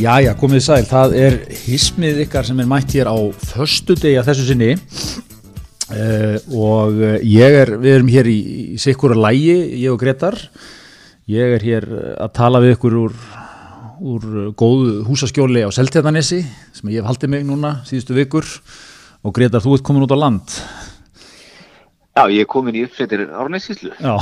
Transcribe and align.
Jæja, 0.00 0.30
komið 0.32 0.62
sæl, 0.64 0.84
það 0.88 1.14
er 1.20 1.34
hismið 1.66 2.22
ykkar 2.22 2.46
sem 2.48 2.60
er 2.62 2.68
mætt 2.70 2.94
hér 2.96 3.10
á 3.12 3.20
förstu 3.50 3.92
degi 3.98 4.16
að 4.16 4.30
þessu 4.30 4.46
sinni. 4.48 4.68
Uh, 5.90 6.38
og 6.56 7.02
eh, 7.04 7.18
ég 7.28 7.56
er, 7.58 7.74
við 7.82 7.96
erum 7.98 8.08
hér 8.08 8.30
í, 8.30 8.36
í 8.40 8.78
sikkura 8.80 9.18
lægi, 9.18 9.58
ég 9.82 9.92
og 9.92 9.98
Gretar. 10.00 10.38
Ég 11.28 11.52
er 11.58 11.66
hér 11.66 11.88
að 12.16 12.32
tala 12.38 12.62
við 12.64 12.78
ykkur 12.78 12.96
úr, 13.02 13.18
úr 14.00 14.24
góðu 14.56 15.02
húsaskjóli 15.10 15.66
á 15.66 15.70
Seltjarnanesi 15.74 16.40
sem 16.48 16.94
ég 16.94 17.02
hef 17.02 17.10
haldið 17.10 17.34
mig 17.34 17.44
núna 17.50 17.76
síðustu 17.90 18.16
vikur. 18.16 18.48
Og 19.20 19.36
Gretar, 19.36 19.60
þú 19.60 19.76
ert 19.76 19.84
komin 19.84 20.08
út 20.08 20.16
á 20.16 20.22
land. 20.22 20.60
Já, 22.16 22.24
ég 22.32 22.46
er 22.46 22.48
komin 22.56 22.80
í 22.80 22.86
uppsveitir 22.88 23.28
Árnæsíslu 23.28 23.92
Já, 24.00 24.16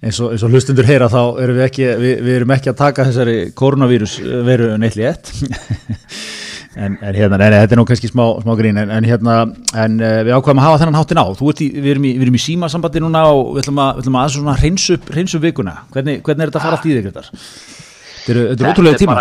eins 0.00 0.20
og, 0.20 0.32
eins 0.32 0.44
og 0.44 0.52
hlustundur 0.52 0.88
heyra 0.88 1.10
þá 1.12 1.20
erum 1.42 1.58
við 1.58 1.66
ekki, 1.66 1.88
við, 2.00 2.20
við 2.26 2.36
erum 2.38 2.54
ekki 2.56 2.72
að 2.72 2.78
taka 2.80 3.06
þessari 3.08 3.38
koronavírus 3.56 4.18
veru 4.46 4.70
neitli 4.80 5.04
ett 5.10 5.32
en, 6.80 6.96
en 6.96 7.16
hérna, 7.16 7.36
nei, 7.36 7.50
nei, 7.52 7.58
þetta 7.58 7.76
er 7.76 7.80
nú 7.80 7.86
kannski 7.88 8.10
smá, 8.10 8.24
smá 8.40 8.54
grín 8.58 8.80
en, 8.80 8.92
en 8.96 9.08
hérna, 9.08 9.36
en 9.84 9.98
uh, 10.00 10.20
við 10.24 10.36
ákvæmum 10.36 10.62
að 10.62 10.68
hafa 10.68 10.80
þennan 10.82 11.00
háttin 11.00 11.20
á, 11.20 11.26
þú 11.36 11.52
ert 11.52 11.62
í, 11.66 11.68
við 11.76 11.92
erum 11.94 12.08
í, 12.08 12.14
við 12.16 12.26
erum 12.28 12.40
í 12.40 12.42
símasambandi 12.46 13.04
núna 13.04 13.26
og 13.34 13.52
við 13.54 13.64
ætlum 13.64 13.82
að, 13.84 13.92
við 13.98 14.04
ætlum 14.04 14.18
að 14.22 14.32
svona 14.36 14.56
hreinsu 14.62 14.96
upp, 14.96 15.12
hreinsu 15.16 15.40
upp 15.40 15.46
vikuna, 15.48 15.76
hvernig, 15.92 16.24
hvernig 16.24 16.46
er 16.46 16.52
þetta 16.52 16.62
að 16.62 16.68
fara 16.68 16.80
allt 16.80 16.88
í 16.88 16.96
þig? 16.96 17.10
Þetta 18.20 18.34
eru, 18.34 18.42
þetta 18.50 18.64
eru 18.64 18.70
ótrúlega 18.70 19.00
tíma 19.00 19.14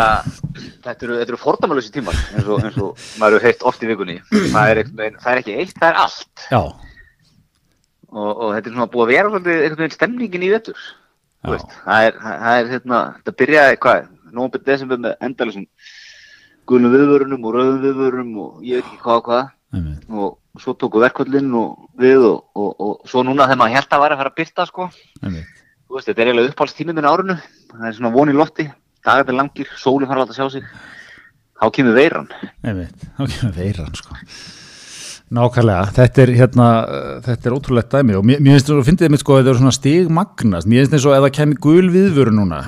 Þetta 0.83 1.05
eru, 1.05 1.17
eru 1.23 1.37
fordæmalösi 1.39 1.91
tímar 1.93 2.17
eins 2.35 2.47
og, 2.47 2.63
eins 2.63 2.77
og 2.83 3.05
maður 3.19 3.37
hefur 3.37 3.47
heilt 3.47 3.65
oft 3.69 3.83
í 3.83 3.89
vikunni. 3.89 4.15
Það 4.29 4.71
er, 4.71 4.81
það 4.91 5.31
er 5.31 5.41
ekki 5.41 5.55
eitt, 5.55 5.73
það 5.75 5.89
er 5.89 5.99
allt. 6.03 6.43
Já, 6.51 6.61
og, 8.11 8.29
og 8.31 8.55
þetta 8.55 8.69
er 8.69 8.75
svona 8.75 8.91
búið 8.93 9.05
að 9.05 9.13
vera 9.13 9.31
svolítið 9.33 9.63
einhvern 9.63 9.81
veginn 9.83 9.97
stemningin 9.97 10.45
í 10.47 10.51
vettur 10.53 10.83
það 11.85 12.07
er, 12.09 12.19
það 12.23 12.57
er 12.59 12.69
hérna, 12.73 12.99
þetta 13.19 13.35
byrjaði 13.41 13.79
hvað, 13.85 14.09
nógum 14.35 14.65
desember 14.65 15.01
með 15.05 15.13
endalusum 15.29 15.67
gulum 16.69 16.93
viðvörunum 16.93 17.45
og 17.47 17.55
rauðum 17.55 17.79
viðvörunum 17.85 18.35
og 18.43 18.65
ég 18.67 18.81
veit 18.81 18.89
ekki 18.89 18.99
hvað 19.05 19.21
og 19.21 19.23
hvað. 19.29 19.47
Og 20.09 20.61
svo 20.61 20.73
tóku 20.77 21.01
verkvöldin 21.01 21.49
og 21.57 21.87
við 22.01 22.25
og, 22.27 22.43
og, 22.57 22.69
og 22.81 23.09
svo 23.09 23.23
núna 23.25 23.47
þegar 23.47 23.61
maður 23.61 23.75
held 23.77 23.95
að 23.95 24.03
væri 24.03 24.15
að 24.15 24.21
fara 24.21 24.33
að 24.33 24.37
byrta 24.41 24.65
sko, 24.69 24.89
veist, 25.95 26.07
þetta 26.09 26.21
er 26.21 26.29
eiginlega 26.29 26.51
uppáhaldstíminn 26.53 26.99
minn 26.99 27.09
á 27.09 27.13
árinu, 27.13 27.35
það 27.71 27.87
er 27.89 27.97
svona 27.97 28.13
von 28.13 28.29
í 28.33 28.37
lotti. 28.37 28.67
Dagarnir 29.05 29.37
langir, 29.39 29.69
sólinn 29.79 30.09
fara 30.09 30.25
að 30.25 30.27
láta 30.27 30.37
sjá 30.37 30.49
sig. 30.51 30.65
Þá 31.59 31.65
kemur 31.77 31.95
veiran. 31.95 32.27
Þá 33.17 33.23
kemur 33.31 33.55
veiran 33.55 33.95
sko. 33.95 34.19
Nákvæmlega, 35.29 35.91
þetta 35.93 36.21
er 36.23 36.29
hérna, 36.33 36.67
þetta 37.21 37.49
er 37.49 37.53
ótrúlegt 37.53 37.91
dæmi 37.93 38.15
og 38.17 38.23
mér, 38.25 38.39
mér 38.41 38.55
finnst 38.57 38.69
þú 38.71 38.79
að 38.79 38.87
fyndið 38.87 39.11
mitt 39.13 39.21
sko 39.21 39.35
að 39.35 39.43
þetta 39.43 39.51
er 39.51 39.59
svona 39.59 39.73
stigmagnast, 39.77 40.69
mér 40.69 40.79
finnst 40.81 40.95
eins 40.97 41.05
og 41.05 41.13
ef 41.13 41.21
það 41.27 41.35
kemur 41.37 41.59
gul 41.65 41.87
viðvöru 41.93 42.33
núna, 42.33 42.61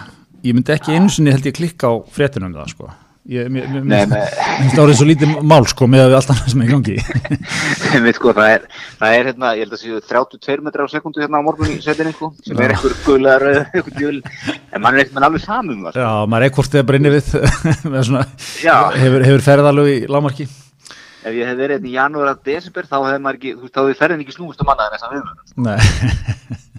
ég 0.46 0.54
myndi 0.54 0.76
ekki 0.76 0.94
einu 0.94 1.10
sinni 1.10 1.34
held 1.34 1.48
ég 1.50 1.58
klikka 1.58 1.90
á 1.90 1.94
fréttunum 2.14 2.54
það 2.54 2.70
sko. 2.76 2.86
Ég, 3.32 3.50
mér, 3.54 3.66
mér, 3.70 3.82
Nei, 3.86 4.06
mér 4.10 4.30
finnst 4.34 4.76
það 4.76 4.84
árið 4.84 4.98
svo 5.00 5.06
lítið 5.10 5.34
mál 5.46 5.66
sko 5.70 5.90
með 5.90 6.02
að 6.04 6.10
við 6.10 6.18
allt 6.20 6.32
annað 6.34 6.48
sem 6.54 6.62
er 6.62 6.66
í 6.66 6.72
gangi. 6.72 6.96
Einmitt, 7.98 8.18
sko, 8.18 8.30
það, 8.38 8.48
er, 8.54 8.62
það 9.02 9.18
er 9.18 9.30
hérna, 9.30 9.52
ég 9.58 9.62
held 9.66 9.76
að 9.78 9.82
séu 9.82 9.98
32 10.10 10.66
metrar 10.66 10.86
á 10.86 10.94
sekundu 10.94 11.22
hérna 11.22 11.42
á 11.42 11.46
morgun 11.46 11.74
í 11.74 11.82
setinni 11.86 12.14
sko, 12.14 12.30
sem 12.46 12.58
er 12.62 12.74
einhver 12.74 12.98
gular 13.06 13.42
einhver 13.50 13.94
djúl, 13.98 14.18
en 14.70 14.82
mann 14.82 14.98
er 15.02 15.10
með 15.14 15.30
alveg 15.30 15.46
samum 15.46 15.86
það. 15.86 16.02
Já, 16.02 16.10
maður 16.30 16.46
er 16.50 16.54
hvort 20.42 20.52
Ef 21.22 21.38
ég 21.38 21.46
hef 21.46 21.58
verið 21.60 21.78
hérna 21.78 21.92
í 21.92 21.96
janúar 21.96 22.32
að 22.32 22.44
desember 22.50 22.88
þá 22.90 22.98
hefði 22.98 23.22
maður 23.22 23.40
ekki, 23.40 23.54
þú 23.54 23.66
veist, 23.68 23.76
þá 23.76 23.82
hefði 23.84 24.00
ferðin 24.02 24.26
ekki 24.26 24.38
snúist 24.38 24.64
um 24.64 24.72
annað 24.74 24.88
en 24.88 24.96
þess 24.96 25.08
að 25.08 25.16
viðmörnum. 25.16 25.48
Nei, 25.68 26.60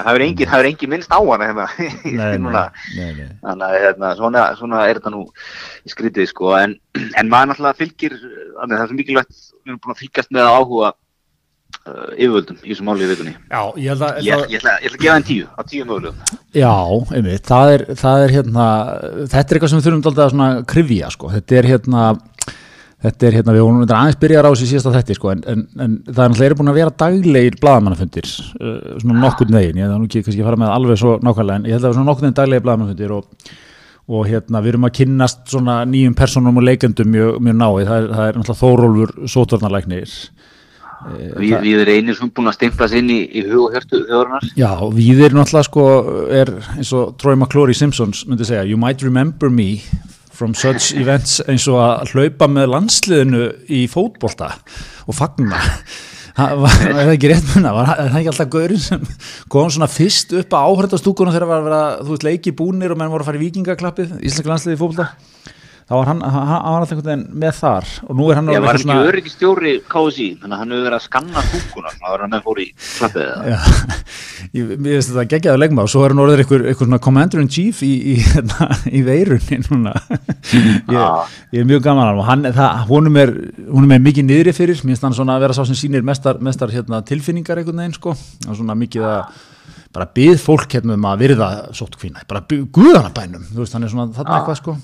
Það 0.00 0.06
hefur 0.06 0.24
engin, 0.24 0.54
engin 0.70 0.92
minnst 0.94 1.12
á 1.12 1.20
hana 1.20 1.48
hérna. 1.50 1.66
nei, 2.04 2.14
nei, 2.16 2.38
Núna. 2.40 2.62
nei, 2.96 3.10
nei. 3.18 3.28
Þannig 3.42 3.66
að 3.66 3.76
hérna, 3.84 4.12
svona, 4.20 4.46
svona 4.60 4.86
er 4.86 5.00
þetta 5.00 5.12
nú 5.14 5.26
í 5.84 5.92
skrítið 5.92 6.30
sko, 6.30 6.54
en, 6.60 6.78
en 7.20 7.30
maður 7.32 7.52
náttúrulega 7.52 7.80
fylgir, 7.82 8.16
þannig 8.16 8.64
að 8.64 8.78
það 8.78 8.86
er 8.86 8.90
svo 8.92 8.98
mikilvægt, 9.02 9.38
við 9.60 9.72
erum 9.72 9.84
búin 9.84 9.94
að 9.96 10.02
fylgjast 10.04 10.34
með 10.36 10.50
áhuga 10.54 10.92
uh, 10.94 12.08
yfirvöldum 12.14 12.62
í 12.62 12.70
þessu 12.70 12.86
máli 12.88 13.04
í 13.04 13.10
vikunni. 13.10 13.34
Já, 13.50 13.60
ég 13.76 13.92
held 13.92 14.06
að... 14.06 14.22
Ég, 14.24 14.46
ég, 14.54 14.56
ætla, 14.62 14.76
ég 14.80 14.88
ætla 14.88 15.00
að 15.00 15.04
gefa 15.04 15.18
þeim 15.18 15.28
tíu, 15.30 15.50
á 15.50 15.60
tíu 15.74 15.88
mögulegum. 15.90 16.40
Já, 16.56 16.74
einmitt, 17.18 17.46
það 17.50 17.74
er, 17.74 17.86
það 18.00 18.24
er 18.24 18.36
hérna, 18.38 18.66
þetta 19.34 19.42
er 19.42 19.58
eitthvað 19.58 19.74
sem 19.74 19.82
við 19.82 19.90
þurfum 19.90 20.10
að 20.14 20.34
svona 20.34 20.50
krifja, 20.72 21.12
sko, 21.16 21.34
þetta 21.36 21.60
er 21.60 21.70
hérna, 21.74 22.06
þetta 23.04 23.28
er 23.28 23.38
hérna, 23.38 23.54
við 23.56 23.64
vorum 23.64 23.80
þetta 23.84 23.98
aðeins 23.98 24.20
byrjar 24.20 24.48
á 24.48 24.50
þessi 24.50 24.68
síðasta 24.70 24.92
þetti, 24.98 25.16
sko, 25.16 25.32
en, 25.32 25.40
en, 25.48 25.64
en 25.80 25.96
það 26.10 26.22
er 26.24 26.32
náttúrulega 26.34 26.58
búin 26.58 26.72
að 26.72 26.78
vera 26.80 26.96
daglegir 27.02 27.56
blaðamannafundir, 27.62 28.28
uh, 28.60 28.76
svona 29.00 29.24
nokkurn 29.24 29.56
veginn, 29.56 29.80
ég 29.80 29.88
það 29.88 30.02
nú 30.02 30.10
ekki 30.10 30.24
kannski 30.26 30.44
að 30.44 30.50
fara 30.50 30.60
með 30.60 30.74
alveg 30.74 31.00
svo 31.00 31.16
nákvæmlega, 31.24 31.62
en 31.62 31.70
ég 31.70 31.76
held 31.76 31.80
að 31.80 31.86
það 31.86 31.90
var 31.90 31.98
svona 31.98 32.10
nokkurn 32.10 32.28
veginn 32.28 32.38
daglegir 32.42 32.66
blaðamannafundir 32.66 33.16
og, 33.16 33.56
og 34.10 34.28
hérna, 34.28 34.62
við 34.64 34.74
erum 34.74 34.86
að 34.90 34.94
kynnast 35.00 35.42
svona 35.54 35.80
nýjum 35.88 36.18
personum 36.18 36.60
og 36.60 36.68
leikendum 36.68 37.12
mjög, 37.14 37.40
mjög 37.46 37.58
náið, 37.62 37.82
það 37.88 37.96
er, 37.96 38.12
það 38.18 38.28
er 38.28 38.40
náttúrulega 38.40 38.60
Þórólfur 38.64 39.34
Sótornarlæknir, 39.36 40.16
Við, 41.00 41.54
við 41.64 41.78
erum 41.80 41.96
einir 41.96 42.16
sem 42.18 42.28
búin 42.28 42.50
að 42.50 42.58
stimpla 42.58 42.84
sig 42.92 43.00
inn 43.00 43.12
í, 43.14 43.20
í 43.40 43.44
hug 43.46 43.70
og 43.70 43.72
hjörtu 43.72 44.02
þjóðarinnar. 44.02 44.48
Já, 44.58 44.68
við 44.92 45.22
erum 45.24 45.40
náttúrulega 45.40 45.68
sko, 45.70 45.84
er 46.36 46.50
eins 46.74 46.90
og 46.92 47.14
Troy 47.20 47.38
McClory 47.38 47.76
Simpsons 47.78 48.26
myndi 48.28 48.44
segja, 48.44 48.66
you 48.68 48.76
might 48.76 49.00
remember 49.00 49.48
me 49.48 49.78
from 50.40 50.54
such 50.56 50.94
events 50.96 51.42
eins 51.44 51.66
og 51.68 51.76
að 51.84 52.14
hlaupa 52.14 52.48
með 52.48 52.70
landsliðinu 52.72 53.42
í 53.76 53.84
fótbolta 53.92 54.54
og 55.04 55.18
fagna. 55.18 55.60
Það 56.40 56.62
er 56.64 56.94
það 56.94 57.10
ekki 57.12 57.28
rétt 57.28 57.48
munna, 57.50 57.72
var 57.76 57.90
er 57.90 58.06
það 58.06 58.18
ekki 58.20 58.30
alltaf 58.30 58.50
gaurinn 58.54 58.80
sem 58.80 59.02
kom 59.52 59.68
svona 59.74 59.90
fyrst 59.90 60.32
upp 60.40 60.54
á 60.56 60.62
áhörðastúkunum 60.62 61.34
þegar 61.34 61.48
var 61.50 61.58
að 61.58 61.66
vera, 61.66 61.80
þú 62.00 62.14
veist, 62.14 62.24
leiki 62.24 62.54
búnir 62.56 62.94
og 62.94 63.00
menn 63.00 63.10
voru 63.12 63.26
að 63.26 63.28
fara 63.28 63.40
í 63.40 63.42
vikingaklappið, 63.42 64.14
Íslenska 64.22 64.52
landsliði 64.52 64.78
í 64.78 64.80
fótbolta 64.80 65.10
þá 65.90 65.94
var 65.98 66.06
hann, 66.06 66.20
hann, 66.22 66.44
hann 66.46 66.62
var 66.70 66.84
alltaf 66.84 66.92
einhvern 66.94 67.08
veginn 67.10 67.40
með 67.42 67.56
þar 67.58 67.88
og 68.06 68.16
nú 68.20 68.26
er 68.30 68.38
hann 68.38 68.50
Ég 68.50 68.58
orðinn 68.60 68.66
var 68.68 68.76
eitthvað 68.78 69.00
ekki 69.00 69.10
öryggistjóri 69.10 69.72
KSI, 69.90 70.26
þannig 70.38 70.54
að 70.54 70.60
hann 70.62 70.74
hefur 70.74 70.84
verið 70.86 70.98
að 71.00 71.04
skanna 71.06 71.42
kúkuna, 71.50 71.90
þannig 71.96 72.10
að 72.10 72.22
hann 72.24 72.34
með 72.36 72.44
fór 72.46 72.60
í 72.62 72.66
klappið 73.00 73.32
ég, 74.56 74.70
mér 74.76 74.94
finnst 74.94 75.10
þetta 75.10 75.24
geggjaðu 75.34 75.60
leikma 75.64 75.84
og 75.86 75.90
svo 75.90 76.04
er 76.06 76.14
hann 76.14 76.22
orðið 76.24 76.42
eitthvað, 76.44 76.66
eitthvað 76.70 76.88
svona 76.90 77.00
commander 77.06 77.42
in 77.42 77.50
chief 77.56 77.82
í, 77.86 77.90
í, 78.12 78.14
hérna, 78.30 78.68
í 78.86 79.02
veirunni 79.06 79.58
núna. 79.66 79.96
Ég, 80.50 81.00
Ah. 81.00 81.26
ég 81.54 81.62
er 81.62 81.66
mjög 81.68 81.82
gaman 81.84 82.04
að 82.06 82.10
hann 82.10 82.20
og 82.22 82.26
hann, 82.30 82.46
það, 82.54 82.78
honum, 82.90 83.18
er, 83.20 83.30
honum 83.70 83.92
er 83.94 84.00
mikið 84.04 84.26
niðri 84.30 84.54
fyrir, 84.56 84.80
mér 84.84 84.94
finnst 84.94 85.04
hann 85.06 85.16
svona 85.16 85.36
að 85.38 85.44
vera 85.46 85.56
sá 85.58 85.62
sem 85.68 85.78
sýnir 85.78 86.04
mestar, 86.06 86.38
mestar 86.44 86.70
hérna, 86.74 87.02
tilfinningar 87.06 87.60
einhvern 87.60 87.82
veginn 87.82 87.96
sko, 87.98 88.14
svona 88.46 88.76
mikið 88.78 89.06
að 89.10 89.42
bara 89.94 90.06
byð 90.14 90.38
fólk 90.44 90.76
hérna 90.78 90.94
um 90.94 91.06
að 91.10 91.22
virða 91.24 91.48
sótkvína, 91.74 92.22
bara 92.30 92.42
guðanabænum. 92.46 93.48
Þú 93.50 93.62
veist, 93.64 93.74
hann 93.74 93.86
er 93.86 93.90
svona 93.92 94.08
þarna 94.14 94.30
Ah. 94.30 94.40
eitthvað 94.40 94.60
sko 94.62 94.76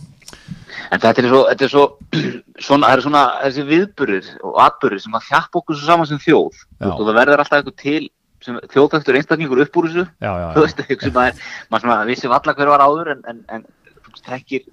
En 0.94 1.03
þetta 1.03 1.22
er 1.22 1.28
svo, 1.31 1.41
þetta 1.50 1.66
er 1.66 1.72
svo, 1.72 1.84
svona, 2.66 2.91
það 2.91 2.92
er 2.97 3.04
svona 3.06 3.25
þessi 3.44 3.64
viðburir 3.70 4.28
og 4.47 4.60
atburir 4.66 5.03
sem 5.03 5.19
að 5.19 5.26
þjappa 5.31 5.60
okkur 5.62 5.78
svo 5.78 5.91
saman 5.91 6.10
sem 6.10 6.22
þjóð. 6.22 6.60
Já. 6.78 6.91
Og 6.92 7.03
það 7.03 7.19
verður 7.20 7.42
alltaf 7.42 7.59
eitthvað 7.60 7.81
til 7.82 8.04
sem 8.44 8.60
þjóðþægtur 8.70 9.19
einstaklingur 9.19 9.64
upp 9.64 9.81
úr 9.81 9.91
þessu. 9.91 10.06
Þú 10.22 10.62
veist, 10.62 10.82
eitthvað 10.84 11.09
sem 11.09 11.16
maður, 11.16 11.44
maður 11.72 11.87
svona 11.87 11.98
vissi 12.10 12.31
valla 12.31 12.56
hver 12.59 12.72
var 12.75 12.84
áður 12.84 13.12
en, 13.16 13.22
en, 13.32 13.44
en 13.56 13.66
veist, 14.12 14.26
þekkir 14.28 14.66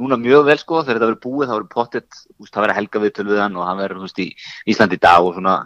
núna 0.00 0.16
mjög 0.16 0.46
vel 0.48 0.56
sko 0.60 0.80
þegar 0.82 0.96
þetta 0.96 1.08
verður 1.08 1.20
búið 1.22 1.48
þá 1.48 1.52
verður 1.52 1.70
pottet, 1.72 2.20
það 2.48 2.64
verður 2.64 2.78
helga 2.78 3.02
við 3.02 3.40
hann 3.42 3.58
og 3.58 3.66
hann 3.68 3.80
verður, 3.80 4.14
í 4.24 4.28
Íslandi 4.72 4.98
í 4.98 5.02
dag 5.02 5.26
og 5.26 5.34
svona, 5.36 5.56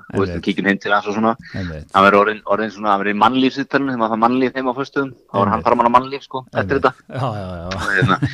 kíkjum 0.44 0.70
heim 0.70 0.80
til 0.82 0.94
hans 0.94 1.06
og 1.06 1.16
svona. 1.16 1.36
hann 1.54 2.06
verður 2.06 2.18
orðin, 2.24 2.42
orðin 2.44 2.74
svona, 2.74 2.92
hann 2.92 3.04
verður 3.04 3.14
í 3.14 3.20
mannlífsittalinu 3.22 3.94
þegar 3.94 4.02
maður 4.02 4.16
fær 4.16 4.24
mannlíf 4.24 4.58
heim 4.58 4.70
á 4.70 4.74
föstum 4.80 5.12
þá 5.30 5.38
er 5.42 5.52
hann 5.54 5.66
fara 5.66 5.78
mann 5.78 5.90
á 5.90 5.96
mannlíf 5.96 6.26
sko, 6.26 6.42
þetta 6.56 6.92
já, 7.06 7.22
já, 7.22 7.46
já, 7.62 8.26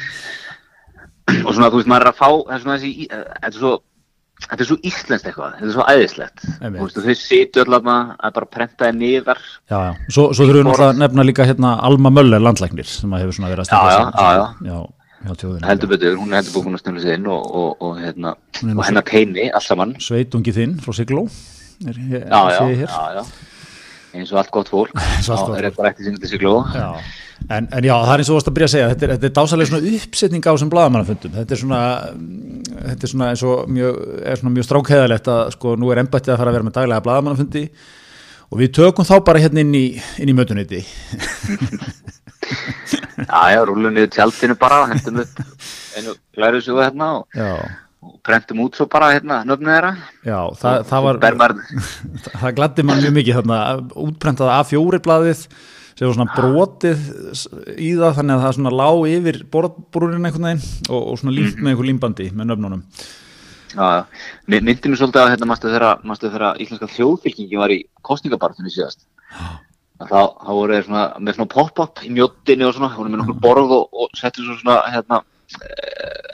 og, 1.31 1.51
svona 1.55 1.71
þú 1.73 1.81
veist 1.81 1.91
maður 1.93 2.07
er 2.07 2.13
að 2.13 2.21
fá 2.21 2.29
það 2.31 2.55
er 2.57 2.63
svona 2.65 2.77
þessi, 2.79 2.93
eh, 3.09 3.25
þetta 3.39 3.51
er 3.53 3.59
svo 3.61 3.73
þetta 4.43 4.65
er 4.65 4.69
svo 4.69 4.77
íslenskt 4.91 5.29
eitthvað, 5.31 5.53
þetta 5.59 5.69
er 5.69 5.75
svo 5.77 5.85
æðislegt 5.93 6.47
veist 6.79 6.97
þau 7.05 7.15
situ 7.21 7.63
öll 7.63 7.77
að 7.79 8.33
bara 8.39 8.49
prenta 8.51 8.89
þeir 8.89 8.97
niðar 8.99 9.39
já, 9.71 9.77
já. 9.77 9.93
Svo, 10.09 10.25
svo 10.35 10.49
þurfum 10.49 10.59
við 10.59 10.67
náttúrulega 10.67 10.89
að 10.97 11.03
nefna 11.05 11.27
líka 11.29 11.47
hérna 11.47 11.77
Alma 11.87 12.11
Möller 12.11 12.43
landlæknir 12.43 12.89
sem 12.91 13.15
að 13.15 13.23
hefur 13.27 13.39
svona 13.39 13.53
verið 13.53 13.63
að 13.63 13.71
Já, 13.71 13.79
já, 13.93 14.03
já, 14.03 14.33
já. 14.41 14.73
já, 14.73 14.81
já, 15.29 15.33
tjóðina. 15.45 15.69
heldur 15.71 15.93
betur, 15.95 16.17
hún 16.19 16.33
er 16.35 16.41
heldur 16.43 16.67
búin 16.67 16.75
að 16.81 16.83
snöfla 16.83 17.05
sig 17.07 17.15
inn 17.21 17.31
og, 17.31 17.47
og, 17.63 17.71
og, 17.87 17.95
hérna, 18.03 18.35
er 18.65 18.75
og 18.75 18.85
hennar 18.89 19.07
teini 19.13 19.47
allt 19.55 19.69
saman 19.69 19.95
sveitungi 20.03 20.57
þinn 20.59 20.75
frá 20.83 20.97
Sigló 20.99 21.29
er, 21.87 22.03
hér, 22.11 22.27
já, 22.27 22.43
já, 22.59 22.67
hér. 22.83 22.89
já, 22.91 23.23
já 23.23 23.52
eins 24.13 24.33
og 24.33 24.41
allt 24.43 24.53
gott 24.55 24.71
fólk. 24.73 24.95
Þá 25.27 25.59
er 25.59 25.69
bara 25.77 25.93
sinni 25.99 26.21
til 26.21 26.33
sig 26.33 26.43
glóð. 26.43 26.77
En, 27.51 27.67
en 27.75 27.83
já, 27.83 27.95
það 27.97 28.13
er 28.13 28.21
eins 28.23 28.29
og 28.29 28.35
þú 28.35 28.37
varst 28.39 28.49
að 28.49 28.55
byrja 28.57 28.67
að 28.69 28.75
segja 28.77 28.91
þetta 28.93 29.05
er, 29.07 29.13
þetta 29.17 29.27
er 29.27 29.33
dásalega 29.39 29.71
svona 29.71 29.95
uppsetning 29.99 30.45
á 30.47 30.51
þessum 30.53 30.71
blaðamannafundum. 30.71 31.33
Þetta 31.41 31.57
er 31.57 31.61
svona 31.63 31.81
þetta 32.77 33.09
er 33.09 33.13
svona 33.13 33.31
eins 33.33 33.43
og 33.47 33.73
mjög, 33.73 33.99
mjög 34.53 34.69
strákheðalegt 34.69 35.31
að 35.33 35.43
sko 35.57 35.75
nú 35.81 35.91
er 35.91 36.03
embættið 36.05 36.35
að 36.35 36.41
fara 36.43 36.53
að 36.53 36.57
vera 36.59 36.69
með 36.69 36.77
daglega 36.79 37.05
blaðamannafundi 37.07 37.65
og 38.53 38.61
við 38.61 38.75
tökum 38.79 39.09
þá 39.09 39.15
bara 39.27 39.43
hérna 39.43 39.63
inn 39.65 39.75
í, 39.75 39.87
í 40.23 40.37
mötuniti 40.37 40.83
já, 43.31 43.41
já, 43.55 43.61
rúlum 43.69 43.95
niður 43.95 44.13
tjaldinu 44.17 44.57
bara 44.61 44.85
hendum 44.91 45.23
upp 45.25 45.41
einu 45.97 46.15
glæru 46.37 46.61
svo 46.65 46.81
hérna 46.81 47.09
og, 47.21 47.27
Já, 47.37 47.53
og 48.03 48.17
prentum 48.27 48.65
út 48.65 48.77
svo 48.77 48.89
bara 48.91 49.13
hérna 49.15 49.43
nöfnið 49.47 49.77
þeirra. 49.77 49.93
Já, 50.27 50.39
það, 50.59 50.81
það 50.91 51.07
var 51.07 51.21
það 52.43 52.57
gladdi 52.59 52.85
mann 52.87 53.03
mjög 53.05 53.15
mikið 53.19 53.39
þarna. 53.39 53.61
Útprentað 54.03 54.53
A4 54.57 55.01
blaðið 55.05 55.47
sem 55.93 56.09
var 56.09 56.15
svona 56.17 56.35
brotið 56.35 57.03
í 57.79 57.93
það 58.01 58.17
þannig 58.19 58.35
að 58.37 58.45
það 58.47 58.55
svona 58.59 58.75
lá 58.75 58.89
yfir 59.13 59.41
borðbrúnin 59.53 60.29
einhvern 60.29 60.49
veginn 60.49 60.87
og, 60.89 61.03
og 61.03 61.19
svona 61.21 61.37
líft 61.37 61.61
með 61.61 61.75
einhver 61.75 61.91
límbandi 61.91 62.31
með 62.35 62.51
nöfnunum. 62.51 62.87
Já, 63.73 64.05
myndi 64.51 64.91
mér 64.91 65.01
svolítið 65.01 65.23
að 65.23 65.31
hérna 65.33 65.49
mástu 65.49 66.31
þeirra, 66.33 66.55
íslenska 66.61 66.91
þjóðfylkingi 66.93 67.61
var 67.61 67.73
í 67.73 67.83
kostningabartunni 68.05 68.73
síðast. 68.73 69.07
Þá, 70.03 70.21
þá 70.43 70.51
voru 70.51 70.75
þeir 70.75 70.89
svona 70.89 71.05
með 71.23 71.37
svona 71.39 71.53
pop-up 71.53 72.03
í 72.03 72.11
mjóttinni 72.13 72.67
og 72.67 72.75
svona, 72.77 72.91
voru 72.97 73.13
með 73.13 73.23
nokkur 73.23 73.39
borð 73.45 73.77
og, 73.79 73.85
og 73.95 74.19
settu 74.19 74.45
svo 74.45 74.59
svona 74.59 74.81
hérna 74.91 75.23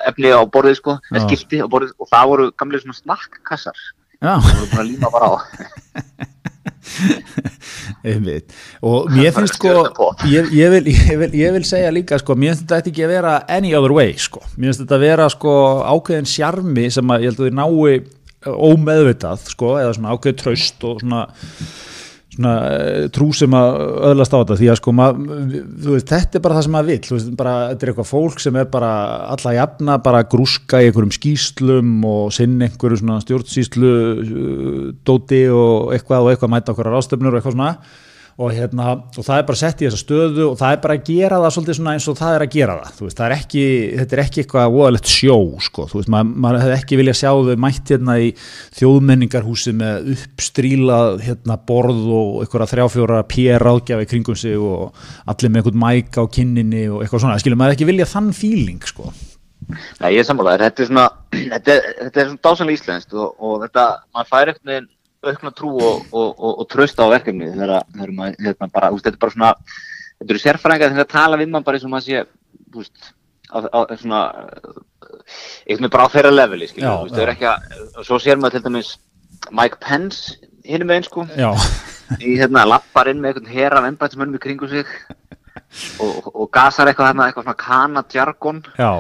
efni 0.09 0.33
á 0.33 0.43
borðið 0.49 0.81
sko, 0.81 0.99
eða 1.13 1.25
skilti 1.27 1.63
á 1.63 1.67
borðið 1.71 1.95
og 1.99 2.11
það 2.11 2.33
voru 2.33 2.51
gamlega 2.59 2.85
svona 2.85 2.99
snakkkassar. 3.03 3.85
Það 4.19 4.49
voru 4.49 4.69
búin 4.73 4.83
að 4.83 4.91
líma 4.93 5.13
bara 5.15 5.31
á. 5.31 5.35
einmitt. 8.09 8.55
Og 8.85 9.09
mér 9.13 9.33
finnst 9.37 9.59
sko 9.59 9.73
ég, 10.29 10.51
ég, 10.55 10.71
vil, 10.73 10.91
ég, 10.93 11.13
vil, 11.21 11.31
ég 11.41 11.57
vil 11.57 11.65
segja 11.67 11.91
líka 11.95 12.19
sko, 12.21 12.37
mér 12.39 12.55
finnst 12.55 12.69
þetta 12.69 12.93
ekki 12.93 13.07
að 13.07 13.13
vera 13.17 13.35
any 13.59 13.75
other 13.77 13.95
way 13.95 14.15
sko, 14.21 14.43
mér 14.57 14.71
finnst 14.71 14.85
þetta 14.85 14.99
að 14.99 15.05
vera 15.07 15.29
sko 15.35 15.53
ákveðin 15.95 16.31
sjarmi 16.31 16.89
sem 16.95 17.15
að 17.15 17.27
ég 17.27 17.33
held 17.33 17.43
að 17.43 17.49
þið 17.49 17.59
nái 17.59 18.49
ómeðvitað 18.49 19.47
sko, 19.53 19.75
eða 19.83 19.95
svona 19.97 20.15
ákveðið 20.15 20.41
traust 20.43 20.89
og 20.89 21.03
svona 21.03 21.25
svona 22.39 22.55
eh, 22.71 23.07
trú 23.15 23.29
sem 23.35 23.55
að 23.59 23.79
öðlast 24.13 24.35
á 24.35 24.39
þetta 24.39 24.59
því 24.61 24.71
að 24.71 24.79
sko 24.79 24.95
mað, 24.95 25.21
þú 25.83 25.95
veist, 25.97 26.11
þetta 26.13 26.39
er 26.39 26.45
bara 26.45 26.59
það 26.59 26.67
sem 26.67 26.77
maður 26.77 26.91
vill 26.93 27.07
þú 27.09 27.15
veist, 27.17 27.31
bara, 27.39 27.55
þetta 27.73 27.87
er 27.87 27.93
eitthvað 27.93 28.11
fólk 28.13 28.43
sem 28.45 28.59
er 28.61 28.69
bara 28.73 28.91
alla 29.35 29.55
jafna, 29.59 29.99
bara 30.05 30.25
grúska 30.31 30.83
í 30.83 30.89
einhverjum 30.89 31.15
skýslum 31.19 31.95
og 32.09 32.35
sinna 32.37 32.69
einhverju 32.69 33.01
stjórnsýslu 33.27 33.95
uh, 33.95 34.85
dóti 35.07 35.45
og 35.51 35.95
eitthvað 35.97 36.27
og 36.29 36.33
eitthvað 36.33 36.55
mæta 36.55 36.75
okkur 36.75 36.93
á 36.93 36.95
rástöfnur 36.95 37.35
og 37.35 37.41
eitthvað 37.41 37.59
svona 37.59 37.73
og, 38.39 38.53
hérna, 38.55 38.93
og 39.19 39.25
það 39.27 39.41
er 39.41 39.47
bara 39.49 39.59
sett 39.59 39.81
í 39.83 39.87
þessa 39.89 39.99
stöðu 39.99 40.45
og 40.53 40.59
það 40.61 40.75
er 40.75 40.83
bara 40.85 40.95
að 40.95 41.09
gera 41.09 41.39
það 41.43 41.55
svolítið 41.57 41.77
svona 41.79 41.95
eins 41.97 42.09
og 42.11 42.19
það 42.21 42.35
er 42.37 42.45
að 42.45 42.53
gera 42.55 42.77
það, 42.79 43.01
veist, 43.03 43.19
það 43.19 43.27
er 43.27 43.35
ekki 43.35 43.63
þetta 43.99 44.15
er 44.15 44.23
ekki 44.23 44.43
eitthvað 44.45 44.75
voðalegt 44.77 45.11
sjó 45.11 45.39
sko, 45.67 45.87
þú 45.91 45.99
veist, 45.99 46.13
maður, 46.15 46.37
maður 46.45 46.63
hefði 46.63 46.77
ekki 46.77 46.99
viljað 47.01 47.19
sjá 47.19 47.31
þau 47.49 47.65
mætt 47.65 47.93
hérna 47.95 48.17
í 48.23 48.29
þjóðmenningarhúsi 48.79 49.75
með 49.81 50.13
uppstrílað 50.15 51.25
hérna 51.27 51.57
borð 51.73 52.05
og 52.21 52.37
einhverja 52.45 52.71
þrjáfjóra 52.75 53.25
PR 53.33 53.67
ráðgjafi 53.67 54.07
í 54.07 54.13
kringum 54.13 54.39
sig 54.39 54.55
og 54.55 54.95
allir 55.27 55.51
með 55.51 55.65
einhvern 55.65 55.83
mæk 55.83 56.21
á 56.23 56.25
kinninni 56.39 56.85
og 56.93 57.03
eitthvað 57.03 57.27
svona, 57.27 57.41
skilur 57.43 57.59
maður 57.59 57.75
ekki 57.75 57.91
vilja 57.91 58.07
þann 58.13 58.31
feeling 58.39 58.87
sko, 58.87 59.11
Nei, 59.99 60.15
ég 60.15 60.23
er 60.23 60.25
sammálaður. 60.25 60.63
Þetta 60.65 60.81
er 60.81 60.89
svona, 60.89 61.07
þetta 61.53 61.75
er, 61.75 61.89
þetta 61.99 62.23
er 62.23 62.29
svona 62.31 62.45
dásanlega 62.47 62.79
íslenskt 62.79 63.17
og, 63.19 63.35
og 63.37 63.59
þetta, 63.67 63.85
maður 64.17 64.31
fær 64.31 64.53
eftir 64.55 64.87
aukna 65.27 65.53
trú 65.55 65.73
og, 65.75 66.07
og, 66.13 66.29
og, 66.39 66.53
og 66.63 66.67
tröst 66.71 67.01
á 67.03 67.07
verkefni 67.11 67.51
þegar, 67.51 67.87
maður, 67.91 68.37
hérna 68.39 68.69
bara, 68.71 68.91
úst, 68.95 69.07
þetta 69.07 69.17
er 69.17 69.23
bara 69.25 69.35
svona, 69.35 69.53
þetta 70.21 70.35
eru 70.35 70.43
sérfræðingar 70.45 70.95
þegar 70.95 71.07
að 71.07 71.15
tala 71.15 71.41
við 71.41 71.53
mann 71.53 71.67
bara 71.67 71.79
eins 71.79 71.87
og 71.89 71.93
maður 71.95 72.07
sé, 72.07 72.25
úst, 72.79 73.11
á, 73.51 73.59
á, 73.67 73.81
svona, 73.99 74.23
eitthvað 75.67 75.85
með 75.87 75.95
bara 75.97 76.07
á 76.07 76.15
þeirra 76.15 76.35
leveli, 76.35 76.71
skilja, 76.71 76.95
Já, 76.95 77.05
úst, 77.05 77.17
það 77.17 77.25
er 77.25 77.35
ekki 77.35 77.51
að, 77.51 77.71
og 77.91 78.09
svo 78.09 78.21
sér 78.23 78.41
maður 78.41 78.59
til 78.59 78.65
dæmis 78.69 78.95
Mike 79.55 79.81
Pence 79.83 80.39
hinum 80.69 80.91
með 80.91 81.01
einn, 81.01 81.09
sko, 81.09 81.29
já, 81.35 81.51
í 82.19 82.37
hérna, 82.39 82.67
lappar 82.69 83.11
inn 83.11 83.23
með 83.23 83.35
einhvern 83.35 83.55
her 83.57 83.79
af 83.81 83.89
ennbætismönnum 83.91 84.39
í 84.39 84.45
kringu 84.45 84.71
sig 84.71 84.99
og 85.99 86.47
gasar 86.55 86.87
eitthvað 86.89 87.11
hérna, 87.11 87.27
eitthvað 87.27 87.49
svona 87.49 87.59
kanadjargon. 87.59 88.61
Já 88.79 88.93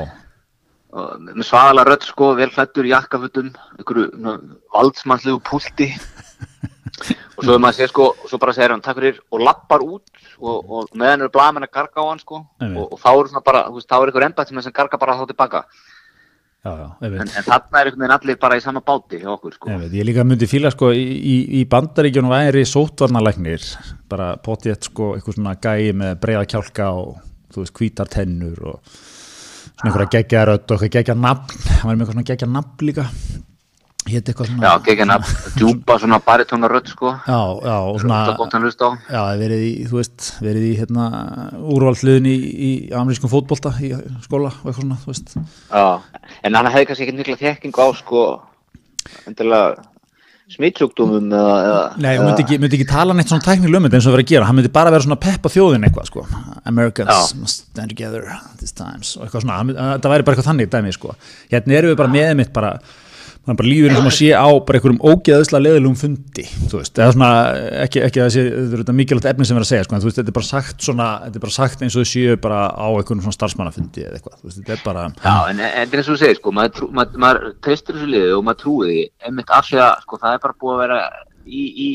svaðalega 0.88 1.85
rödd 1.90 2.06
sko, 2.08 2.31
vel 2.38 2.49
hlættur 2.55 2.88
jakkafutum, 2.88 3.50
einhverju 3.79 4.06
valdsmannslegu 4.75 5.43
púlti. 5.44 5.90
Og 7.38 7.44
svo 7.44 7.55
er 7.55 7.61
maður 7.62 7.69
að 7.69 7.76
segja 7.76 7.90
sko, 7.93 8.06
svo 8.26 8.38
bara 8.43 8.55
segir 8.56 8.73
hann 8.75 8.82
takk 8.82 8.99
fyrir 8.99 9.20
og 9.31 9.43
lappar 9.44 9.85
út 9.85 10.08
og, 10.40 10.56
og 10.64 10.88
meðan 10.99 11.23
eru 11.23 11.35
blaðmenn 11.37 11.69
að 11.69 11.75
garga 11.76 12.02
á 12.02 12.08
hann 12.08 12.23
sko. 12.23 12.40
Og, 12.64 12.81
og 12.88 12.99
þá 12.99 13.11
eru 13.12 13.31
svona 13.31 13.44
bara, 13.46 13.61
þú 13.69 13.79
veist, 13.79 13.88
þá 13.90 13.99
er 13.99 14.11
einhver 14.11 14.26
embættismenn 14.26 14.67
sem 14.67 14.75
garga 14.75 14.99
bara 14.99 15.14
þá 15.20 15.29
tilbaka. 15.31 15.62
Já, 16.67 16.73
já, 16.75 16.88
en, 17.06 17.20
en 17.23 17.44
þarna 17.46 17.79
er 17.79 17.87
einhvern 17.87 18.02
veginn 18.02 18.14
allir 18.17 18.38
bara 18.43 18.56
í 18.58 18.62
sama 18.64 18.81
báti 18.82 19.20
hjá 19.20 19.29
okkur 19.31 19.55
sko. 19.55 19.70
Ég, 19.70 19.93
ég 19.94 20.08
líka 20.08 20.25
myndi 20.26 20.49
fíla 20.50 20.73
sko 20.75 20.91
í, 20.91 21.05
í, 21.14 21.37
í 21.61 21.62
bandaríkjunum 21.70 22.34
væri 22.34 22.64
sótvarnalæknir 22.67 23.69
bara 24.11 24.32
potið 24.43 24.81
sko 24.88 25.12
eitthvað 25.14 25.38
svona 25.38 25.55
gæi 25.62 25.94
með 26.00 26.19
breiða 26.25 26.49
kjálka 26.50 26.91
og 26.99 27.14
þú 27.55 27.62
veist 27.62 27.79
hvítar 27.79 28.11
tennur 28.11 28.58
og 28.73 28.99
svona 29.79 29.91
einhverja 29.93 30.11
geggja 30.17 30.47
rödd 30.49 30.65
og 30.67 30.75
eitthvað 30.83 30.95
geggja 30.97 31.15
nafn. 31.15 31.61
Hann 31.69 31.87
var 31.87 31.95
með 31.95 32.01
eitthvað 32.03 32.17
svona 32.17 32.29
geggja 32.33 32.49
nafn 32.51 32.89
líka. 32.89 33.07
Hétt 34.09 34.31
eitthvað 34.31 34.49
svona 34.49 34.65
já, 34.65 34.73
gegn 34.87 35.13
að 35.13 35.31
djúpa 35.59 35.99
svona 36.01 36.19
baritóna 36.25 36.71
rödd 36.71 36.89
sko. 36.89 37.13
Já, 37.29 37.41
já, 37.69 37.77
og 37.77 37.99
svona 38.01 38.23
já, 39.13 39.23
verið 39.43 39.65
í, 39.67 39.73
þú 39.91 39.99
veist, 39.99 40.31
verið 40.41 40.65
í 40.65 40.73
hérna 40.79 41.09
úrvaldsliðin 41.61 42.31
í, 42.31 42.37
í 42.39 42.71
amerískum 42.97 43.33
fótbolta 43.33 43.75
í 43.85 43.93
skóla 44.25 44.55
og 44.55 44.65
eitthvað 44.65 44.79
svona, 44.81 44.99
þú 45.03 45.13
veist. 45.13 45.37
Já, 45.69 46.25
en 46.41 46.59
hann 46.59 46.71
hefði 46.73 46.89
kannski 46.89 47.07
ekkert 47.07 47.21
mikla 47.21 47.39
þekking 47.43 47.83
á 47.85 47.87
sko 48.01 48.25
endilega 49.29 49.85
smitsjúkdómum 50.55 51.33
eða, 51.35 51.56
eða 51.67 51.81
Nei, 52.00 52.12
hún 52.17 52.29
myndi 52.31 52.45
ekki, 52.45 52.59
myndi 52.62 52.79
ekki 52.79 52.89
tala 52.89 53.17
neitt 53.17 53.29
svona 53.29 53.45
þetta 53.45 53.99
eins 53.99 54.09
og 54.09 54.15
verið 54.17 54.25
að 54.25 54.33
gera, 54.33 54.47
hann 54.49 54.56
myndi 54.59 54.71
bara 54.73 54.93
vera 54.95 55.05
svona 55.05 55.19
peppa 55.21 55.53
þjóðin 55.53 55.85
eitthvað 55.89 56.09
sko, 56.09 56.25
Americans 56.71 57.11
Já. 57.12 57.37
must 57.41 57.67
stand 57.67 57.93
together 57.93 58.25
these 58.61 58.73
times 58.73 59.17
og 59.19 59.27
eitthvað 59.27 59.45
svona, 59.45 59.59
það 60.00 60.15
væri 60.15 60.27
bara 60.29 60.37
eitthvað 60.37 60.49
þannig 60.49 60.73
dæmi 60.73 60.95
sko, 60.97 61.15
hérna 61.53 61.79
erum 61.79 61.93
við 61.93 62.00
bara 62.00 62.15
með 62.17 62.33
mitt 62.41 62.55
bara, 63.49 63.55
hann 63.55 63.59
bara 63.59 63.71
lífur 63.73 63.91
eins 63.91 63.99
og 63.99 64.06
maður 64.06 64.17
sé 64.19 64.29
á 64.37 64.49
bara 64.69 64.79
einhverjum 64.79 65.00
ógeðislega 65.09 65.65
leðilegum 65.65 65.97
fundi 65.99 66.45
þú 66.69 66.81
veist, 66.83 66.99
eða 67.00 67.15
svona, 67.17 67.31
ekki, 67.87 68.03
ekki 68.06 68.23
að 68.25 68.31
sé 68.35 68.45
þetta 68.75 68.93
er 68.93 68.99
mikilvægt 68.99 69.31
efni 69.33 69.49
sem 69.49 69.59
verið 69.59 69.67
að 69.67 69.73
segja 69.73 69.87
sko, 69.87 69.97
en 69.97 70.05
þú 70.05 70.11
veist, 70.11 70.21
þetta 70.21 70.33
er 70.33 70.39
bara 70.39 70.49
sagt 70.50 70.87
svona, 70.89 71.09
þetta 71.25 71.41
er 71.41 71.45
bara 71.47 71.56
sagt 71.56 71.85
eins 71.87 71.97
og 71.97 72.05
þau 72.05 72.12
séu 72.12 72.37
bara 72.45 72.61
á 72.69 72.87
einhverjum 72.89 73.25
svona 73.25 73.39
starfsmannafundi 73.39 74.05
eða 74.05 74.19
eitthvað, 74.21 74.37
þú 74.43 74.50
veist, 74.50 74.61
þetta 74.61 74.77
er 74.77 74.85
bara 74.85 75.06
Já, 75.09 75.37
en, 75.53 75.65
þetta 75.65 75.97
er 75.97 76.03
eins 76.03 76.12
og 76.12 76.15
þú 76.15 76.21
segir, 76.25 76.39
sko, 76.43 76.55
maður, 76.59 76.93
maður, 77.00 77.25
maður 77.25 77.49
treystir 77.65 77.99
þessu 77.99 78.12
liði 78.12 78.37
og 78.37 78.45
maður 78.47 78.62
trúi 78.65 78.93
því, 78.93 79.00
einmitt 79.29 79.56
af 79.59 79.67
því 79.71 79.83
að, 79.87 80.05
sko, 80.05 80.21
það 80.23 80.37
er 80.39 80.44
bara 80.44 80.59
búið 80.62 80.77
að 80.77 80.85
vera 80.85 81.01
í, 81.49 81.65
í 81.69 81.91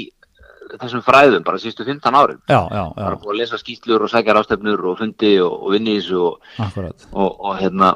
þessum 0.82 1.04
fræðum 1.06 1.44
bara 1.46 1.60
sístu 1.62 1.86
15 1.86 2.16
árum. 2.18 2.40
já, 2.50 2.62
já, 2.72 2.82
já, 2.82 3.04
Bara 3.04 3.20
búið 3.22 3.34
að 3.36 3.40
lesa 3.44 3.60
skýtlur 3.62 4.06
og 4.06 4.10
sækja 4.10 4.34
rástefnur 4.38 4.86
og 4.90 4.98
fundi 4.98 5.36
og, 5.44 5.54
og 5.68 5.76
vinni 5.76 5.98
í 5.98 6.00
þessu 6.00 6.22
og, 6.32 6.40
og, 7.12 7.30
og 7.30 7.60
hérna, 7.60 7.92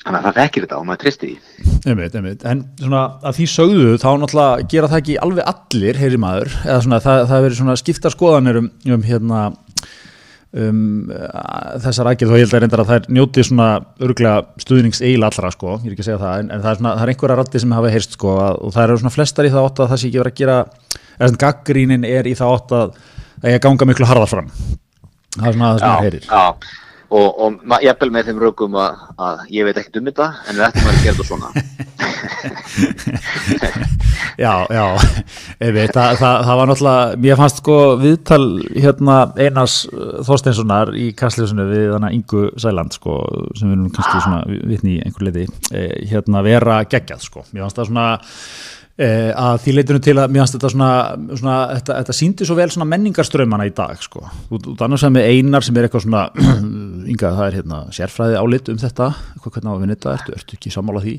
þannig 0.00 0.18
að 0.20 0.26
það 0.26 0.38
þekkir 0.40 0.66
þetta 0.66 0.78
og 0.80 0.86
maður 0.88 1.02
treystir 1.04 1.30
því. 1.30 1.72
Einmitt, 1.90 2.14
einmitt. 2.16 2.44
En 2.48 2.62
svona 2.80 3.02
að 3.20 3.38
því 3.38 3.48
sögðu 3.54 3.96
þá 4.00 4.10
náttúrulega 4.22 4.68
gera 4.72 4.90
það 4.92 5.02
ekki 5.02 5.18
alveg 5.26 5.50
allir 5.52 6.00
heyri 6.00 6.20
maður, 6.20 6.54
eða 6.64 6.78
svona 6.86 7.02
það, 7.04 7.24
það 7.32 7.44
verið 7.46 7.60
svona 7.60 7.80
skiptar 7.80 8.16
skoðanir 8.16 8.60
um, 8.62 8.70
um 8.96 9.04
hérna 9.06 9.42
um 10.50 11.10
þessar 11.78 12.08
aðgerð 12.10 12.32
og 12.32 12.40
ég 12.40 12.48
held 12.48 12.54
að 12.56 12.62
reyndar 12.64 12.80
að 12.82 12.88
það 12.88 12.96
er 12.98 13.12
njótið 13.14 13.46
svona 13.46 13.66
örgulega 14.02 14.62
stuðnings 14.64 15.02
eil 15.06 15.22
allra 15.22 15.52
sko, 15.54 15.76
ég 15.84 15.92
er 15.92 15.94
ekki 15.94 16.02
að 16.02 16.08
segja 16.08 16.22
það 16.24 16.40
en, 16.40 16.50
en 16.50 16.64
það 16.64 16.70
er 16.72 16.80
svona, 16.80 16.94
það 16.96 17.04
er 17.04 17.12
einhverja 17.12 17.36
ratti 17.38 17.62
sem 17.62 17.74
hafa 17.76 17.92
heyrst 17.94 18.16
sko 18.16 18.32
að, 18.34 18.58
og 18.66 18.74
það 18.74 18.86
eru 18.86 18.96
svona 19.02 19.14
flestar 19.14 19.46
í 19.46 19.52
það 19.54 19.68
átt 19.68 19.82
að 19.84 19.92
það 19.92 20.00
sé 20.02 20.08
ekki 20.08 20.22
verið 20.24 20.34
að 20.34 20.40
gera 20.40 20.56
eða 21.20 21.28
svona 21.30 21.42
gaggrínin 21.44 22.08
er 22.08 22.26
í 22.26 22.34
það 22.40 22.54
átt 22.56 22.74
að 22.80 22.98
það 23.04 23.46
er 23.52 23.60
að 23.60 23.64
ganga 23.68 23.88
miklu 23.92 24.10
harðar 24.10 24.32
fram 24.32 24.50
það 25.36 25.46
er 25.46 25.54
svona 25.54 25.70
það 25.70 25.78
sem 25.78 25.86
það 25.86 26.04
heyrir 26.08 26.26
já. 26.26 26.42
Og, 27.10 27.28
og 27.42 27.50
jafnvel 27.82 28.10
með 28.14 28.28
þeim 28.30 28.38
rökum 28.44 28.76
að, 28.78 28.92
að 29.18 29.36
ég 29.50 29.66
veit 29.66 29.78
ekkert 29.80 29.98
um 29.98 30.06
þetta, 30.06 30.26
en 30.46 30.54
við 30.60 30.66
ættum 30.68 30.90
að 30.90 31.00
gera 31.02 31.16
þetta 31.16 31.26
svona. 31.26 31.48
Já, 34.40 34.64
já, 34.72 34.84
einmitt, 35.60 35.92
það, 35.92 36.14
það, 36.16 36.36
það 36.46 36.58
var 36.58 36.68
náttúrulega, 36.70 37.16
mér 37.20 37.36
fannst 37.36 37.60
sko 37.60 37.76
viðtal 38.00 38.44
hérna 38.72 39.16
Einars 39.36 39.74
uh, 39.90 40.22
Þorsteinssonar 40.24 40.94
í 40.96 41.10
kastljósinu 41.16 41.66
við 41.68 41.92
hana 41.92 42.08
Ingu 42.16 42.46
Sæland 42.60 42.96
sko, 42.96 43.18
sem 43.58 43.68
við 43.68 43.76
erum 43.76 43.90
kannski 43.92 44.22
svona 44.24 44.40
vitni 44.70 44.96
í 44.96 45.02
einhver 45.04 45.28
leiti, 45.28 45.46
eh, 45.76 45.92
hérna 46.08 46.40
vera 46.46 46.80
geggjað 46.88 47.26
sko, 47.26 47.44
mér 47.50 47.66
fannst 47.66 47.82
það 47.82 47.90
svona 47.90 48.06
eh, 48.96 49.28
að 49.36 49.60
því 49.66 49.76
leitinu 49.76 50.02
til 50.08 50.16
að 50.16 50.32
mér 50.32 50.44
fannst 50.44 50.56
þetta 50.56 50.72
svona, 50.72 50.90
svona 51.42 51.58
þetta, 51.74 51.98
þetta 52.00 52.18
síndi 52.22 52.48
svo 52.48 52.56
vel 52.62 52.70
svona 52.72 52.88
menningarströmmana 52.94 53.68
í 53.68 53.74
dag 53.76 54.00
sko, 54.08 54.24
út, 54.48 54.72
út 54.72 54.86
annars 54.86 55.04
sem 55.04 55.14
með 55.16 55.28
Einar 55.34 55.66
sem 55.68 55.76
er 55.76 55.90
eitthvað 55.90 56.06
svona, 56.06 56.24
Inga 57.08 57.32
það 57.36 57.46
er 57.46 57.58
hérna 57.60 57.80
sérfræði 57.96 58.38
álit 58.40 58.70
um 58.72 58.78
þetta, 58.80 59.10
eitthvað 59.34 59.56
hvernig 59.56 59.70
á 59.70 59.74
að 59.74 59.82
vinna 59.84 59.96
þetta, 59.96 60.14
ertu, 60.18 60.36
ertu 60.38 60.56
ekki 60.58 60.72
sammála 60.74 61.04
því? 61.04 61.16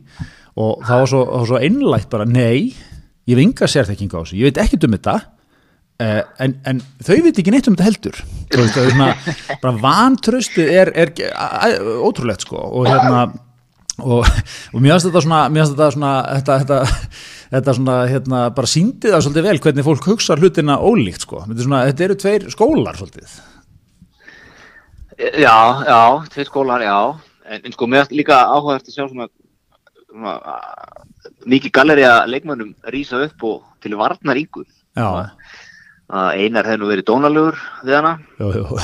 Og 0.62 0.82
það 0.88 1.04
var 1.04 1.12
svo, 1.14 1.22
svo 1.50 1.62
einlægt 1.62 2.10
bara, 2.12 2.28
nei 2.30 2.74
ég 3.30 3.36
hef 3.36 3.44
enga 3.44 3.70
sérþekkingu 3.72 4.18
á 4.18 4.22
þessu, 4.24 4.40
ég 4.40 4.50
veit 4.50 4.62
ekkert 4.64 4.88
um 4.88 4.98
þetta 4.98 5.16
uh, 6.02 6.22
en, 6.46 6.58
en 6.68 6.82
þau 7.04 7.16
veit 7.28 7.38
ekki 7.38 7.54
neitt 7.54 7.70
um 7.70 7.78
þetta 7.78 7.90
heldur. 7.90 8.24
Veist, 8.56 8.82
svona, 8.82 9.12
bara 9.62 9.76
vantröstið 9.86 10.74
er, 10.82 10.92
er 10.98 11.14
ótrúlegt 12.02 12.48
sko. 12.48 12.60
Og 12.82 12.90
hérna 12.90 13.30
og, 14.02 14.26
og 14.74 14.82
mér 14.82 14.96
finnst 14.96 15.10
þetta 15.10 15.24
svona, 15.26 15.44
þetta 15.54 15.92
svona 15.96 16.12
þetta, 16.40 16.58
þetta, 16.64 16.82
þetta 17.56 17.78
svona 17.78 17.98
hérna, 18.10 18.44
bara 18.58 18.70
síndi 18.70 19.12
það 19.12 19.26
svolítið 19.26 19.48
vel 19.48 19.64
hvernig 19.66 19.88
fólk 19.88 20.12
hugsa 20.12 20.38
hlutina 20.40 20.78
ólíkt 20.82 21.28
sko, 21.28 21.46
þetta, 21.48 21.66
svona, 21.68 21.82
þetta 21.90 22.08
eru 22.08 22.20
tveir 22.24 22.48
skólar 22.54 23.00
svolítið 23.00 23.36
Já, 25.18 25.84
já, 25.88 26.02
tveir 26.32 26.48
skólar, 26.48 26.82
já. 26.82 27.00
En, 27.46 27.62
en 27.66 27.74
sko, 27.74 27.88
mér 27.88 28.06
finnst 28.06 28.16
líka 28.16 28.38
áhugavert 28.48 28.88
að 28.88 28.96
sjá 28.96 29.08
svona, 29.10 29.28
svona 30.08 30.36
mikið 31.52 31.74
galleri 31.76 32.06
að 32.08 32.30
leikmönnum 32.32 32.72
rýsa 32.94 33.20
upp 33.26 33.44
og 33.44 33.66
til 33.84 33.98
varnar 34.00 34.40
yngur. 34.40 34.68
já, 34.96 35.10
að 36.12 36.30
einar 36.40 36.68
hefði 36.68 36.82
nú 36.82 36.90
verið 36.92 37.08
dónalegur 37.08 37.60
við 37.88 37.98
hana, 37.98 38.14
jú, 38.40 38.50
jú. 38.56 38.80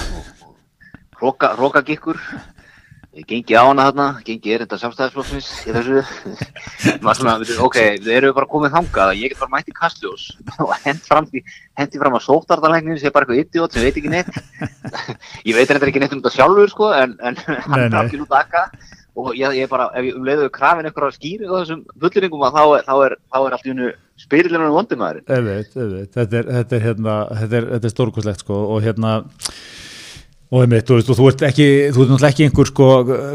hróka, 1.20 1.54
hróka 1.58 1.84
gikkur 1.88 2.20
gengi 3.28 3.56
á 3.58 3.64
hana 3.66 3.88
þarna, 3.88 4.08
gengi 4.28 4.54
er 4.54 4.64
þetta 4.64 4.80
samstæðisflokksins 4.82 5.48
í 5.66 5.74
þessu. 5.76 6.04
Svona, 7.18 7.38
ok, 7.66 7.80
við 8.04 8.12
erum 8.18 8.36
bara 8.38 8.50
komið 8.52 8.76
þangað 8.76 9.14
að 9.14 9.22
ég 9.24 9.34
get 9.34 9.42
bara 9.42 9.54
mætt 9.56 9.72
í 9.72 9.76
kastljós. 9.78 10.28
Og 10.66 10.76
hent 10.84 11.08
fram, 11.08 11.30
hendi 11.80 12.02
fram 12.04 12.20
að 12.20 12.26
sóttartalækninu 12.28 13.00
sé 13.02 13.14
bara 13.16 13.26
eitthvað 13.26 13.42
idiot 13.46 13.74
sem 13.74 13.88
veit 13.88 13.98
ekki 13.98 14.14
neitt. 14.14 14.30
Ég 15.48 15.58
veit 15.58 15.66
þetta 15.72 15.90
ekki 15.90 16.04
neitt 16.04 16.14
um 16.14 16.22
þetta 16.22 16.36
sjálfur 16.36 16.74
sko, 16.74 16.92
en, 16.94 17.18
en 17.26 17.40
hann 17.48 17.74
Nei, 17.74 17.84
er 17.88 17.94
nei. 17.96 18.02
ekki 18.06 18.22
út 18.26 18.38
akka 18.38 18.68
og 19.18 19.32
ég, 19.34 19.56
ég 19.58 19.70
bara, 19.72 19.88
ef 19.98 20.06
ég 20.06 20.18
um 20.18 20.26
leiðu 20.28 20.50
krafin 20.54 20.86
einhverja 20.86 21.16
skýri 21.16 21.48
á 21.50 21.58
þessum 21.58 21.80
fulliringum 21.98 22.44
að 22.46 22.58
þá 22.58 22.64
er, 22.66 22.84
þá 22.86 22.94
er, 23.08 23.16
þá 23.34 23.38
er 23.40 23.56
allt 23.56 23.66
í 23.66 23.72
hennu 23.72 23.88
spyrilinu 24.22 24.70
vondumæður 24.76 25.24
Einmitt, 25.26 25.74
einmitt. 25.74 26.12
Þetta 26.14 26.38
er, 26.38 26.52
þetta 26.60 26.78
er, 26.78 26.84
hérna, 26.86 27.16
þetta 27.40 27.58
er, 27.60 27.68
þetta 27.74 27.90
er 27.90 27.94
stórkoslegt 27.96 28.44
sko. 28.46 28.60
Og 28.76 28.86
hérna 28.86 29.16
og 30.48 30.62
einmitt, 30.64 30.88
þú 30.88 30.96
veist, 30.96 31.10
þú 31.12 31.26
ert 31.28 31.42
ekki 31.50 31.66
þú 31.92 32.04
ert 32.04 32.12
náttúrulega 32.14 32.32
ekki 32.32 32.46
einhver 32.48 32.70
sko 32.70 32.86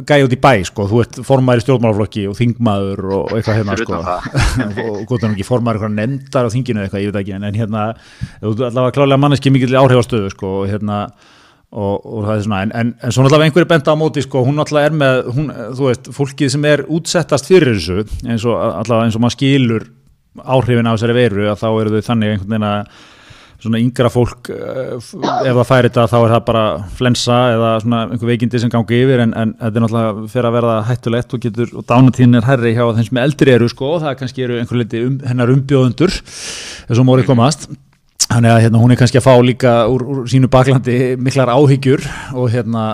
gæði 0.08 0.26
út 0.28 0.34
í 0.36 0.38
bæ 0.40 0.52
sko, 0.64 0.86
þú 0.88 1.02
ert 1.02 1.18
formæri 1.28 1.64
stjórnmálaflokki 1.64 2.24
og 2.30 2.38
þingmaður 2.38 3.02
og, 3.18 3.34
eitthvað 3.36 3.58
hérna 3.60 3.76
sko. 3.82 4.00
og 4.86 5.02
gott 5.10 5.26
en 5.26 5.34
ekki 5.34 5.44
formæri 5.44 5.76
eitthvað 5.76 5.98
nefndar 5.98 6.48
á 6.48 6.54
þinginu 6.54 6.86
eitthvað, 6.86 7.04
ég 7.04 7.12
veit 7.12 7.20
ekki, 7.20 7.36
en, 7.36 7.46
en 7.50 7.60
hérna 7.60 7.84
þú 8.40 8.54
ert 8.54 8.66
allavega 8.70 8.96
klálega 8.96 9.20
manneski 9.26 9.52
mikill 9.52 9.76
áhrifastöðu 9.82 10.32
sko 10.32 10.56
og 10.62 10.72
hérna 10.72 11.04
og, 11.72 12.00
og 12.00 12.26
það 12.26 12.34
er 12.34 12.44
svona, 12.46 12.64
en, 12.64 12.74
en, 12.80 12.96
en 12.96 13.14
svo 13.14 13.26
náttúrulega 13.26 13.50
einhverju 13.50 13.70
benda 13.74 13.92
á 13.92 14.00
móti 14.00 14.24
sko, 14.24 14.46
hún 14.48 14.56
náttúrulega 14.60 14.88
er 14.88 14.98
með 15.04 15.22
hún, 15.36 15.52
þú 15.76 15.88
veist, 15.90 16.12
fólkið 16.16 16.54
sem 16.56 16.68
er 16.72 16.86
útsettast 16.88 17.48
fyrir 17.48 17.76
þessu 17.76 18.04
eins 18.24 18.44
og 18.48 18.56
allavega 18.56 19.08
eins 19.08 19.20
og 19.20 19.24
maður 19.24 19.36
skilur 19.36 19.90
áhrifin 20.40 20.88
á 20.88 20.96
þessari 20.96 21.16
veru 21.16 21.48
að 21.52 21.60
þá 21.60 21.68
eru 21.70 21.92
þau 21.92 22.06
þannig 22.08 22.34
einhvern 22.34 22.54
veginn 22.54 22.68
að 22.68 23.08
svona 23.62 23.80
yngra 23.80 24.10
fólk 24.12 24.50
eh, 24.52 24.96
ef 24.96 25.12
það 25.12 25.68
færi 25.68 25.90
þetta 25.90 26.06
þá 26.10 26.16
er 26.18 26.32
það 26.34 26.42
bara 26.48 26.64
flensa 26.98 27.38
eða 27.52 27.70
svona 27.84 28.00
einhver 28.08 28.32
veikindi 28.32 28.62
sem 28.62 28.72
gangi 28.72 28.98
yfir 29.04 29.22
en, 29.24 29.36
en 29.38 29.54
þetta 29.60 29.78
er 29.78 29.84
náttúrulega 29.86 30.32
fyrir 30.32 30.48
að 30.48 30.56
verða 30.58 30.74
hættulegt 30.88 31.36
og 31.36 31.44
getur 31.44 31.76
og 31.78 31.86
dánatíðin 31.92 32.40
er 32.40 32.48
herri 32.48 32.74
hjá 32.74 32.82
þeim 32.96 33.08
sem 33.08 33.22
eldri 33.22 33.54
eru 33.54 33.70
sko 33.70 33.94
og 33.96 34.02
það 34.06 34.18
kannski 34.22 34.46
eru 34.48 34.58
einhver 34.58 34.82
liti 34.82 35.04
um, 35.06 35.20
hennar 35.28 35.54
umbjóðundur 35.54 36.18
eins 36.18 36.98
og 36.98 37.08
mórið 37.08 37.30
komast. 37.30 37.70
Þannig 38.26 38.52
að 38.52 38.60
hérna, 38.64 38.80
hún 38.80 38.94
er 38.94 38.98
kannski 39.00 39.18
að 39.20 39.26
fá 39.26 39.32
líka 39.44 39.72
úr, 39.92 40.04
úr 40.08 40.28
sínu 40.30 40.48
baklandi 40.50 40.98
miklar 41.20 41.50
áhyggjur 41.52 42.04
og 42.38 42.52
hérna 42.52 42.84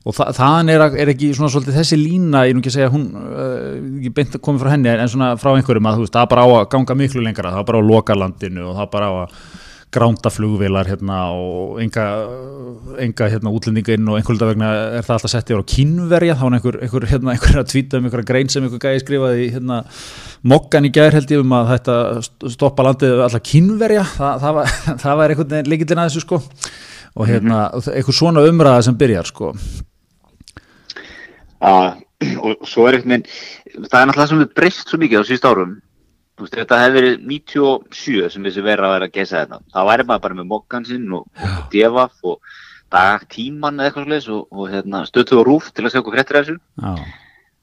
og 0.00 0.16
þa 0.16 0.30
þaðan 0.32 0.72
er, 0.72 0.84
er 1.02 1.10
ekki 1.12 1.32
svona 1.36 1.52
svolítið 1.52 1.76
þessi 1.76 1.98
lína 2.00 2.46
ég 2.48 2.56
nú 2.56 2.62
ekki 2.62 2.70
að 2.72 2.76
segja 2.78 2.92
hún 2.92 3.08
uh, 3.20 4.12
beint 4.16 4.36
að 4.36 4.42
koma 4.46 4.62
frá 4.62 4.70
henni 4.72 4.88
en 4.94 5.10
svona 5.12 5.34
frá 5.40 5.52
einhverjum 5.52 5.88
að 5.90 5.98
þú 5.98 6.06
veist 6.06 6.16
það 6.16 6.30
bara 6.30 6.44
á 6.46 6.48
að 6.54 6.68
ganga 6.72 6.96
miklu 6.96 7.24
lengra 7.24 7.52
það 7.52 7.66
bara 7.68 7.80
á 7.80 7.82
að 7.82 7.90
loka 7.90 8.16
landinu 8.16 8.70
og 8.70 8.78
það 8.78 8.88
bara 8.94 9.10
á 9.10 9.14
að 9.18 9.34
gránda 9.90 10.30
flugvélar 10.30 10.86
hérna 10.86 11.18
og 11.34 11.80
enga, 11.82 12.04
enga 13.02 13.26
hérna 13.32 13.50
útlendinga 13.50 13.96
inn 13.96 14.10
og 14.10 14.20
einhverjum 14.20 14.52
vegna 14.52 14.68
er 15.00 15.06
það 15.06 15.16
alltaf 15.16 15.32
sett 15.32 15.50
yfir 15.50 15.64
á 15.66 15.72
kínverja 15.72 16.36
þá 16.38 16.44
er 16.46 16.56
einhver, 16.58 16.78
einhver, 16.84 17.06
hérna, 17.10 17.32
einhver 17.34 17.58
að 17.58 17.70
tvíta 17.72 17.98
um 17.98 18.06
einhverja 18.06 18.28
grein 18.28 18.52
sem 18.52 18.66
einhver 18.66 18.82
gæði 18.84 19.02
skrifaði 19.02 19.48
hérna 19.56 19.80
mokkan 20.52 20.86
í 20.86 20.92
gær 20.94 21.16
held 21.16 21.34
ég 21.34 21.42
um 21.42 21.56
að 21.58 21.72
þetta 21.74 21.96
stoppa 22.54 22.86
landið 22.86 23.24
alltaf 23.26 23.44
kínverja. 23.50 24.06
Það, 24.14 24.38
það, 24.44 24.56
var, 24.60 24.72
það 25.04 25.20
var 25.20 25.34
einhvern 25.34 25.52
veginn 25.56 25.72
líkillin 25.74 26.02
að 26.04 26.10
þessu 26.10 26.24
sko. 26.24 26.40
Og 27.18 27.26
hérna 27.26 27.60
einhver 27.90 28.16
svona 28.16 28.46
umræða 28.46 28.86
sem 28.86 28.98
byrjar 28.98 29.30
sko. 29.30 29.52
Já, 31.60 31.74
og 32.46 32.66
svo 32.68 32.86
er 32.86 33.00
einhvern 33.00 33.18
veginn, 33.18 33.30
það 33.88 34.00
er 34.00 34.10
náttúrulega 34.10 34.32
sem 34.32 34.44
við 34.44 34.52
breyst 34.60 34.86
svo 34.86 35.02
mikið 35.02 35.24
á 35.24 35.28
síðust 35.28 35.50
árum. 35.50 35.78
Þú 36.40 36.46
veist, 36.46 36.54
þetta 36.56 36.76
hefði 36.80 36.94
verið 36.96 37.24
97 37.28 38.28
sem 38.32 38.44
þessi 38.48 38.62
vera 38.64 38.86
að 38.88 38.92
vera 38.94 39.08
að 39.10 39.16
gesa 39.18 39.40
þetta. 39.42 39.56
Það 39.74 39.88
væri 39.90 40.04
maður 40.08 40.22
bara 40.24 40.36
með 40.38 40.46
mokkan 40.48 40.86
sinn 40.88 41.02
og, 41.18 41.26
og 41.36 41.58
devaf 41.74 42.14
og 42.30 42.54
dagtíman 42.94 43.76
eða 43.76 43.90
eitthvað 43.90 44.06
slags 44.08 44.28
og, 44.32 44.46
og 44.48 44.70
hérna, 44.72 45.02
stötu 45.10 45.36
og 45.36 45.44
rúf 45.50 45.68
til 45.74 45.84
að 45.84 45.92
segja 45.92 46.00
okkur 46.00 46.16
fréttir 46.16 46.38
af 46.40 46.46
þessu. 46.48 46.56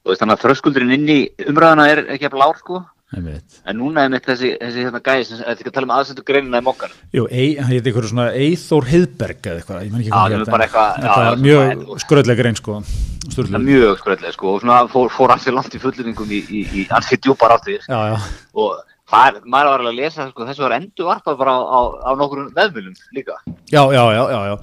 Og 0.06 0.20
þannig 0.20 0.36
að 0.36 0.44
þröskuldurinn 0.44 0.94
inn 0.94 1.10
í 1.10 1.18
umræðana 1.50 1.88
er 1.90 2.04
ekki 2.14 2.30
að 2.30 2.38
lár 2.44 2.62
sko. 2.62 2.84
En 3.16 3.78
núna 3.80 4.02
er 4.04 4.10
mitt 4.12 4.26
þessi, 4.28 4.50
þessi 4.60 4.82
hérna 4.84 5.00
gæði 5.00 5.22
sem, 5.24 5.38
þetta 5.40 5.70
tala 5.72 5.86
um 5.88 5.92
aðsendu 5.96 6.24
greinina 6.28 6.60
í 6.60 6.64
mokkan. 6.66 6.90
Jú, 7.16 7.22
ei, 7.32 7.54
hann 7.56 7.70
heiti 7.72 7.88
einhverju 7.88 8.10
svona 8.10 8.26
Eithór 8.36 8.84
Heiðberg 8.90 9.40
eða 9.48 9.62
eitthvað, 9.62 9.86
ég 9.86 9.94
menn 9.94 10.02
ekki 10.02 10.10
Já, 10.12 10.18
hvað 10.18 10.50
bara 10.52 10.64
en 10.64 10.68
eitthvað- 10.68 10.98
Þetta 10.98 11.06
já, 11.08 11.14
er 11.14 11.38
svona- 11.38 11.46
mjög 11.46 12.02
skröðlega 12.04 12.36
grein 12.42 12.58
sko 12.60 12.74
Það 12.82 13.30
er 13.30 13.32
Sturlu 13.32 13.62
mjög 13.64 13.96
skröðlega 14.02 14.32
sko 14.36 14.52
og 14.54 14.60
svona 14.60 14.76
fór, 14.92 15.08
fór 15.08 15.30
alls 15.32 15.46
í 15.48 15.54
langt 15.56 15.74
í 15.74 15.80
fullurningum 15.80 16.28
í, 16.36 16.42
í, 16.52 16.60
í 16.82 16.86
ansi 16.90 17.16
djúpar 17.16 17.56
áttir. 17.56 17.80
Já, 17.88 18.12
já, 18.12 18.18
og 18.54 18.76
það 19.08 19.40
maður 19.48 19.70
var 19.72 19.80
alveg 19.80 19.92
að 19.94 20.00
lesa 20.02 20.28
sko, 20.28 20.44
þessu 20.44 20.66
var 20.68 20.76
endur 20.76 21.08
varpað 21.08 21.38
bara 21.40 21.52
á, 21.56 21.60
á, 21.64 21.80
á 22.04 22.10
nokkur 22.12 22.52
veðmjölum 22.52 22.94
líka 23.16 23.40
já, 23.72 23.82
já, 23.88 24.04
já, 24.12 24.24
já, 24.28 24.40
já. 24.52 24.56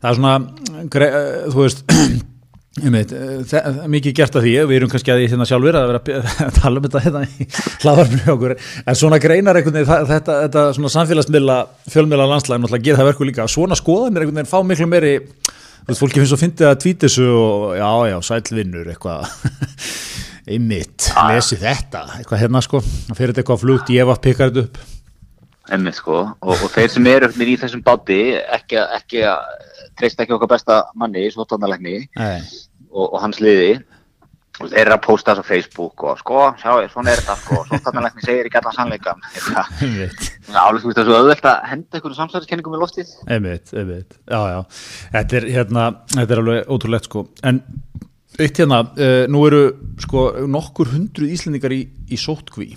Það 0.00 0.10
er 0.10 0.16
svona, 0.16 0.34
eh, 1.04 1.48
þú 1.52 1.60
veist 1.66 1.84
Einmitt, 2.78 3.10
eh, 3.10 3.70
mikið 3.90 4.12
gert 4.14 4.36
af 4.38 4.44
því, 4.44 4.50
við 4.70 4.76
erum 4.76 4.90
kannski 4.92 5.10
að 5.10 5.24
því 5.24 5.30
hérna 5.32 5.46
sjálfur 5.48 5.74
að 5.74 5.88
vera 5.90 6.20
að 6.46 6.58
tala 6.60 6.78
um 6.78 6.84
þetta 6.84 7.00
hérna 7.02 7.22
í 7.26 7.46
hlaðvarpinu 7.82 8.20
hjá 8.22 8.34
okkur, 8.36 8.54
en 8.86 8.98
svona 9.00 9.18
greinar 9.22 9.58
einhvern 9.58 9.80
veginn, 9.80 10.06
þetta, 10.06 10.36
þetta 10.44 10.62
svona 10.76 10.92
samfélagsmiðla 10.94 11.56
fjölmiðla 11.90 12.28
landslæðin 12.30 12.62
náttúrulega 12.62 12.86
gera 12.86 13.00
það 13.00 13.10
verku 13.10 13.26
líka. 13.26 13.48
Svona 13.50 13.78
skoðanir 13.78 14.22
einhvern 14.22 14.38
veginn 14.38 14.52
fá 14.52 14.62
miklu 14.62 14.86
meiri 14.86 15.16
þú 15.18 15.90
veist, 15.90 16.04
fólki 16.04 16.22
finnst 16.22 16.36
að 16.36 16.42
fyndi 16.44 16.68
að 16.68 16.78
tvíti 16.84 17.08
þessu 17.08 17.26
og 17.40 17.66
já, 17.80 17.90
já, 18.12 18.16
sælvinnur 18.30 18.94
eitthvað. 18.94 19.26
Einmitt, 20.50 21.10
lesi 21.26 21.58
þetta 21.58 22.06
eitthvað 22.20 22.44
hérna 22.44 22.62
sko, 22.64 22.84
það 22.86 23.18
fyrir 23.18 23.34
þetta 23.34 23.44
eitthvað 23.44 23.62
flugt 23.66 23.94
ég 23.98 24.06
var 24.08 24.22
pikkar 24.22 24.54
þetta 24.54 24.68
upp 24.68 24.99
emmi 25.70 25.92
sko. 25.94 26.22
Og, 26.40 26.56
og 26.56 26.70
þeir 26.74 26.88
sem 26.90 27.06
eru 27.12 27.28
í 27.44 27.56
þessum 27.60 27.82
báti 27.86 28.20
ekki, 28.40 28.78
að- 28.80 28.96
ekki 29.00 29.22
að 29.28 29.46
treysta 30.00 30.24
ekki 30.24 30.34
okkar 30.38 30.48
besta 30.56 30.82
manni, 30.96 31.26
svotandalegni 31.34 31.96
Nei, 32.16 32.40
og, 32.90 33.06
og 33.12 33.18
hans 33.22 33.40
liði. 33.44 33.80
Og 34.60 34.68
þeir 34.68 34.80
eru 34.82 34.92
að 34.92 35.02
posta 35.06 35.32
þessu 35.32 35.40
á 35.40 35.48
Facebook 35.48 36.02
og 36.04 36.18
sko, 36.20 36.40
sjá, 36.60 36.72
svona 36.92 37.12
er 37.14 37.20
þetta 37.22 37.36
sko, 37.40 37.60
svotandalegni 37.70 38.24
segir 38.26 38.48
ekki 38.50 38.58
allan 38.60 38.74
sannleikan 38.76 39.22
einmitt. 39.80 40.26
Álega 40.52 40.82
þú 40.82 40.90
veist 40.90 40.98
það 40.98 41.06
svo 41.08 41.16
auðvelt 41.20 41.46
að 41.48 41.62
henda 41.70 41.96
einhverjum 41.96 42.18
samsæðiskenningum 42.18 42.76
í 42.76 42.80
loftið. 42.82 43.14
Einmitt, 43.32 43.72
einmitt, 43.72 44.18
já, 44.28 44.40
já. 44.52 44.58
Þetta 45.14 45.38
er, 45.40 45.46
hérna, 45.54 45.86
þetta 46.12 46.36
er 46.36 46.42
alveg 46.42 46.74
ótrúlegt 46.76 47.08
sko. 47.08 47.22
En 47.48 47.62
eitt 48.40 48.60
hérna 48.60 48.82
uh, 48.84 49.24
Nú 49.32 49.40
eru 49.48 49.62
sko 50.04 50.26
nokkur 50.48 50.92
hundruð 50.92 51.32
Íslendingar 51.38 51.72
í, 51.76 51.80
í 52.12 52.20
sótkví 52.20 52.70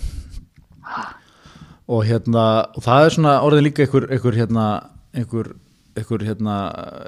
Og 1.90 2.04
hérna 2.08 2.44
Og 2.74 2.84
það 2.84 3.06
er 3.06 3.16
svona 3.18 3.34
orðin 3.44 3.68
líka 3.68 3.84
einhver, 3.84 4.08
einhver 4.12 4.38
hérna 4.38 4.68
einhver, 5.14 5.50
einhver 5.98 6.24
hérna 6.26 6.60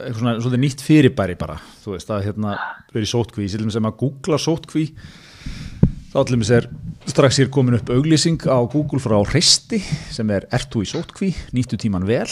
einhver 0.06 0.20
svona, 0.20 0.34
svona 0.44 0.60
nýtt 0.62 0.84
fyrirbæri 0.84 1.38
bara 1.40 1.60
Þú 1.84 1.94
veist, 1.94 2.10
að 2.12 2.26
hérna 2.28 2.58
verið 2.92 3.12
sótkví 3.14 3.48
Sýlum 3.52 3.72
sem 3.74 3.88
að 3.88 3.98
googla 4.02 4.40
sótkví 4.42 4.90
þá 6.16 6.22
allir 6.22 6.40
með 6.40 6.48
sér 6.48 6.66
strax 7.10 7.38
er 7.42 7.50
komin 7.52 7.76
upp 7.76 7.90
auglýsing 7.92 8.40
á 8.48 8.58
Google 8.72 9.00
frá 9.02 9.16
Hristi 9.28 9.82
sem 10.12 10.30
er 10.32 10.46
Ertu 10.54 10.80
í 10.82 10.88
sótkví, 10.88 11.28
nýttu 11.54 11.78
tíman 11.80 12.06
vel. 12.08 12.24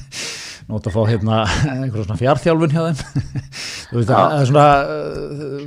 Nót 0.70 0.86
að 0.86 0.94
fá 0.94 1.00
hérna 1.10 1.42
einhverjum 1.44 2.06
svona 2.06 2.20
fjárþjálfun 2.20 2.74
hjá 2.74 2.82
þeim. 2.86 3.30
Þú 3.90 3.98
veist 3.98 4.10
það 4.10 4.36
er 4.38 4.48
svona 4.50 4.66
uh, 4.86 5.64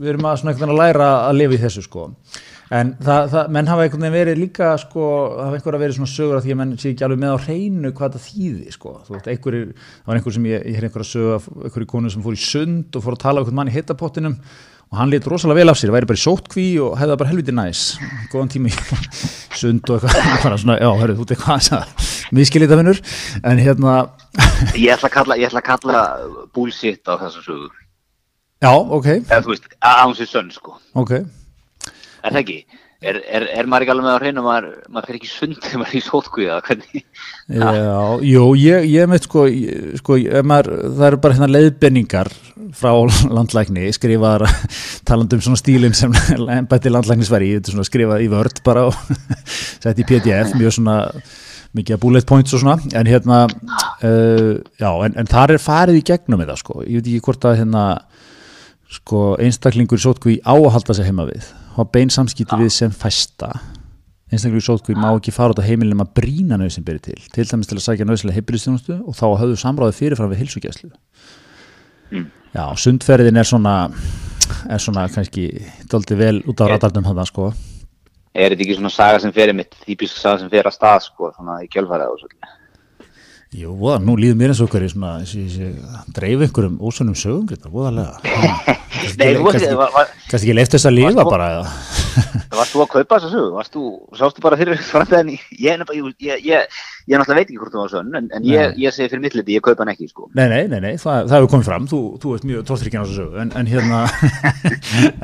við 0.00 0.12
erum 0.14 0.28
að 0.30 0.40
svona 0.40 0.54
veginn 0.54 0.74
að 0.74 0.80
læra 0.80 1.08
að 1.26 1.40
lifa 1.42 1.58
í 1.58 1.62
þessu 1.66 1.84
sko 1.84 2.06
en 2.74 2.94
það, 3.00 3.28
það, 3.32 3.52
menn 3.56 3.70
hafa 3.70 3.84
einhvern 3.84 4.04
veginn 4.04 4.16
verið 4.18 4.40
líka 4.42 4.72
sko, 4.82 5.04
hafa 5.38 5.58
einhverja 5.58 5.82
verið 5.82 5.98
svona 5.98 6.12
sögur 6.12 6.38
af 6.38 6.44
því 6.44 6.54
að 6.54 6.58
menn 6.60 6.74
sé 6.78 6.92
ekki 6.92 7.06
alveg 7.06 7.22
með 7.22 7.36
á 7.36 7.44
hreinu 7.46 7.92
hvað 7.96 8.16
það 8.16 8.26
þýði 8.28 8.74
sko, 8.74 8.96
þú 9.06 9.14
veist, 9.14 9.30
einhverjir 9.32 9.68
það 9.78 10.10
var 10.10 10.20
einhver 10.20 10.36
sem 10.36 10.48
ég, 10.50 10.66
ég 10.66 10.78
hér 10.78 10.88
einhverja 10.88 11.12
sögu 11.12 11.36
af 11.36 11.46
einhverju 11.54 11.92
konu 11.94 12.12
sem 12.12 12.26
fór 12.26 12.36
í 12.36 12.42
sund 12.42 12.98
og 12.98 13.06
fór 13.06 13.16
að 13.16 13.22
tala 13.24 13.40
um 13.40 13.46
einhvern 13.46 13.60
mann 13.62 13.72
í 13.72 13.76
hittapottinum 13.78 14.36
og 14.88 14.96
hann 14.96 15.10
lit 15.12 15.26
rosalega 15.28 15.60
vel 15.60 15.72
af 15.72 15.80
sér, 15.80 15.92
væri 15.92 16.08
bara 16.08 16.16
í 16.16 16.22
sótkví 16.22 16.68
og 16.80 16.94
hefði 16.96 17.12
það 17.12 17.20
bara 17.20 17.32
helviti 17.32 17.54
næs, 17.56 17.82
góðan 18.32 18.52
tími 18.54 18.72
sund 19.60 19.92
og 19.92 20.06
eitthvað, 20.08 20.56
svona, 20.62 20.78
já, 20.80 20.88
hörru, 21.00 21.16
þú 21.18 21.26
veit 21.26 21.34
eitthvað, 21.36 22.06
miskilita 22.36 22.78
vinnur, 22.80 23.00
en 23.44 23.60
hérna, 23.60 23.98
ég 24.80 24.94
ætla 24.94 25.10
að 25.10 25.16
kalla, 25.18 25.36
ég 25.40 25.50
ætla 25.50 25.60
að 25.60 25.68
kalla 25.68 26.04
bullshit 26.56 27.04
á 27.04 27.20
þessum 27.20 27.44
sögu 27.44 27.68
já, 28.64 28.72
ok, 28.72 29.10
eða 29.18 29.42
þú 29.44 29.52
veist, 29.52 29.68
án 29.84 30.16
sér 30.16 30.32
sönn 30.32 30.48
sko. 30.56 30.78
Ok, 30.98 31.18
er 32.22 32.34
það 32.34 32.42
ekki? 32.44 32.60
Er, 32.98 33.20
er, 33.30 33.44
er 33.54 33.66
maður 33.70 33.84
ekki 33.84 33.92
alveg 33.92 34.06
með 34.08 34.16
á 34.18 34.22
hreinu 34.24 34.42
maður, 34.42 34.70
maður 34.90 35.04
fyrir 35.06 35.18
ekki 35.20 35.28
sund 35.30 35.58
þegar 35.62 35.78
maður 35.78 35.92
er 35.92 35.98
í 35.98 36.02
sótkví 36.02 36.46
eða 36.48 36.62
hvernig? 36.66 37.02
já, 37.54 37.98
jú, 38.26 38.46
ég, 38.58 38.86
ég 38.90 39.10
veit 39.12 39.28
sko, 39.28 39.44
sko, 40.00 40.16
maður, 40.50 40.70
það 40.98 41.04
eru 41.06 41.20
bara 41.22 41.36
hérna 41.36 41.50
leiðbenningar 41.52 42.30
frá 42.74 42.90
landlækni, 43.30 43.92
skrifaðar 43.94 44.48
talandi 45.08 45.38
um 45.38 45.44
svona 45.46 45.60
stílinn 45.60 45.94
sem 45.94 46.16
bætti 46.72 46.90
landlæknisveri, 46.90 47.52
þetta 47.60 47.70
er 47.70 47.76
svona 47.76 47.86
skrifað 47.86 48.24
í 48.24 48.32
vörd 48.34 48.58
bara 48.66 48.88
og 48.90 48.98
sett 49.84 50.02
í 50.02 50.08
pdf, 50.08 50.58
mjög 50.58 50.80
svona 50.80 50.98
mikið 51.78 52.02
bullet 52.02 52.26
points 52.26 52.56
og 52.56 52.64
svona 52.64 52.80
en 52.98 53.12
hérna, 53.12 53.44
uh, 53.46 54.58
já, 54.74 54.90
en, 55.06 55.14
en 55.22 55.30
þar 55.30 55.54
er 55.54 55.62
farið 55.62 56.00
í 56.00 56.04
gegnum 56.10 56.42
þetta 56.42 56.58
sko, 56.64 56.82
ég 56.82 56.98
veit 56.98 57.12
ekki 57.12 57.24
hvort 57.30 57.46
að 57.46 57.60
hérna 57.62 57.86
sko 58.98 59.24
einstaklingur 59.38 60.00
í 60.00 60.06
sótkví 60.08 60.38
á 60.42 60.56
að 60.56 60.72
halda 60.74 60.96
sig 60.96 61.06
heima 61.12 61.28
við 61.28 61.46
hafa 61.78 61.90
bein 61.94 62.12
samskipti 62.12 62.58
við 62.60 62.72
sem 62.74 62.94
fæsta 62.94 63.54
einstaklega 64.28 64.60
í 64.60 64.66
sótkví 64.66 64.96
má 64.98 65.08
ekki 65.14 65.32
fara 65.32 65.54
út 65.54 65.60
á 65.62 65.64
heimilin 65.64 66.04
að 66.04 66.12
brína 66.18 66.58
nöðsinn 66.60 66.84
byrja 66.84 67.08
til, 67.08 67.20
til 67.32 67.46
dæmis 67.48 67.70
til 67.70 67.78
að 67.78 67.84
sækja 67.86 68.06
nöðslega 68.08 68.36
heilbyrðistjónustu 68.36 68.98
og 69.00 69.16
þá 69.16 69.26
höfðu 69.40 69.60
samráði 69.62 69.96
fyrirfram 70.02 70.34
við 70.34 70.42
hilsugjæslu 70.44 70.92
Mm. 72.08 72.30
Já, 72.56 72.64
sundferðin 72.80 73.36
er 73.36 73.44
svona 73.44 73.72
er 74.72 74.80
svona 74.80 75.02
kannski 75.12 75.48
doldi 75.92 76.16
vel 76.16 76.38
út 76.48 76.62
á 76.64 76.72
radarnum 76.72 77.04
hann 77.04 77.26
sko 77.28 77.50
Er 78.38 78.52
þetta 78.52 78.64
ekki 78.64 78.76
svona 78.78 78.92
saga 78.92 79.20
sem 79.20 79.32
fer 79.34 79.52
mitt, 79.56 79.74
típisk 79.84 80.16
saga 80.16 80.42
sem 80.42 80.50
fer 80.52 80.68
að 80.68 80.76
stað, 80.76 81.04
sko, 81.08 81.30
svona 81.34 81.58
í 81.64 81.68
kjölfarið 81.72 82.12
og 82.12 82.20
svolítið? 82.20 82.54
Jú, 83.56 83.72
voða, 83.80 83.96
nú 84.04 84.12
líður 84.20 84.36
mér 84.36 84.52
eins 84.52 84.58
og 84.60 84.68
í 84.76 84.88
svona, 84.92 85.14
þessi, 85.24 85.68
dreif 86.12 86.42
einhverjum 86.44 86.74
ósönum 86.84 87.14
sögum, 87.16 87.46
þetta, 87.48 87.70
voðalega. 87.72 88.18
Veist, 88.98 89.22
var, 89.78 89.92
var, 89.94 90.10
Kannski 90.28 90.50
ekki 90.50 90.56
leift 90.56 90.74
þess 90.74 90.88
að 90.88 90.96
þú- 91.24 91.30
bara 91.32 91.46
eða? 91.54 91.70
Varst 92.58 92.74
þú 92.74 92.82
að 92.82 92.88
kaupa 92.92 93.16
þessa 93.16 93.30
sögu? 93.32 93.48
Varst 93.54 93.72
þú, 93.76 93.82
sástu 94.18 94.44
bara 94.44 94.58
fyrir 94.60 94.80
framtæðin 94.90 95.30
í, 95.32 95.38
ég, 95.62 95.78
er 95.78 95.80
náttúrulega 97.22 97.38
veit 97.38 97.46
ekki 97.46 97.60
hvort 97.62 97.72
þú 97.72 97.80
var 97.80 97.92
sönn, 97.94 98.10
en, 98.20 98.28
en 98.36 98.48
ég, 98.48 98.74
segi 98.96 99.08
fyrir 99.14 99.22
mitt 99.24 99.38
liti, 99.38 99.56
ég 99.56 99.64
kaupa 99.64 99.84
hann 99.86 99.94
ekki, 99.94 100.10
sko. 100.10 100.28
Nei, 100.36 100.44
nei, 100.52 100.60
nei, 100.68 100.82
nei, 100.84 100.92
það, 101.00 101.30
það 101.30 101.36
hefur 101.38 101.52
komið 101.54 101.70
fram, 101.70 101.88
þú, 101.88 102.02
þú 102.20 102.34
ert 102.36 102.46
mjög 102.50 102.66
tórþryggjan 102.68 103.00
á 103.00 103.06
þessu 103.08 103.22
sögu, 103.22 103.40
en, 103.46 103.54
en 103.62 103.72
hérna, 103.72 104.02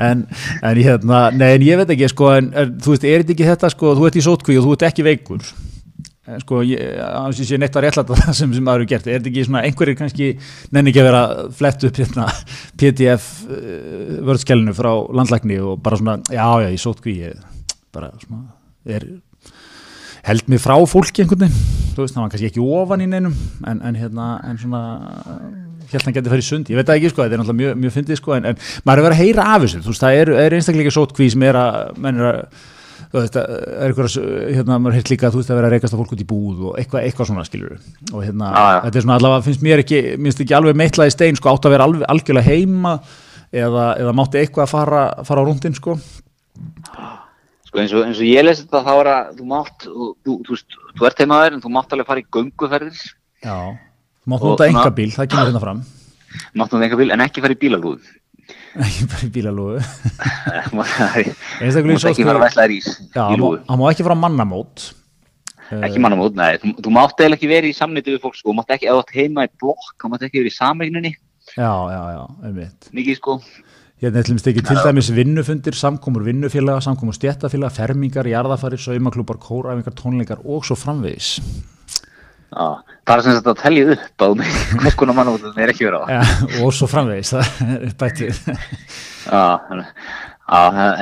en, 0.09 0.25
en 0.71 0.81
hérna, 0.81 1.21
nei, 1.35 1.51
en 1.59 1.67
ég 1.67 1.81
veit 1.83 1.93
ekki, 1.97 2.09
sko, 2.15 2.33
en, 2.39 2.49
þú 2.81 2.95
veist, 2.95 3.05
er 3.05 3.21
þetta 3.21 3.37
ekki 3.37 3.49
þetta, 3.51 3.73
sko, 3.75 3.93
þú 3.99 4.09
ert 4.09 4.17
í 4.17 4.25
sótkví 4.25 4.57
og 4.61 4.65
þú 4.69 4.77
ert 4.79 4.87
ekki 4.89 5.05
veikur, 5.11 5.45
sko, 6.41 6.61
ég, 6.65 6.81
að 7.05 7.41
ég 7.41 7.49
sé 7.49 7.59
neitt 7.61 7.75
að 7.77 7.85
réttlæta 7.85 8.17
það 8.17 8.37
sem, 8.39 8.53
sem 8.55 8.65
maður 8.65 8.83
eru 8.83 8.89
gert, 8.89 9.09
er 9.09 9.19
þetta 9.19 9.31
ekki 9.31 9.45
svona, 9.45 9.61
einhverjir 9.67 9.97
kannski 9.99 10.29
nenni 10.73 10.91
ekki 10.91 11.03
að 11.03 11.09
vera 11.11 11.21
flett 11.59 11.85
upp 11.89 11.99
hérna 12.01 12.25
PDF 12.81 13.27
uh, 13.45 14.15
vörðskjælinu 14.25 14.73
frá 14.77 14.91
landlækni 15.19 15.59
og 15.61 15.77
bara 15.85 16.01
svona, 16.01 16.17
já, 16.33 16.47
já, 16.65 16.69
ég 16.73 16.81
sótkví, 16.81 17.15
ég 17.27 17.37
bara 17.95 18.09
svona, 18.23 18.41
er, 18.89 19.07
held 20.25 20.51
mig 20.51 20.63
frá 20.63 20.75
fólki 20.89 21.23
einhvern 21.23 21.45
veginn, 21.45 21.63
þú 21.93 22.05
veist, 22.05 22.17
það 22.17 22.23
var 22.25 22.33
kannski 22.33 22.49
ekki 22.49 22.69
ofan 22.81 23.05
í 23.05 23.09
neinum, 23.11 23.39
en, 23.69 23.81
en 23.85 23.99
hérna, 24.01 24.29
en 24.49 24.61
svona, 24.61 24.83
hann 25.93 26.15
getið 26.15 26.31
farið 26.33 26.41
í 26.41 26.47
sund, 26.49 26.71
ég 26.73 26.79
veit 26.79 26.89
það 26.89 27.03
ekki, 27.03 27.11
sko, 27.13 27.21
þetta 27.21 27.37
er 27.37 27.43
náttúrulega 27.43 27.61
mjög, 27.61 27.81
mjög 27.83 27.99
fyndið, 27.99 28.21
sko, 28.23 28.33
en, 28.39 28.49
en 28.49 28.63
maður 28.87 29.03
er 29.03 29.07
vera 29.11 29.19
að 29.19 29.21
heyra 29.21 29.51
af 29.53 29.67
þessu, 29.67 29.83
þú 29.85 29.93
veist, 29.93 30.05
það 30.07 30.23
eru 30.23 30.39
er 30.41 30.57
einstaklega 30.57 30.95
sótkví 30.95 31.29
sem 31.35 31.45
er 31.45 31.59
að, 31.61 31.77
menn 32.01 32.23
er 32.23 32.31
að, 32.31 32.65
það 33.15 33.37
er 33.41 33.89
einhverja, 33.89 34.23
hérna, 34.57 34.77
maður 34.81 34.97
heilt 34.99 35.09
líka, 35.11 35.31
þú 35.33 35.39
veist, 35.41 35.51
að 35.51 35.59
vera 35.59 35.69
að 35.69 35.75
reykast 35.75 35.95
á 35.95 35.99
fólk 35.99 36.13
út 36.15 36.23
í 36.23 36.27
búð 36.29 36.63
og 36.69 36.79
eitthvað, 36.81 37.05
eitthvað 37.07 37.29
svona, 37.29 37.45
skilur 37.47 37.75
og 38.11 38.23
hérna, 38.25 38.51
Já, 38.51 38.63
já. 38.75 38.79
þetta 38.85 38.99
er 38.99 39.05
svona 39.05 39.17
allavega, 39.19 39.45
finnst 39.47 39.65
mér 39.65 39.83
ekki, 39.83 40.01
minnst 40.21 40.41
ekki 40.45 40.55
alveg 40.57 40.79
meitlað 40.81 41.11
í 41.11 41.15
stein, 41.15 41.39
sko, 41.39 41.53
átt 41.53 41.67
að 41.69 41.75
vera 41.75 41.87
alveg, 41.89 42.05
algjörlega 42.11 42.49
heima 42.49 42.93
eða, 43.55 43.85
eða 44.03 44.15
mátti 44.19 44.41
eitthvað 44.41 44.65
að 44.67 44.73
fara, 44.75 45.03
fara 45.27 45.43
á 45.43 45.47
rúndin, 45.47 45.77
sko, 45.77 45.97
Sko 47.65 47.81
eins 47.81 47.93
og, 47.95 48.05
eins 48.07 48.19
og 48.21 48.27
ég 48.29 48.45
lesi 48.45 48.63
þetta 48.63 48.83
þá 48.85 48.91
er 48.95 49.07
að 49.11 49.31
þú 49.39 49.47
mátt, 49.51 49.85
þú, 49.87 50.09
þú, 50.23 50.35
þú, 50.47 50.59
þú 50.99 51.07
ert 51.09 51.23
heimaður 51.23 51.55
en 51.57 51.63
þú 51.65 51.71
mátt 51.75 51.95
alveg 51.95 52.07
fara 52.07 52.21
í 52.21 52.27
gönguferðir, 52.37 53.01
já, 53.43 53.57
þú 54.23 54.31
mátt 54.35 54.45
nota 54.47 54.67
enga 54.69 54.91
bíl, 54.95 55.09
það 55.15 55.31
kemur 55.33 55.49
hérna 55.49 55.63
fram, 55.63 55.81
mátt 56.55 56.71
nú 56.75 56.79
einhver 56.85 57.01
bíl 57.01 57.11
en 57.15 57.23
ekki 57.25 57.43
fara 57.43 57.55
í 57.57 57.59
bílalúð. 57.59 58.13
Ekki 58.75 59.07
bara 59.11 59.25
í 59.25 59.31
mátt 60.75 60.93
einstaklega 61.61 61.95
í 61.95 62.11
ekki 62.11 62.27
rís 62.71 62.87
já, 63.15 63.23
í 63.31 63.37
má- 63.37 63.41
lúðu. 63.41 63.61
hann 63.69 63.81
má 63.81 63.85
ekki 63.91 64.05
fara 64.07 64.17
á 64.19 64.23
mannamót, 64.25 64.87
Ekki 65.65 65.97
mannamót, 66.03 66.35
nei, 66.37 66.59
þú, 66.61 66.75
þú 66.85 66.91
mátt 66.93 67.15
eiginlega 67.17 67.39
ekki 67.39 67.47
verið 67.49 67.71
í 67.71 67.77
samnýttu 67.77 68.13
við 68.13 68.19
fólk, 68.21 68.35
sko, 68.37 68.51
þú 68.51 68.57
mátt 68.59 68.73
ekki, 68.75 68.89
átt 68.91 69.13
heima 69.15 69.47
í 69.47 69.53
blokk, 69.57 69.95
þú 69.97 70.11
mátt 70.11 70.25
ekki 70.27 70.43
verið 70.43 70.51
í 70.51 70.57
samregninni, 70.59 71.13
já, 71.55 71.71
já, 71.89 72.01
já, 72.13 72.21
einmitt. 72.45 72.91
mikið, 72.93 73.17
sko. 73.17 73.39
Hérna 74.03 74.21
ætlum 74.21 74.37
við 74.37 74.49
ekki 74.51 74.63
til 74.67 74.77
dæmis 74.83 75.07
vinnufundir, 75.15 75.75
samkomur 75.79 76.25
vinnufélaga, 76.27 76.83
samkomur 76.83 77.15
stjættafélaga, 77.15 77.73
fermingar, 77.79 78.27
jarðafari, 78.27 78.77
saumaklúpar, 78.77 79.39
kóraæfingar, 79.41 79.95
tónleikar 79.97 80.41
og 80.43 80.67
svo 80.67 80.75
framvegis. 80.77 81.37
Það 82.55 83.13
er 83.15 83.23
sem 83.25 83.35
sagt 83.37 83.49
að 83.51 83.59
telja 83.61 83.95
upp 83.95 84.23
að 84.25 84.43
hvers 84.81 84.95
konar 84.97 85.17
það 85.19 85.59
er 85.61 85.71
ekki 85.73 85.85
verið 85.85 86.01
á. 86.01 86.05
Ja, 86.09 86.21
og 86.65 86.73
svo 86.73 86.87
framvegis, 86.89 87.33
það 87.35 87.45
er 87.75 87.95
bætið. 88.01 88.39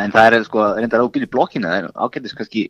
En- 0.04 0.14
það 0.16 0.24
er 0.28 0.44
sko, 0.48 0.66
reyndar 0.80 1.04
á 1.04 1.08
bíl 1.14 1.26
í 1.26 1.30
blokkinu, 1.32 1.70
það 1.70 1.78
er 1.80 1.92
ágættis 1.96 2.36
kannski, 2.38 2.66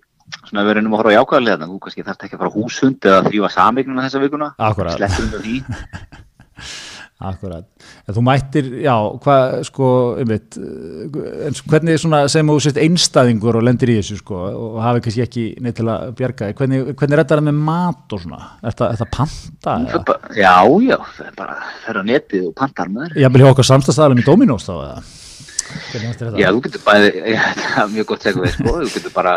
svona 0.50 0.66
við 0.68 0.78
reynum 0.78 0.94
að 0.96 1.02
horfa 1.02 1.14
á 1.14 1.18
jákvæðarlega, 1.18 1.58
þannig 1.58 1.70
að 1.70 1.74
þú 1.74 1.84
kannski 1.86 2.06
þarft 2.08 2.26
ekki 2.28 2.38
að 2.38 2.44
fara 2.44 2.54
á 2.54 2.58
húshund 2.58 3.10
eða 3.10 3.24
þrýfa 3.30 3.52
samegnuna 3.58 4.06
þessa 4.08 4.24
vikuna. 4.24 4.52
Akkúrat. 4.70 5.00
Akkurat. 7.24 7.64
En 8.08 8.16
þú 8.18 8.24
mættir, 8.28 8.66
já, 8.84 8.94
hvað, 9.24 9.54
sko, 9.70 9.88
einmitt, 10.20 10.58
eh, 10.60 11.48
en 11.48 11.56
hvernig 11.72 12.00
svona, 12.02 12.20
sem 12.32 12.48
þú 12.52 12.58
sést 12.66 12.80
einstæðingur 12.84 13.56
og 13.60 13.64
lendir 13.64 13.94
í 13.94 13.98
þessu, 14.02 14.18
sko, 14.20 14.42
og 14.52 14.78
hafi 14.84 15.04
kannski 15.06 15.24
ekki 15.26 15.46
neitt 15.64 15.78
til 15.80 15.88
að 15.88 16.12
bjarga 16.20 16.50
þig, 16.52 16.58
hvernig, 16.60 16.84
hvernig 17.00 17.20
reddar 17.22 17.40
það 17.42 17.48
með 17.50 17.60
mat 17.72 18.16
og 18.18 18.24
svona? 18.26 18.42
Er 18.64 18.78
það, 18.80 19.06
panta? 19.18 19.76
Bara- 20.04 20.36
Já, 20.36 20.56
já, 20.84 20.98
það 21.18 21.28
er 21.28 21.36
bara, 21.38 21.58
það 21.86 21.90
er 21.96 22.00
á 22.00 22.04
netið 22.12 22.48
og 22.50 22.56
pantar 22.60 22.88
með 22.92 23.10
þér. 23.14 23.22
Ég 23.24 23.34
vil 23.34 23.42
hjá 23.46 23.52
okkar 23.54 23.70
samstæðstæðalum 23.72 24.20
í 24.24 24.26
Dominós 24.28 24.68
þá, 24.68 24.74
eða? 24.84 25.04
Já, 26.44 26.50
þú 26.54 26.62
getur 26.68 26.82
bæði, 26.86 27.12
já, 27.34 27.44
það 27.74 27.84
er 27.84 27.94
mjög 27.96 28.06
gott 28.12 28.26
segja 28.28 28.42
við, 28.44 28.52
sko, 28.58 28.74
þú 28.84 28.92
getur 28.98 29.14
bara 29.16 29.36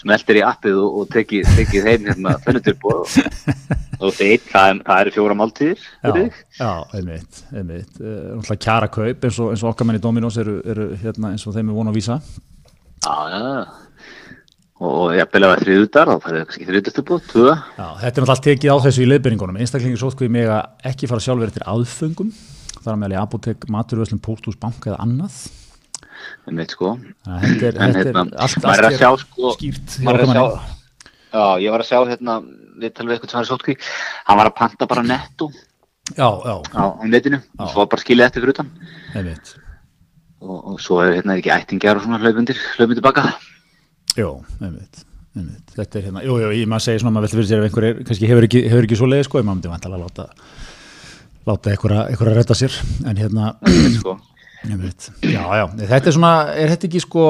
smeltir 0.00 0.40
í 0.40 0.44
appið 0.44 0.76
og, 0.82 0.98
og 1.00 1.08
tekið, 1.14 1.46
tekið 1.56 1.86
heim 1.90 2.08
hérna 2.10 2.34
fennutilbúð 2.44 2.98
og, 3.00 3.54
og 4.04 4.12
þeir, 4.16 4.42
það, 4.50 4.68
er- 4.74 4.82
það 4.88 5.00
eru 5.04 5.14
fjóra 5.16 5.38
máltíðir 5.40 5.80
Já, 5.80 6.12
já, 6.60 6.70
einmitt, 6.98 7.40
einmitt. 7.56 7.98
Uh, 8.02 8.52
kjara 8.60 8.90
kaup 8.92 9.24
eins 9.28 9.40
og, 9.40 9.54
eins 9.54 9.64
og 9.64 9.72
okkar 9.72 9.88
menn 9.88 9.98
í 10.00 10.04
Dominós 10.04 10.36
eru, 10.42 10.58
eru 10.68 10.90
hérna 11.00 11.32
eins 11.32 11.46
og 11.48 11.56
þeim 11.56 11.72
er 11.72 11.78
vona 11.80 11.92
að 11.94 11.98
vísa. 12.00 12.18
Já, 13.06 13.16
já, 13.32 13.42
og, 14.76 14.92
og 14.92 15.14
jafnvel 15.16 15.46
ef 15.46 15.50
það 15.50 15.56
er 15.56 15.64
þriðudar, 15.64 16.10
þá 16.12 16.24
færðu 16.26 16.44
kannski 16.48 16.68
þriðudastilbúð, 16.70 17.22
tvö. 17.32 17.46
Já, 17.76 17.86
þetta 18.02 18.10
er 18.10 18.26
náttúrulega 18.26 18.46
tekið 18.50 18.72
á 18.72 18.76
þessu 18.86 19.04
í 19.04 19.10
leiðbyrningunum. 19.10 19.60
Einstaklingi 19.64 20.00
sótkvíð 20.00 20.34
mig 20.36 20.50
að 20.52 20.90
ekki 20.92 21.08
fara 21.10 21.24
sjálfur 21.24 21.54
til 21.56 21.64
aðföngum. 21.72 22.32
Það 22.82 22.90
er 22.92 22.98
meðal 23.00 23.16
í 23.16 23.20
apotek, 23.22 23.64
maturvöslum, 23.72 24.20
pósthús, 24.22 24.58
banka 24.60 24.92
eða 24.92 25.00
annað. 25.06 25.38
Um 26.46 26.62
veit 26.62 26.74
sko 26.74 26.96
þetta 27.26 27.70
er, 27.70 27.78
En 27.86 27.96
þetta 27.96 28.02
er 28.02 28.10
hérna, 28.12 28.26
allt, 28.46 28.68
að 28.72 28.98
sjá 28.98 29.10
sko 29.22 29.54
skýrt 29.58 29.96
já, 30.02 31.46
ég 31.62 31.70
var 31.72 31.82
að 31.82 31.88
sjá 31.90 31.98
hérna 32.10 32.40
við 32.76 32.92
talum 32.96 33.10
við 33.10 33.16
eitthvað 33.16 33.32
sem 33.32 33.40
var 33.40 33.48
í 33.48 33.52
sótkví 33.52 33.78
hann 34.26 34.40
var 34.40 34.50
að 34.50 34.58
panta 34.60 34.88
bara 34.90 35.06
netto 35.06 35.50
Já, 36.14 36.28
já, 36.44 36.62
á, 36.78 37.02
netinu. 37.02 37.40
Og 37.58 37.70
svo 37.72 37.86
bara 37.90 38.02
skilið 38.02 38.28
eftir 38.28 38.44
fyrir 38.44 38.54
utan. 38.54 38.68
Og, 40.46 40.58
og 40.70 40.76
svo 40.82 41.00
er 41.02 41.16
hérna 41.16 41.34
ekki 41.40 41.50
ættingjar 41.50 41.98
og 41.98 42.04
svona 42.04 42.20
hlaupundir 42.22 42.60
hlaupundir 42.76 43.02
baka. 43.02 43.24
Jó, 44.14 44.36
einmitt. 44.60 45.02
einmitt. 45.34 45.74
Þetta 45.74 45.98
er 45.98 46.06
hérna, 46.06 46.22
jú, 46.22 46.36
jú, 46.44 46.52
ég 46.54 46.70
maður 46.70 46.86
segir 46.86 47.02
svona, 47.02 47.16
maður 47.16 47.26
veldur 47.26 47.40
fyrir 47.40 47.50
sér 47.50 47.64
ef 47.64 47.66
einhver 47.66 47.88
er, 47.88 47.98
kannski 48.06 48.30
hefur 48.30 48.46
ekki, 48.46 48.62
hefur 48.70 48.86
ekki 48.86 49.00
svo 49.00 49.10
leiði 49.10 49.26
sko, 49.26 49.40
ég 49.42 49.48
maður 49.48 49.58
myndi 49.58 49.72
vantalega 49.72 50.06
láta 50.06 50.28
láta 51.46 51.72
einhverja, 51.72 52.06
einhverja 52.12 52.34
að 52.36 52.38
redda 52.38 52.58
sér. 52.60 52.78
En 53.10 53.20
hérna, 53.22 53.50
sko. 53.98 54.16
Já, 55.22 55.42
já, 55.60 55.64
þetta 55.80 56.10
er 56.10 56.16
svona 56.16 56.32
er 56.52 56.72
þetta 56.74 56.88
ekki 56.90 57.02
sko, 57.04 57.24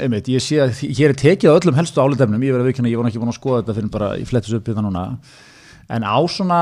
einmitt 0.00 0.30
ég 0.32 0.44
sé 0.44 0.60
að 0.64 0.82
hér 0.88 1.12
er 1.12 1.18
tekið 1.22 1.52
á 1.52 1.56
öllum 1.58 1.78
helstu 1.78 2.02
álitefnum 2.02 2.42
ég 2.42 2.54
verið 2.54 2.66
að 2.66 2.70
vikina, 2.72 2.92
ég 2.92 3.00
nú 3.00 3.10
ekki 3.10 3.22
búin 3.22 3.32
að 3.32 3.38
skoða 3.38 3.62
þetta 3.62 3.78
fyrir 3.78 3.94
bara 3.96 4.12
í 4.18 4.26
flettis 4.28 4.56
upp 4.56 4.68
þetta 4.70 4.84
núna. 4.86 5.06
En 5.92 6.06
á 6.06 6.16
svona 6.30 6.60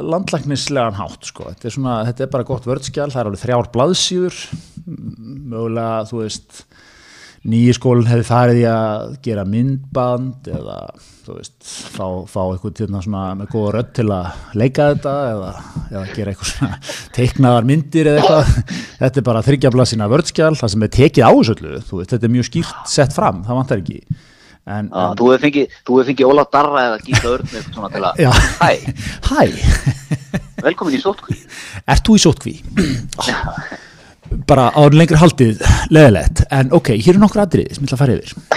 landlæknislegan 0.00 0.96
hátt 0.96 1.26
sko, 1.28 1.50
þetta 1.50 1.68
er 1.68 1.74
svona, 1.74 1.96
þetta 2.08 2.24
er 2.24 2.32
bara 2.32 2.48
gott 2.48 2.68
vördskjál, 2.68 3.10
það 3.10 3.20
er 3.20 3.30
alveg 3.30 3.42
þrjár 3.42 3.70
blaðsíður 3.74 4.38
mögulega, 4.86 6.04
þú 6.08 6.22
veist 6.22 6.62
nýji 7.48 7.72
skólinn 7.76 8.08
hefði 8.10 8.26
farið 8.28 8.58
í 8.60 8.64
að 8.68 9.14
gera 9.24 9.44
myndband 9.48 10.48
eða 10.52 10.76
þú 11.24 11.36
veist, 11.38 11.56
fá, 11.64 12.04
fá 12.28 12.40
eitthvað 12.42 12.74
til 12.76 12.88
svona 12.90 13.22
með 13.38 13.52
góða 13.54 13.70
rödd 13.78 13.92
til 13.96 14.06
að 14.12 14.58
leika 14.60 14.88
þetta 14.90 15.14
eða, 15.30 15.52
eða 15.88 16.02
gera 16.16 16.34
eitthvað 16.34 16.50
svona 16.50 16.80
teiknaðar 17.16 17.68
myndir 17.70 18.10
eða 18.12 18.20
eitthvað. 18.20 18.76
Þetta 19.00 19.22
er 19.22 19.26
bara 19.30 19.44
þryggjabla 19.46 19.88
sína 19.88 20.10
vördskjál 20.12 20.52
það 20.60 20.74
sem 20.74 20.84
er 20.86 20.92
tekið 20.98 21.24
á 21.24 21.32
þessu 21.32 21.56
öllu, 21.56 21.80
þú 21.88 22.00
veist, 22.02 22.12
þetta 22.14 22.28
er 22.28 22.34
mjög 22.36 22.50
skýrt 22.50 22.92
sett 22.92 23.16
fram, 23.16 23.42
það 23.46 23.60
vantar 23.62 23.84
ekki. 23.84 24.00
En, 24.70 24.90
Já, 24.92 25.04
þú 25.16 25.30
hefur 25.32 25.44
fengið, 25.46 25.78
þú 25.88 25.96
hefur 25.96 26.10
fengið 26.12 26.30
Óla 26.30 26.42
Darra 26.52 26.82
eða 26.90 26.98
Gísla 27.06 27.30
Örn 27.32 27.48
eitthvað 27.48 27.76
svona 27.78 27.88
til 27.94 28.02
að 28.04 28.20
Já. 28.20 28.30
hæ, 28.60 28.72
hæ, 29.30 29.40
velkomin 30.60 30.98
í 30.98 31.00
sótkví 31.00 31.38
ert 31.88 32.04
þú 32.04 32.18
í 32.18 32.22
sótkví? 32.26 32.58
bara 34.48 34.68
á 34.70 34.82
lengri 34.92 35.18
haldið 35.20 35.62
leðilegt, 35.92 36.44
en 36.54 36.72
ok, 36.76 36.92
hér 36.98 37.16
er 37.16 37.22
nokkur 37.22 37.44
atriði 37.44 37.76
sem 37.76 37.84
ég 37.84 37.90
ætla 37.90 37.98
að 37.98 38.02
fara 38.04 38.18
yfir. 38.18 38.32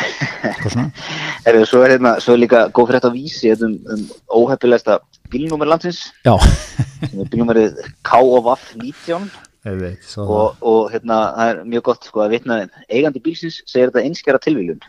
Er, 1.44 1.58
svo, 1.68 1.82
er, 1.84 1.92
hérna, 1.98 2.14
svo 2.24 2.38
er 2.38 2.40
líka 2.40 2.60
góð 2.72 2.88
fyrir 2.88 3.02
þetta 3.02 3.10
vísi 3.12 3.50
hérna 3.50 3.68
um, 3.68 3.74
um 3.92 4.04
óheppilegsta 4.40 4.96
bílnúmer 5.32 5.68
landsins. 5.68 6.06
Er 6.24 7.28
bílnúmerið 7.32 7.82
KOVAF 8.08 8.70
19 8.80 9.28
ég 9.68 9.80
veit, 9.80 10.00
svo 10.08 10.24
það 10.28 10.34
og, 10.38 10.64
og 10.72 10.94
hérna, 10.94 11.18
það 11.38 11.52
er 11.52 11.60
mjög 11.74 11.86
gott 11.90 12.08
sko 12.08 12.24
að 12.24 12.34
vitna 12.36 12.60
þeim. 12.62 12.72
Eigandi 12.90 13.24
bílsins 13.28 13.60
segir 13.68 13.92
þetta 13.92 14.06
einskjara 14.08 14.42
tilvíljun. 14.44 14.82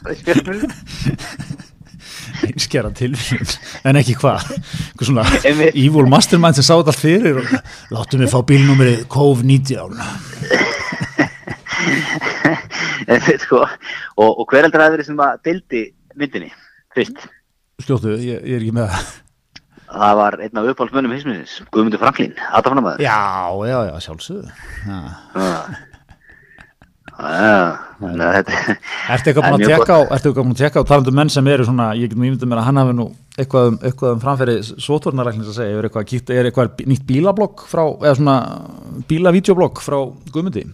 einskjara 2.49 2.91
tilfjörn, 2.97 3.55
en 3.89 3.99
ekki 4.01 4.17
hvað, 4.21 4.47
hvað 4.97 5.09
svona 5.09 5.25
evil 5.71 6.09
mastermind 6.11 6.59
sem 6.59 6.67
sá 6.67 6.75
þetta 6.77 6.95
allt 6.95 7.03
fyrir 7.03 7.41
og 7.41 7.47
láttu 7.95 8.21
mig 8.21 8.33
fá 8.33 8.41
bílnúmerið 8.47 9.05
COV-19. 9.13 10.01
sko, 13.45 13.65
og, 14.17 14.31
og 14.31 14.45
hver 14.51 14.67
heldur 14.67 14.81
að 14.81 14.87
það 14.87 14.95
verið 14.97 15.11
sem 15.11 15.25
að 15.27 15.43
dildi 15.49 15.83
myndinni 16.21 16.51
fyrst? 16.97 17.27
Skjóttu, 17.81 18.17
ég, 18.21 18.41
ég 18.45 18.57
er 18.57 18.65
ekki 18.65 18.77
með 18.77 18.95
það. 18.95 19.13
Það 19.91 20.19
var 20.21 20.37
einn 20.45 20.59
af 20.61 20.67
uppáhaldsmönnum 20.71 21.15
hinsmiðins, 21.17 21.55
Guðmundur 21.75 22.03
Franklín, 22.03 22.35
aðtafnamaður. 22.55 23.03
Já, 23.03 23.21
já, 23.67 23.79
já, 23.89 23.95
sjálfsögðu. 24.07 24.53
Já. 24.87 25.89
Að 27.21 27.91
Ertu 28.01 29.29
eitthvað 29.29 29.45
búin 29.45 29.61
að 29.61 29.73
tekka 29.75 29.97
á, 29.97 30.01
ertu 30.17 30.31
eitthvað 30.31 30.45
búin 30.47 30.55
að 30.55 30.61
tekka 30.63 30.81
á 30.81 30.89
talandu 30.89 31.13
menn 31.13 31.33
sem 31.33 31.49
eru 31.53 31.67
svona, 31.69 31.91
ég 31.99 32.09
get 32.09 32.17
nú 32.17 32.25
ímyndið 32.25 32.49
mér 32.49 32.61
að 32.63 32.69
hann 32.71 32.81
hafi 32.81 32.95
nú 32.97 33.07
eitthvað 33.37 33.69
um, 33.69 33.77
eitthvað 33.85 34.15
um 34.15 34.23
framfæri 34.23 34.55
sótvornaræknins 34.71 35.51
að 35.51 35.59
segja, 35.59 35.75
er 35.77 35.89
eitthvað, 35.89 36.15
er 36.33 36.49
eitthvað 36.49 36.81
nýtt 36.89 37.05
bílablokk 37.11 37.67
frá, 37.69 37.83
eða 38.01 38.15
svona 38.17 38.37
bílavídeoblokk 39.11 39.83
frá 39.85 39.99
Guðmundi? 40.33 40.65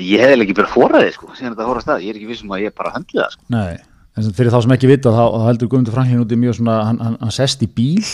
Ég 0.00 0.26
hef 0.26 0.42
ekki 0.42 0.58
bara 0.58 0.72
fóraði 0.74 1.14
sko, 1.14 1.30
síðan 1.38 1.54
þetta 1.54 1.70
hóra 1.70 1.84
stað, 1.84 2.04
ég 2.06 2.14
er 2.14 2.20
ekki 2.20 2.30
vissum 2.32 2.54
að 2.56 2.66
ég 2.66 2.76
bara 2.76 2.94
höndli 2.96 3.20
það 3.20 3.34
sko. 3.36 3.48
Nei, 3.54 3.80
en 4.16 4.26
sem 4.26 4.36
fyrir 4.40 4.54
þá 4.54 4.60
sem 4.64 4.76
ekki 4.76 4.90
vita 4.90 5.14
þá, 5.14 5.24
þá 5.36 5.48
heldur 5.52 5.70
Guðmundur 5.70 5.98
Franklin 5.98 6.24
úti 6.24 6.40
mjög 6.40 6.58
svona, 6.58 6.78
hann, 6.88 7.02
hann, 7.04 7.18
hann 7.20 7.36
sest 7.36 7.62
í 7.62 7.70
bíl 7.70 8.06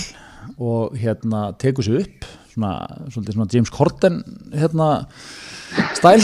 og 0.57 0.97
hérna 0.99 1.49
tekur 1.61 1.87
sér 1.87 2.03
upp, 2.05 2.29
svona, 2.57 3.31
svona 3.37 3.49
James 3.53 3.73
Corden, 3.73 4.23
hérna, 4.57 4.89
stæl 5.99 6.23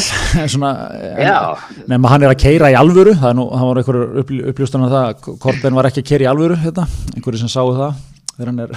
nema 1.91 2.13
hann 2.13 2.25
er 2.25 2.33
að 2.33 2.41
keira 2.41 2.71
í 2.73 2.79
alvöru 2.79 3.15
það 3.21 3.37
nú, 3.39 3.49
var 3.53 3.81
einhverjur 3.83 4.23
upp, 4.23 4.33
uppljóstan 4.53 4.87
af 4.87 4.95
það, 4.97 5.37
Korten 5.43 5.79
var 5.79 5.91
ekki 5.91 6.05
að 6.05 6.11
keira 6.13 6.27
í 6.27 6.31
alvöru 6.33 6.59
hérna, 6.63 6.87
einhverju 7.17 7.43
sem 7.43 7.53
sáu 7.53 7.75
það 7.77 8.01
þegar 8.33 8.53
hann 8.53 8.65
er 8.67 8.77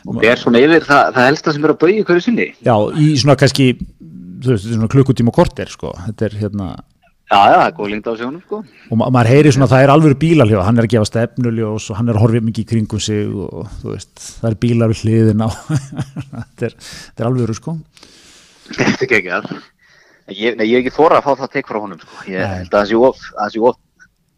og 0.00 0.16
það 0.16 0.28
er 0.30 0.40
svona 0.40 0.62
yfir 0.64 0.86
það, 0.86 1.02
það 1.16 1.26
helsta 1.28 1.54
sem 1.54 1.64
er 1.66 1.72
að 1.74 1.80
bauði 1.82 2.04
hverju 2.08 2.24
sinni. 2.24 2.46
Já, 2.64 2.74
í 2.96 3.08
svona 3.20 3.36
kannski 3.40 3.66
veist, 4.46 4.68
svona 4.68 4.88
klukkutíma 4.92 5.34
korter 5.34 5.70
sko 5.72 5.92
þetta 6.06 6.28
er 6.28 6.38
hérna 6.40 6.70
já, 7.30 7.38
já, 7.38 7.56
það 7.56 7.66
er 7.66 7.74
góð 7.78 7.90
lengt 7.94 8.08
á 8.10 8.14
sjónum 8.18 8.42
sko. 8.44 8.60
Og 8.90 8.98
ma 9.00 9.10
maður 9.14 9.30
heyri 9.34 9.52
svona, 9.54 9.68
það 9.70 9.84
er 9.84 9.92
alvöru 9.94 10.18
bílaljóð 10.24 10.64
hann 10.66 10.80
er 10.80 10.86
að 10.88 10.94
gefa 10.94 11.08
stefnuljós 11.10 11.90
og 11.90 11.98
hann 12.00 12.10
er 12.10 12.18
að 12.18 12.24
horfið 12.26 12.46
mikið 12.48 12.64
í 12.64 12.70
kringum 12.72 13.02
sig 13.04 13.28
og 13.30 13.68
þú 13.82 13.92
veist, 13.94 14.14
það 14.40 14.48
er 14.50 14.56
bílar 14.64 14.94
við 14.94 15.04
hliðin 15.04 15.44
á 15.46 15.48
þetta 16.32 16.70
er, 16.70 16.74
er 17.20 17.28
alvöru 17.30 17.56
sko. 17.58 17.76
Þetta 18.70 19.06
er 19.06 19.14
ekki 19.20 19.36
að 19.38 19.52
Ég, 20.30 20.54
ég 20.62 20.76
hef 20.76 20.80
ekki 20.84 20.92
þóra 20.94 21.18
að 21.18 21.24
fá 21.26 21.32
það 21.40 21.52
tek 21.56 21.66
frá 21.70 21.78
honum 21.82 21.98
sko. 21.98 22.20
ég 22.30 22.44
held 22.46 22.70
að 22.70 22.92
það 22.92 23.48
sé 23.50 23.62
of, 23.66 23.78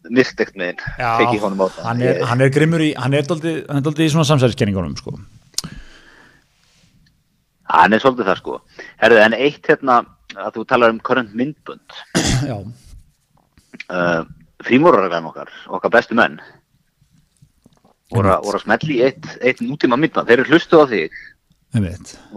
myrktegt 0.09 0.55
með 0.57 0.71
hinn, 0.71 0.79
tekið 0.97 1.43
honum 1.45 1.61
á 1.61 1.67
það. 1.69 1.83
hann 1.85 2.01
er, 2.01 2.21
hann 2.31 2.41
er 2.41 2.49
grimmur 2.55 2.81
í, 2.81 2.87
hann 2.97 3.13
er 3.13 3.27
doldið 3.29 4.01
í 4.03 4.07
svona 4.09 4.25
samsæðiskenningunum 4.25 4.95
sko. 4.97 5.13
hann 7.73 7.93
er 7.93 8.01
svolítið 8.01 8.31
það 8.31 8.41
sko. 8.41 8.57
Herðu, 9.03 9.19
en 9.27 9.37
eitt 9.37 9.69
hérna 9.69 9.99
að 10.33 10.57
þú 10.57 10.65
talar 10.71 10.93
um 10.95 10.99
current 11.05 11.35
myndbund 11.37 11.99
já 12.49 12.57
uh, 13.89 14.23
frímúraraglan 14.63 15.29
okkar, 15.31 15.51
okkar 15.73 15.93
bestu 15.93 16.17
menn. 16.17 16.39
Voru 18.13 18.29
að 18.29 18.61
smelli 18.61 18.99
eitt, 19.07 19.29
eitt 19.41 19.63
nútíma 19.65 19.97
myndband, 19.97 20.29
þeir 20.29 20.43
eru 20.43 20.53
hlustu 20.53 20.79
á 20.79 20.85
þig. 20.91 21.15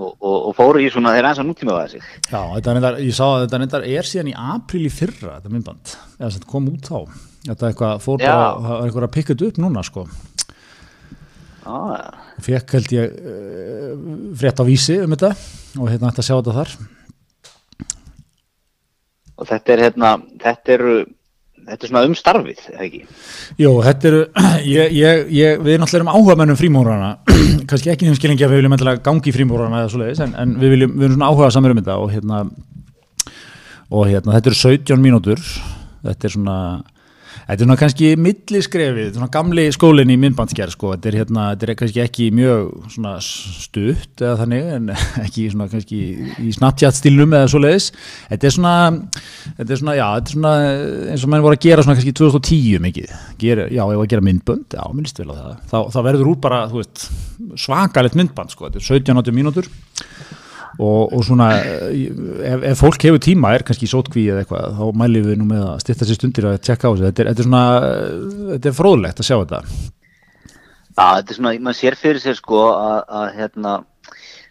Og, 0.00 0.14
og, 0.16 0.36
og 0.48 0.54
fóru 0.56 0.80
í 0.80 0.86
svona, 0.88 1.12
þeir 1.12 1.20
er 1.20 1.28
eins 1.28 1.40
og 1.42 1.48
nútíma 1.50 1.74
það 1.76 1.90
sig. 1.92 2.06
Já, 2.30 2.40
þetta 2.40 2.76
er, 2.78 3.00
ég 3.04 3.16
sá 3.18 3.24
að 3.26 3.42
þetta 3.42 3.60
reyndar 3.60 3.88
er 3.90 4.08
síðan 4.08 4.30
í 4.30 4.36
apríl 4.54 4.86
í 4.88 4.92
fyrra, 4.92 5.34
þetta 5.36 5.52
myndband. 5.52 5.92
Eða 6.16 6.30
þetta 6.38 6.48
kom 6.54 6.70
út 6.72 6.88
þá. 6.88 7.18
Þetta 7.50 7.68
eitthvað 7.68 8.00
fór 8.06 8.22
bara, 8.22 8.48
það 8.64 8.78
er 8.78 8.86
eitthvað 8.86 9.06
að 9.06 9.14
pikka 9.18 9.34
þetta 9.34 9.50
upp 9.50 9.60
núna 9.66 9.84
sko. 9.86 10.06
Ah. 11.66 12.14
fekk 12.38 12.76
held 12.76 12.92
ég 12.94 13.14
uh, 13.18 13.94
frétt 14.38 14.60
á 14.62 14.64
vísi 14.68 15.00
um 15.02 15.10
þetta 15.16 15.32
og 15.82 15.88
hérna 15.90 16.12
ætti 16.12 16.22
að 16.22 16.28
sjá 16.28 16.36
þetta 16.36 16.54
þar. 16.60 16.74
Og 19.36 19.48
þetta 19.50 19.74
er 19.74 19.82
hérna 19.82 20.12
þetta 20.44 20.74
eru 20.76 20.94
Þetta 21.66 21.82
er 21.82 21.90
svona 21.90 22.02
um 22.06 22.14
starfið, 22.14 22.60
eða 22.70 22.84
ekki? 22.84 23.00
Jó, 23.58 23.70
þetta 23.82 24.06
eru, 24.10 24.20
ég, 24.76 24.92
ég, 24.94 25.22
ég, 25.34 25.62
við 25.66 25.80
náttúrulega 25.82 25.98
erum 25.98 26.10
áhuga 26.12 26.36
mennum 26.38 26.58
frímúrana, 26.60 27.08
kannski 27.70 27.90
ekki 27.90 28.06
þeim 28.06 28.18
skilningi 28.20 28.46
að 28.46 28.52
við 28.54 28.60
viljum 28.62 28.76
endilega 28.76 29.02
gangi 29.08 29.32
í 29.32 29.34
frímúrana 29.34 29.80
eða 29.82 29.90
svo 29.90 30.02
leiðis, 30.04 30.22
en, 30.22 30.36
en 30.38 30.52
við, 30.60 30.76
viljum, 30.76 30.92
við 30.94 31.08
erum 31.08 31.16
svona 31.16 31.30
áhuga 31.32 31.48
samir 31.56 31.74
um 31.74 31.80
þetta 31.80 31.96
og 32.04 32.12
hérna, 32.14 32.42
og 33.90 34.06
hérna, 34.12 34.36
þetta 34.36 34.52
eru 34.52 34.60
17 34.60 35.02
mínútur, 35.02 35.42
þetta 36.06 36.30
er 36.30 36.36
svona, 36.36 36.58
þetta 37.46 37.62
er 37.62 37.68
svona 37.68 37.78
kannski 37.78 38.08
milliskrefið, 38.18 39.10
svona 39.14 39.28
gamli 39.32 39.66
skólinn 39.74 40.10
í 40.10 40.16
myndbandsgerð, 40.18 40.74
sko, 40.74 40.92
þetta 40.96 41.10
er 41.10 41.18
hérna, 41.20 41.44
þetta 41.52 41.66
er 41.68 41.78
kannski 41.80 42.02
ekki 42.02 42.28
mjög 42.34 42.88
stutt 43.22 44.24
eða 44.24 44.38
þannig, 44.40 44.70
en 44.76 44.92
ekki 45.24 45.46
svona 45.52 45.68
kannski 45.70 46.00
í 46.42 46.54
Snapchat 46.56 46.98
stílum 46.98 47.36
eða 47.38 47.50
svo 47.52 47.62
leiðis, 47.62 47.90
þetta 48.32 48.50
er 48.50 48.56
svona, 48.56 48.74
þetta 49.60 49.68
er 49.68 49.82
svona, 49.82 49.96
já, 49.98 50.06
þetta 50.16 50.32
er 50.32 50.36
svona 50.36 50.54
eins 51.12 51.26
og 51.28 51.34
menn 51.34 51.46
voru 51.46 51.58
að 51.58 51.68
gera 51.68 51.86
svona 51.86 52.00
kannski 52.00 52.16
2010 52.22 52.82
mikið, 52.88 53.14
gera, 53.42 53.68
já, 53.70 53.82
ég 53.84 54.00
var 54.02 54.08
að 54.08 54.12
gera 54.16 54.26
myndbönd, 54.26 54.78
já, 54.80 54.82
minnst 54.96 55.22
vel 55.22 55.30
á 55.30 55.34
það, 55.36 55.54
þá, 55.70 55.78
þá 55.94 56.00
verður 56.10 56.32
úr 56.32 56.42
bara, 56.48 56.64
þú 56.72 56.82
veist, 56.82 57.06
svakalegt 57.62 58.18
myndband, 58.18 58.56
sko, 58.56 58.70
þetta 58.70 58.82
er 58.82 58.90
17-80 58.90 59.38
mínútur 59.38 59.70
og, 60.76 61.12
og 61.16 61.24
svona 61.24 61.50
ef, 61.56 62.64
ef 62.72 62.80
fólk 62.82 63.08
hefur 63.08 63.22
tíma 63.22 63.54
er 63.56 63.64
kannski 63.66 63.88
sótkví 63.90 64.26
eða 64.30 64.44
eitthvað 64.44 64.78
þá 64.78 65.02
mælum 65.02 65.28
við 65.30 65.40
nú 65.40 65.48
með 65.50 65.66
að 65.70 65.82
styrta 65.84 66.08
sér 66.08 66.20
stundir 66.20 66.48
að 66.50 66.62
tjekka 66.66 66.88
á 66.88 66.92
þessu, 66.92 67.06
þetta 67.08 67.22
er, 67.24 67.30
þetta 67.32 67.44
er 67.44 67.50
svona 67.50 67.66
þetta 68.54 68.70
er 68.70 68.78
fróðlegt 68.80 69.22
að 69.22 69.28
sjá 69.30 69.36
þetta. 69.36 69.62
Já, 70.96 71.04
þetta 71.04 71.32
er 71.32 71.38
svona, 71.40 71.54
maður 71.60 71.80
sér 71.80 71.98
fyrir 72.00 72.22
sér 72.22 72.38
sko 72.38 72.62
að, 72.72 72.98
að 73.20 73.28
hérna 73.36 73.76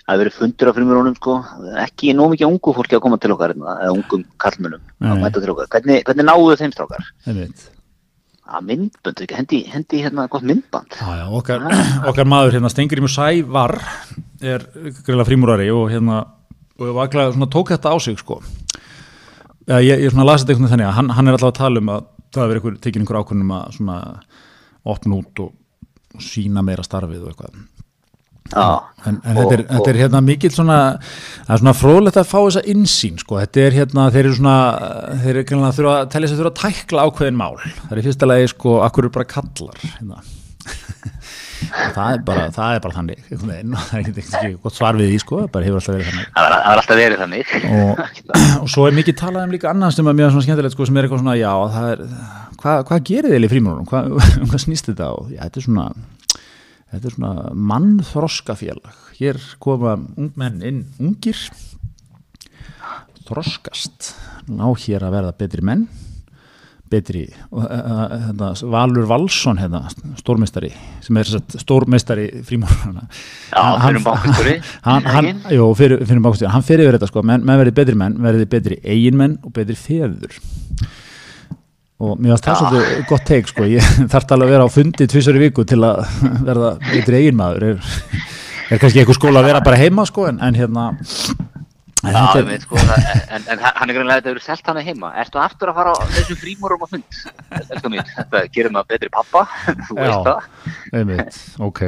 að 0.06 0.22
verið 0.22 0.36
fundur 0.38 0.70
af 0.70 0.76
frimurunum 0.78 1.16
sko. 1.18 1.38
Ekki 1.82 2.14
nóg 2.18 2.36
mikið 2.36 2.50
ungu 2.50 2.74
fólki 2.78 2.98
að 2.98 3.06
koma 3.06 3.18
til 3.22 3.32
okkar 3.36 3.54
hérna, 3.56 3.78
eða 3.86 3.96
ungum 3.96 4.26
kallmönum 4.42 4.84
að 5.02 5.24
mæta 5.24 5.42
til 5.42 5.54
okkar. 5.56 5.72
Hvernig, 5.74 6.04
hvernig 6.06 6.28
náðu 6.30 6.60
þeim 6.62 6.76
strákar? 6.76 7.08
Að 8.46 8.68
myndbönd, 8.70 9.24
hendi, 9.34 9.64
hendi 9.74 10.04
hérna 10.04 10.28
gott 10.30 10.46
myndband. 10.46 11.00
Já, 11.00 11.24
já, 11.24 11.26
okkar, 11.40 11.66
okkar 12.12 12.30
maður 12.30 12.60
hérna 12.60 12.70
Stengri 12.70 13.10
Sævar 13.10 13.80
er 14.54 14.66
greiðlega 14.76 15.28
frímúrari 15.30 15.68
og 15.74 15.90
hérna 15.92 16.24
og 16.76 16.96
vaklega, 16.98 17.34
svona, 17.36 17.48
tók 17.52 17.72
þetta 17.72 17.94
á 17.94 17.98
sig 18.04 18.18
sko. 18.20 18.42
Ja, 19.66 19.80
ég, 19.80 20.04
ég 20.04 20.12
svona 20.12 20.28
lasi 20.28 20.44
þetta 20.44 20.56
einhvern 20.56 20.68
veginn 20.68 20.74
þannig 20.76 20.90
að 20.90 20.98
hann, 21.00 21.14
hann 21.18 21.28
er 21.28 21.38
alltaf 21.38 21.54
að 21.54 21.62
tala 21.62 21.82
um 21.82 21.94
að 21.94 22.10
það 22.36 22.44
hefur 22.44 22.60
einhver, 22.60 22.76
tekið 22.84 23.02
einhver 23.02 23.22
ákvörnum 23.22 23.54
að 23.56 23.78
svona 23.78 24.02
opna 24.96 25.22
út 25.22 25.42
og, 25.46 25.56
og 26.16 26.26
sína 26.26 26.66
meira 26.66 26.86
starfið 26.86 27.24
og 27.24 27.32
eitthvað. 27.32 27.64
Já, 28.46 28.66
en, 29.10 29.16
en 29.26 29.40
og, 29.40 29.40
þetta, 29.40 29.56
er, 29.56 29.62
þetta 29.72 29.90
er 29.90 29.98
hérna 30.04 30.20
mikil 30.22 30.52
svona 30.54 30.78
það 31.00 31.54
er 31.56 31.62
svona 31.64 31.72
fróðlegt 31.80 32.20
að 32.22 32.28
fá 32.30 32.36
þessa 32.38 32.62
insýn 32.76 33.16
sko, 33.18 33.40
þetta 33.42 33.64
er 33.64 33.78
hérna, 33.80 34.04
þeir 34.14 34.22
eru 34.22 34.38
svona 34.38 34.58
þeir 35.24 35.32
eru 35.32 35.46
kannan 35.50 35.70
að 35.72 35.80
þurfa 35.80 35.96
að 35.96 36.12
tellja 36.14 36.30
sér 36.30 36.42
þurfa 36.42 36.52
að 36.52 36.60
tækla 36.62 37.06
ákveðin 37.10 37.40
mál, 37.40 37.56
það 37.64 37.96
er 37.96 38.02
í 38.02 38.06
fyrsta 38.06 38.30
lagi 38.30 38.52
sko, 38.54 38.76
akkur 38.86 39.08
eru 39.08 39.16
bara 39.16 39.28
kallar 39.32 39.82
hérna. 39.82 40.22
Það 41.96 42.12
er 42.12 42.24
bara 42.28 42.46
það 42.56 42.78
er 42.78 42.82
bara 42.84 42.96
þannig, 42.96 43.22
það 43.30 43.52
er 44.00 44.10
ekki 44.10 44.52
gott 44.64 44.78
svar 44.78 45.00
við 45.00 45.12
því 45.12 45.20
sko, 45.24 45.42
það 45.44 45.52
bara 45.56 45.68
hefur 45.68 45.80
alltaf 45.82 45.96
verið 45.96 46.10
þannig. 46.12 46.32
Það 46.36 46.56
er 46.56 46.82
alltaf 46.82 47.00
verið 47.02 47.24
þannig. 47.24 47.54
Og, 47.70 48.02
og 48.62 48.72
svo 48.74 48.88
er 48.88 48.98
mikið 49.00 49.18
talað 49.22 49.48
um 49.48 49.56
líka 49.56 49.72
annars 49.72 50.00
sem 50.00 50.10
er 50.10 50.18
mjög 50.20 50.34
svona 50.36 50.48
skemmtilegt 50.48 50.76
sko, 50.76 50.90
sem 50.90 51.00
er 51.00 51.08
eitthvað 51.08 51.24
svona, 51.24 51.38
já, 51.40 51.52
það 51.76 51.90
er 51.94 52.04
hvað, 52.62 52.84
hvað 52.90 53.04
gerir 53.12 53.36
þið 53.36 53.48
í 53.48 53.52
frímjónum, 53.56 53.90
hvað, 53.92 54.16
hvað 54.50 54.64
snýst 54.66 54.92
þetta 54.92 55.10
á, 55.12 55.16
já, 55.34 55.42
þetta 55.44 55.62
er 55.62 55.68
svona 55.68 55.88
þetta 56.96 57.10
er 57.10 57.18
svona 57.18 57.34
mannþroskafélag. 57.74 59.04
Hér 59.20 59.42
koma 59.64 59.98
ungmenn 60.16 60.64
inn 60.66 60.82
ungir. 61.02 61.40
Þroskast. 63.26 64.14
Ná 64.52 64.68
hér 64.78 65.08
að 65.08 65.16
verða 65.16 65.38
betri 65.40 65.64
menn 65.66 65.88
betri 66.90 67.24
hérna, 67.52 68.52
Valur 68.72 69.08
Valsson 69.10 69.58
hérna, 69.58 69.86
stórmestari 70.20 70.70
sem 71.04 71.18
er 71.18 71.32
stórmestari 71.62 72.28
fyrir 72.46 72.62
bákustúri 74.06 74.58
fyrir 76.06 76.22
bákustúri, 76.22 76.52
hann 76.52 76.66
fyrir 76.66 76.86
yfir 76.86 77.00
þetta 77.00 77.10
sko 77.10 77.26
menn, 77.26 77.46
menn 77.46 77.62
verði 77.64 77.76
betri 77.80 77.98
menn, 78.00 78.20
verði 78.22 78.48
betri 78.52 78.80
eiginmenn 78.84 79.40
og 79.44 79.56
betri 79.56 79.78
feður. 79.80 80.38
Og 82.06 82.20
mér 82.20 82.36
finnst 82.36 82.48
það 82.50 82.62
svolítið 82.62 83.04
gott 83.10 83.28
teik 83.30 83.50
sko, 83.50 83.68
ég 83.72 83.92
þarf 84.12 84.36
alveg 84.36 84.50
að 84.50 84.56
vera 84.58 84.70
á 84.70 84.76
fundi 84.76 85.10
tvísar 85.10 85.40
í 85.40 85.46
viku 85.48 85.66
til 85.68 85.82
að 85.88 86.04
verða 86.46 86.76
betri 86.86 87.22
eiginmaður. 87.24 87.70
Er, 87.72 88.00
er 88.70 88.82
kannski 88.82 89.02
eitthvað 89.02 89.22
skóla 89.22 89.42
að 89.42 89.50
vera 89.50 89.66
bara 89.66 89.80
heima 89.80 90.06
sko 90.10 90.30
en, 90.30 90.42
en 90.44 90.58
hérna 90.60 90.92
Já, 92.12 92.22
er... 92.40 92.46
veit, 92.48 92.66
sko, 92.66 92.80
en, 92.80 93.46
en 93.54 93.64
hann 93.66 93.90
er 93.90 93.98
greinlega 93.98 94.16
að 94.16 94.22
þetta 94.22 94.32
eru 94.34 94.44
selt 94.44 94.70
hann 94.70 94.80
heima. 94.86 95.12
Ertu 95.22 95.42
aftur 95.42 95.72
að 95.72 95.80
fara 95.80 95.94
á 95.96 96.04
þessum 96.16 96.40
frímórum 96.42 96.86
á 96.86 96.88
fund? 96.92 97.20
Þetta 97.72 98.44
gerir 98.54 98.74
maður 98.76 98.90
betri 98.94 99.12
pappa? 99.14 99.46
Þú 99.88 99.98
veist 100.00 100.30
það. 100.30 100.50
einmitt, 101.00 101.40
ok, 101.70 101.82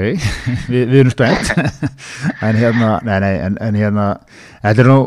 Vi, 0.67 0.81
við 0.81 0.97
erum 1.03 1.13
spennt. 1.13 1.53
En 2.45 2.57
hérna 2.57 2.97
nei, 3.07 3.17
nei, 3.23 3.33
en, 3.45 3.59
en 3.63 3.77
hérna 3.77 4.07
þetta 4.63 4.83
er 4.83 4.91
nú, 4.91 4.99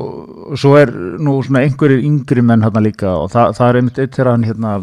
svo 0.61 0.77
er 0.81 0.92
nú 1.20 1.38
svona 1.46 1.64
einhverjir 1.66 2.05
yngri 2.07 2.44
menn 2.46 2.64
hérna 2.64 2.85
líka 2.85 3.16
og 3.18 3.31
það, 3.35 3.57
það 3.59 3.68
er 3.68 3.81
einmitt 3.81 4.03
eitt 4.03 4.16
þegar 4.16 4.33
hann 4.35 4.49
hérna 4.49 4.79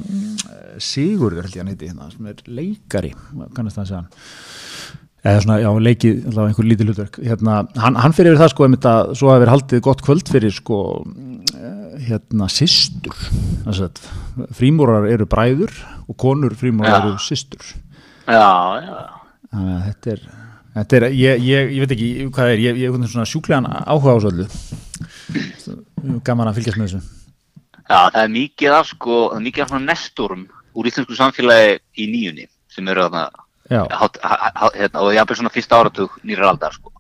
Sigurður 0.78 1.48
held 1.48 1.56
ég 1.56 1.64
hann 1.64 1.72
heiti 1.72 1.90
hérna 1.90 2.12
sem 2.12 2.30
er 2.30 2.42
leikari, 2.60 3.14
kannast 3.56 3.80
það 3.80 3.84
að 3.84 3.90
segja 3.90 4.02
hann 4.04 4.12
eða 5.26 5.42
svona, 5.44 5.58
já, 5.64 5.70
leikið 5.88 6.18
allavega 6.30 6.52
einhver 6.52 6.68
lítið 6.70 6.90
hlutverk. 6.92 7.20
Hérna, 7.26 7.58
hann, 7.82 8.00
hann 8.04 8.16
fyrir 8.16 8.38
það 8.40 8.52
sko, 8.54 8.68
einmitt 8.68 8.88
að 8.88 9.14
svo 9.20 9.34
verið 9.34 9.54
haldið 9.54 9.84
gott 9.88 10.04
kvöld 10.06 10.32
fyrir 10.32 10.54
sko 10.56 10.80
hérna 12.08 12.50
systur. 12.52 13.18
Þessat, 13.66 14.02
frímúrar 14.58 15.08
eru 15.10 15.28
bræður 15.30 15.74
og 16.08 16.18
konur 16.20 16.56
frímúrar 16.58 17.02
eru 17.02 17.18
systur. 17.24 17.74
Já, 18.28 18.84
já. 18.84 18.98
að 19.56 19.86
þetta 19.88 20.14
er, 20.14 20.24
þetta 20.76 20.98
er 21.00 21.08
ég, 21.16 21.46
ég, 21.48 21.72
ég 21.78 21.84
veit 21.84 21.96
ekki 21.96 22.10
hvað 22.36 22.54
er 22.54 22.64
ég, 22.66 22.82
er 22.88 23.08
svona 23.08 23.28
sjúklegan 23.30 23.70
áhuga 23.72 24.18
á 24.18 24.22
svo 24.22 24.34
öllu. 24.34 24.48
Gaman 26.28 26.52
að 26.52 26.60
fylgjast 26.60 26.80
með 26.80 26.92
þessu. 26.92 27.16
Já, 27.88 28.00
það 28.12 28.22
er 28.26 28.32
mikið 28.36 28.76
af 28.76 28.90
sko, 28.92 29.18
það 29.32 29.40
er 29.40 29.46
mikið 29.48 29.64
af 29.64 29.72
svona 29.72 29.88
nesturum 29.88 30.48
úr 30.78 30.90
íslensku 30.90 31.16
samfélagi 31.18 31.78
í 32.04 32.08
nýjunni 32.12 32.48
sem 32.72 32.90
eru 32.92 33.08
þarna, 33.08 33.46
hát, 33.72 34.20
hérna, 34.76 35.04
og 35.04 35.12
ég 35.14 35.22
hafði 35.22 35.40
svona 35.42 35.54
fyrsta 35.54 35.82
áratug 35.82 36.18
nýra 36.24 36.50
aldar 36.52 36.76
sko. 36.76 36.94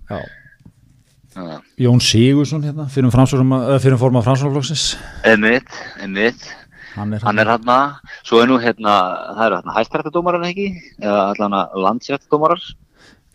Jón 1.77 2.01
Sigursson 2.01 2.63
hérna, 2.65 2.87
fyrir, 2.89 3.11
fyrir 3.13 3.99
forma 4.01 4.23
framsvárflokksins 4.25 4.97
Einmitt, 5.27 5.69
einmitt, 6.01 6.47
hann 6.95 7.13
er, 7.13 7.21
hann 7.21 7.37
er 7.43 7.51
hérna, 7.51 7.77
svo 8.25 8.41
er 8.41 8.49
nú 8.49 8.57
hérna, 8.61 8.95
það 9.37 9.45
eru 9.45 9.59
hérna 9.59 9.75
hæstarættadómarar 9.77 10.47
ekki, 10.49 10.67
eða 10.97 11.21
allan 11.35 11.57
að 11.59 11.77
landsrættadómarar, 11.85 12.65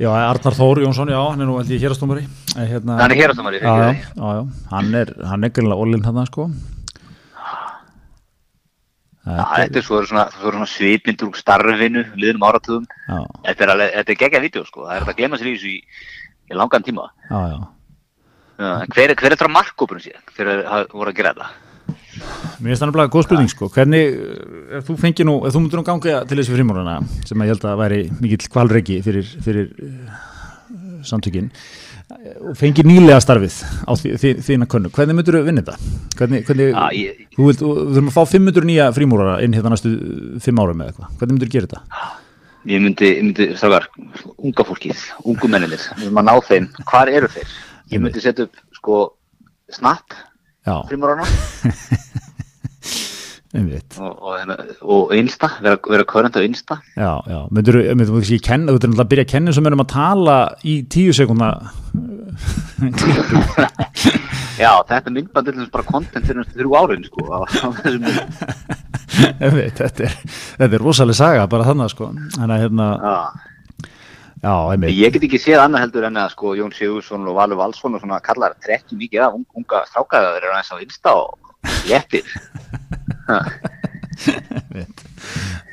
já, 0.02 0.10
Arnar 0.10 0.58
Þór 0.58 0.82
Jónsson, 0.82 1.14
já, 1.14 1.20
hann 1.22 1.44
er 1.44 1.50
nú 1.52 1.60
held 1.60 1.70
ég 1.70 1.86
hérastómari 1.86 2.26
hérna, 2.56 2.98
hann 3.04 3.14
er 3.14 3.22
hérastómari, 3.22 3.62
já, 3.62 3.78
já, 3.86 3.94
já, 4.18 4.44
hann 4.74 4.94
er 4.98 5.14
hann 5.30 5.46
er 5.46 5.54
gælilega 5.54 5.86
ólinn 5.86 6.06
hann 6.08 6.26
sko 6.26 6.50
þetta 9.22 9.78
er 9.78 9.84
svona, 9.86 10.24
svona 10.34 10.66
svipmyndur 10.66 11.30
úr 11.30 11.38
starfinu, 11.38 12.02
liðnum 12.18 12.46
áratugum, 12.48 12.86
þetta 13.46 13.64
er 13.66 13.72
alveg, 13.76 13.92
þetta 14.00 14.12
er 14.16 14.20
geggjað 14.24 14.46
vídeo 14.48 14.64
sko, 14.66 14.86
það 14.88 14.96
er 15.00 15.08
að 15.12 15.18
glemma 15.20 15.38
sér 15.40 15.50
í 15.50 15.56
þessu 15.56 15.70
í, 15.70 15.76
í 16.50 16.58
langan 16.58 16.82
tíma. 16.86 17.08
já, 17.30 17.38
já. 17.54 17.60
En 18.62 18.90
hver, 18.94 19.10
er- 19.10 19.16
hver 19.18 19.32
er 19.32 19.36
þetta 19.36 19.48
markkópurinn 19.50 20.04
síðan, 20.04 20.24
þegar 20.36 20.64
það 20.68 20.88
voru 20.92 21.10
að 21.12 21.16
gera 21.20 21.32
þetta? 21.34 21.50
Mér 22.62 22.68
finnst 22.68 22.82
það 22.82 22.90
nefnilega 22.90 23.12
góð 23.14 23.24
spurning 23.26 23.50
sko, 23.50 23.68
hvernig, 23.72 24.18
ef 24.78 24.84
þú 24.86 24.96
fengir 25.00 25.26
nú, 25.26 25.38
ef 25.48 25.54
þú 25.54 25.62
myndir 25.64 25.80
nú 25.80 25.84
ganga 25.86 26.18
til 26.28 26.38
þessi 26.38 26.54
frímúrana, 26.54 26.98
sem 27.26 27.40
að 27.42 27.48
ég 27.48 27.54
held 27.56 27.64
að 27.70 27.80
væri 27.80 28.00
mikill 28.20 28.50
kvalreiki 28.52 28.98
fyrir, 29.02 29.30
fyrir 29.42 29.72
uh, 29.82 30.20
samtökin, 31.08 31.48
eh, 31.48 31.81
og 32.48 32.56
fengir 32.58 32.86
nýlega 32.88 33.20
starfið 33.24 33.56
á 33.88 33.92
því, 33.98 34.12
því, 34.22 34.30
þína 34.46 34.68
könnu, 34.70 34.90
hvernig 34.94 35.16
myndir 35.18 35.38
þú 35.38 35.42
vinna 35.48 35.64
þetta? 35.64 35.92
Hvernig, 36.18 36.42
hvernig, 36.48 36.68
Já, 36.72 36.84
ég, 36.98 37.22
þú 37.36 37.48
vilt, 37.48 37.62
þurfum 37.64 38.10
að 38.10 38.16
fá 38.16 38.22
500 38.34 38.68
nýja 38.68 38.88
frímúrara 38.96 39.38
inn 39.46 39.56
hérna 39.56 39.72
næstu 39.74 39.92
5 40.44 40.62
árum 40.64 40.82
eða 40.84 40.92
eitthvað, 40.92 41.14
hvernig 41.18 41.34
myndir 41.38 41.50
þú 41.50 41.56
gera 41.56 41.70
þetta? 41.72 42.10
ég 42.72 42.78
myndi, 42.84 43.08
ég 43.10 43.24
myndi, 43.26 43.48
strákar, 43.58 43.88
unga 44.38 44.66
fólkið, 44.68 45.00
ungu 45.26 45.46
menninir, 45.50 45.82
við 45.98 46.06
erum 46.06 46.20
að 46.22 46.28
ná 46.28 46.34
þeim, 46.46 46.68
hvar 46.92 47.10
eru 47.10 47.30
þeir? 47.34 47.56
Ég 47.90 48.04
myndi 48.04 48.22
setja 48.22 48.46
upp, 48.46 48.60
sko, 48.78 49.00
Snap, 49.72 50.14
Já, 50.62 50.76
frimurana, 50.86 51.26
einmitt. 53.52 53.96
og, 54.00 54.16
og, 54.22 54.36
hérna- 54.38 54.56
og 54.80 55.12
Insta, 55.16 55.50
vera, 55.64 55.78
vera 55.90 56.06
körnandi 56.08 56.40
á 56.40 56.46
Insta. 56.46 56.78
Já, 56.96 57.10
já, 57.28 57.38
myndir 57.52 57.76
þú, 57.76 57.82
myndir 57.98 58.12
þú 58.14 58.20
ekki 58.22 58.38
kenna, 58.46 58.72
þú 58.72 58.78
myndir 58.78 58.92
alltaf 58.92 59.04
að 59.06 59.10
byrja 59.12 59.26
að 59.26 59.32
kenna 59.34 59.54
sem 59.56 59.68
erum 59.70 59.84
að 59.84 59.90
tala 59.92 60.36
í 60.64 60.76
tíu 60.92 61.12
klippum. 61.18 61.40
Já, 64.62 64.72
þetta 64.88 65.10
myndband 65.14 65.48
er 65.52 65.60
bara 65.72 65.86
content 65.88 66.26
fyrir 66.26 66.40
næstu 66.42 66.58
þrjú 66.60 66.74
árin, 66.78 67.04
sko, 67.08 67.24
á, 67.32 67.38
á. 67.44 67.68
Einmitt, 69.42 69.76
þetta 69.78 70.06
er, 70.08 70.14
þetta 70.58 70.74
er 70.78 70.82
rosalega 70.82 71.18
saga 71.18 71.46
bara 71.52 71.66
þannig 71.68 71.90
sko 71.92 72.10
þannig 72.36 72.54
að 72.56 72.62
hérna, 72.66 72.86
Já. 74.42 74.54
Ég 74.90 75.12
get 75.14 75.22
ekki 75.28 75.38
séð 75.38 75.60
annað 75.62 75.84
heldur 75.84 76.04
en 76.08 76.16
að, 76.18 76.32
sko, 76.34 76.54
Jón 76.58 76.72
Sigursson 76.74 77.28
og 77.30 77.36
Valur 77.36 77.60
Valsson 77.60 77.94
og 77.94 78.00
svona 78.02 78.16
kallar 78.26 78.56
trekki 78.64 78.96
mikið 78.98 79.22
af 79.28 79.36
un- 79.38 79.46
unga 79.60 79.84
strákaða 79.86 80.32
þeir 80.34 80.42
eru 80.48 80.54
aðeins 80.56 80.72
á 80.74 80.76
Insta 80.82 81.10
og 81.14 81.30
léttir. 81.86 82.26
einmitt, 84.72 85.04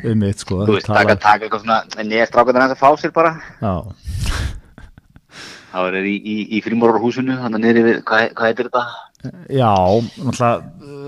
einmitt 0.05 0.39
sko 0.45 0.59
taka, 0.85 1.15
taka 1.17 1.47
eitthvað 1.47 1.63
svona, 1.65 1.79
neða 2.05 2.27
strákaða 2.29 2.61
aðeins 2.61 2.75
að 2.77 2.83
fá 2.83 2.89
sér 3.01 3.13
bara. 3.15 3.31
já, 3.57 3.73
Það 5.69 5.85
var 5.85 5.97
í, 6.01 6.15
í, 6.17 6.35
í 6.57 6.59
frímorarhúsinu, 6.65 7.37
þannig 7.43 7.63
niður 7.65 7.87
við, 7.87 7.97
hvað, 8.09 8.25
hvað 8.37 8.51
heitir 8.51 8.69
þetta? 8.69 8.83
já, 9.51 9.71
náttúrulega 10.23 10.51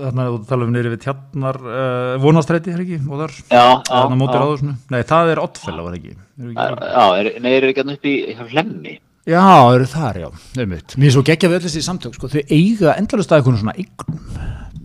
þarna 0.02 0.24
þú 0.26 0.40
tala 0.50 0.66
um 0.66 0.72
niður 0.74 0.90
við 0.92 1.00
tjarnar 1.06 1.58
uh, 1.64 2.16
vonastræti, 2.20 2.74
er 2.74 2.82
ekki, 2.84 2.98
og 3.08 3.22
þar 3.22 3.36
Já, 3.48 3.62
þarna 3.88 4.18
móti 4.20 4.40
ráðusinu, 4.42 4.74
nei, 4.92 4.98
það 5.08 5.30
er 5.32 5.40
var 5.40 5.96
ekki, 5.96 6.12
er 6.12 6.50
ekki 6.50 6.90
Já, 6.92 7.06
er, 7.22 7.30
nei, 7.40 7.50
eru 7.56 7.70
ekki 7.72 7.84
hann 7.84 7.94
upp 7.94 8.08
í 8.10 8.14
hlemmi? 8.52 8.98
já, 9.22 9.44
eru 9.72 9.86
þar, 9.86 10.18
já, 10.24 10.28
einmitt. 10.58 10.96
Mér 10.98 11.08
er 11.08 11.14
svo 11.14 11.22
geggja 11.26 11.48
við 11.48 11.60
öll 11.60 11.66
þessi 11.68 11.84
samtök, 11.86 12.18
sko, 12.18 12.30
þau 12.32 12.42
eiga 12.42 12.96
endalust 12.98 13.32
að 13.32 13.40
eitthvað 13.40 13.60
svona 13.62 13.76
eignum. 13.78 14.24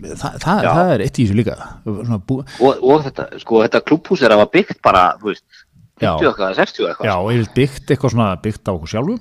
Þa, 0.08 0.30
það, 0.44 0.68
það 0.68 0.92
er 0.94 1.04
eitt 1.04 1.18
í 1.18 1.26
þessu 1.26 1.38
líka. 1.40 1.56
Svona 1.88 2.20
bú, 2.22 2.38
Og, 2.62 2.84
og 2.86 3.02
þetta, 3.08 3.26
sko, 3.42 3.64
þetta 3.66 3.82
klubhús 3.90 4.22
er 4.24 4.36
að 4.38 4.46
byggt 4.54 4.80
bara, 4.86 5.08
þú 5.18 5.34
veist, 5.34 5.66
Já. 5.98 6.12
50 6.14 6.30
eitthvað, 6.30 6.56
60 6.62 6.86
eitthvað. 6.92 7.10
Já, 7.10 7.16
og 7.18 7.32
ég 7.34 7.42
vil 7.42 7.54
byggt 7.58 7.94
eitthvað 7.96 8.14
svona 8.14 8.30
byggt 8.46 8.70
á 8.70 8.72
okkur 8.78 8.94
sjálfum 8.94 9.18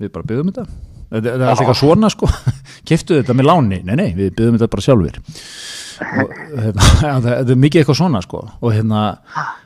við 0.00 0.12
bara 0.14 0.28
byggðum 0.30 0.52
þetta. 0.52 0.66
Þetta 1.14 1.30
er 1.30 1.44
alltaf 1.46 1.62
eitthvað 1.62 1.80
svona 1.82 2.10
sko. 2.10 2.30
Keftu 2.88 3.20
þetta 3.20 3.36
með 3.36 3.50
láni, 3.50 3.80
nei 3.86 3.94
nei, 4.00 4.10
við 4.16 4.34
byggðum 4.34 4.58
þetta 4.58 4.74
bara 4.74 4.86
sjálfur 4.88 5.20
og 5.94 6.32
hérna, 6.58 6.86
já, 7.06 7.12
það, 7.22 7.50
er 7.52 7.60
mikið 7.64 7.82
eitthvað 7.82 7.98
svona 8.00 8.22
sko. 8.24 8.42
Og 8.60 8.74
hérna 8.74 9.02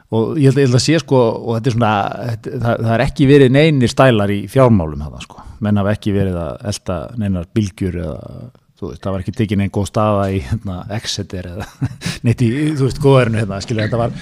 og 0.08 0.38
ég 0.40 0.48
held, 0.48 0.60
ég 0.60 0.68
held 0.68 0.78
að 0.78 0.84
sé 0.84 1.00
sko 1.02 1.18
og 1.18 1.58
þetta 1.58 1.70
er 1.70 1.76
svona, 1.76 1.92
þetta, 2.30 2.54
það, 2.62 2.84
það 2.84 2.94
er 2.94 3.04
ekki 3.04 3.28
verið 3.28 3.52
neinir 3.56 3.92
stælar 3.92 4.32
í 4.32 4.38
fjármálum 4.52 5.04
það 5.04 5.26
sko. 5.26 5.44
Menn 5.64 5.80
hafa 5.80 5.94
ekki 5.96 6.14
verið 6.16 6.38
að 6.42 6.64
elda 6.72 6.98
neinar 7.18 7.48
bylgjur 7.56 8.00
eða 8.04 8.18
þú 8.78 8.92
veist, 8.92 9.02
það 9.02 9.14
var 9.14 9.24
ekki 9.24 9.34
tekin 9.34 9.64
einn 9.64 9.74
góð 9.74 9.88
staða 9.90 10.28
í 10.30 10.38
hérna, 10.46 10.78
Exeter 10.94 11.50
eða 11.54 11.66
neitt 12.26 12.44
í, 12.46 12.52
þú 12.78 12.86
veist, 12.86 13.02
góðarinu 13.02 13.42
hérna, 13.42 13.60
skilja, 13.64 13.88
þetta 13.88 14.02
var 14.04 14.14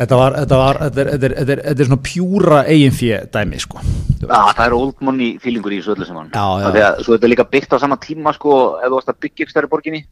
þetta 0.00 0.18
var, 0.20 0.36
þetta 0.42 0.58
var, 0.60 0.80
þetta 0.86 1.02
er, 1.02 1.10
þetta 1.14 1.28
er, 1.28 1.34
þetta 1.40 1.54
er, 1.54 1.62
þetta 1.68 1.84
er 1.84 1.90
svona 1.90 2.04
pjúra 2.08 2.62
eigin 2.70 2.96
fjö 2.96 3.20
dæmi, 3.34 3.60
sko 3.62 3.84
Þú 4.20 4.28
Já, 4.30 4.40
það 4.56 4.64
er 4.66 4.74
old 4.76 5.04
money 5.06 5.30
feelingur 5.40 5.72
í 5.72 5.78
þessu 5.80 5.94
öllu 5.94 6.06
saman. 6.08 6.32
Já, 6.34 6.46
já. 6.60 6.66
Að, 6.70 6.98
svo 7.06 7.14
þetta 7.14 7.26
er 7.28 7.32
líka 7.32 7.46
byggt 7.54 7.72
á 7.72 7.78
sama 7.80 7.96
tíma, 8.02 8.34
sko, 8.36 8.56
ef 8.80 8.90
þú 8.90 8.98
varst 8.98 9.12
að 9.12 9.22
byggja 9.24 9.44
ykkur 9.46 9.54
stærri 9.54 9.70
borginni, 9.72 10.02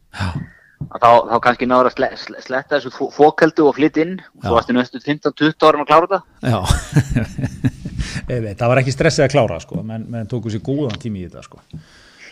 þá, 0.89 1.09
þá 1.29 1.35
kannski 1.45 1.67
náður 1.69 1.91
að 1.91 1.95
sle, 1.97 2.09
sle, 2.23 2.41
sletta 2.47 2.79
þessu 2.79 2.93
fó- 2.95 3.11
fókeldu 3.13 3.67
og 3.69 3.77
flytt 3.77 3.99
inn, 4.01 4.15
og 4.17 4.41
Já. 4.41 4.47
svo 4.47 4.57
varstu 4.57 4.77
næstu 4.77 5.01
15-20 5.05 5.69
árum 5.69 5.85
að 5.85 5.91
klára 5.91 6.09
þetta. 6.09 6.21
já 6.49 6.59
það 8.59 8.67
var 8.71 8.81
ekki 8.81 8.95
stressið 8.95 9.27
að 9.27 9.33
klára, 9.35 9.59
sko 9.61 9.83
menn, 9.85 10.07
menn 10.09 10.29
tóku 10.31 10.49
sér 10.53 10.65
góðan 10.65 10.97
tími 11.01 11.21
í 11.21 11.29
þetta, 11.29 11.45
sko 11.45 11.61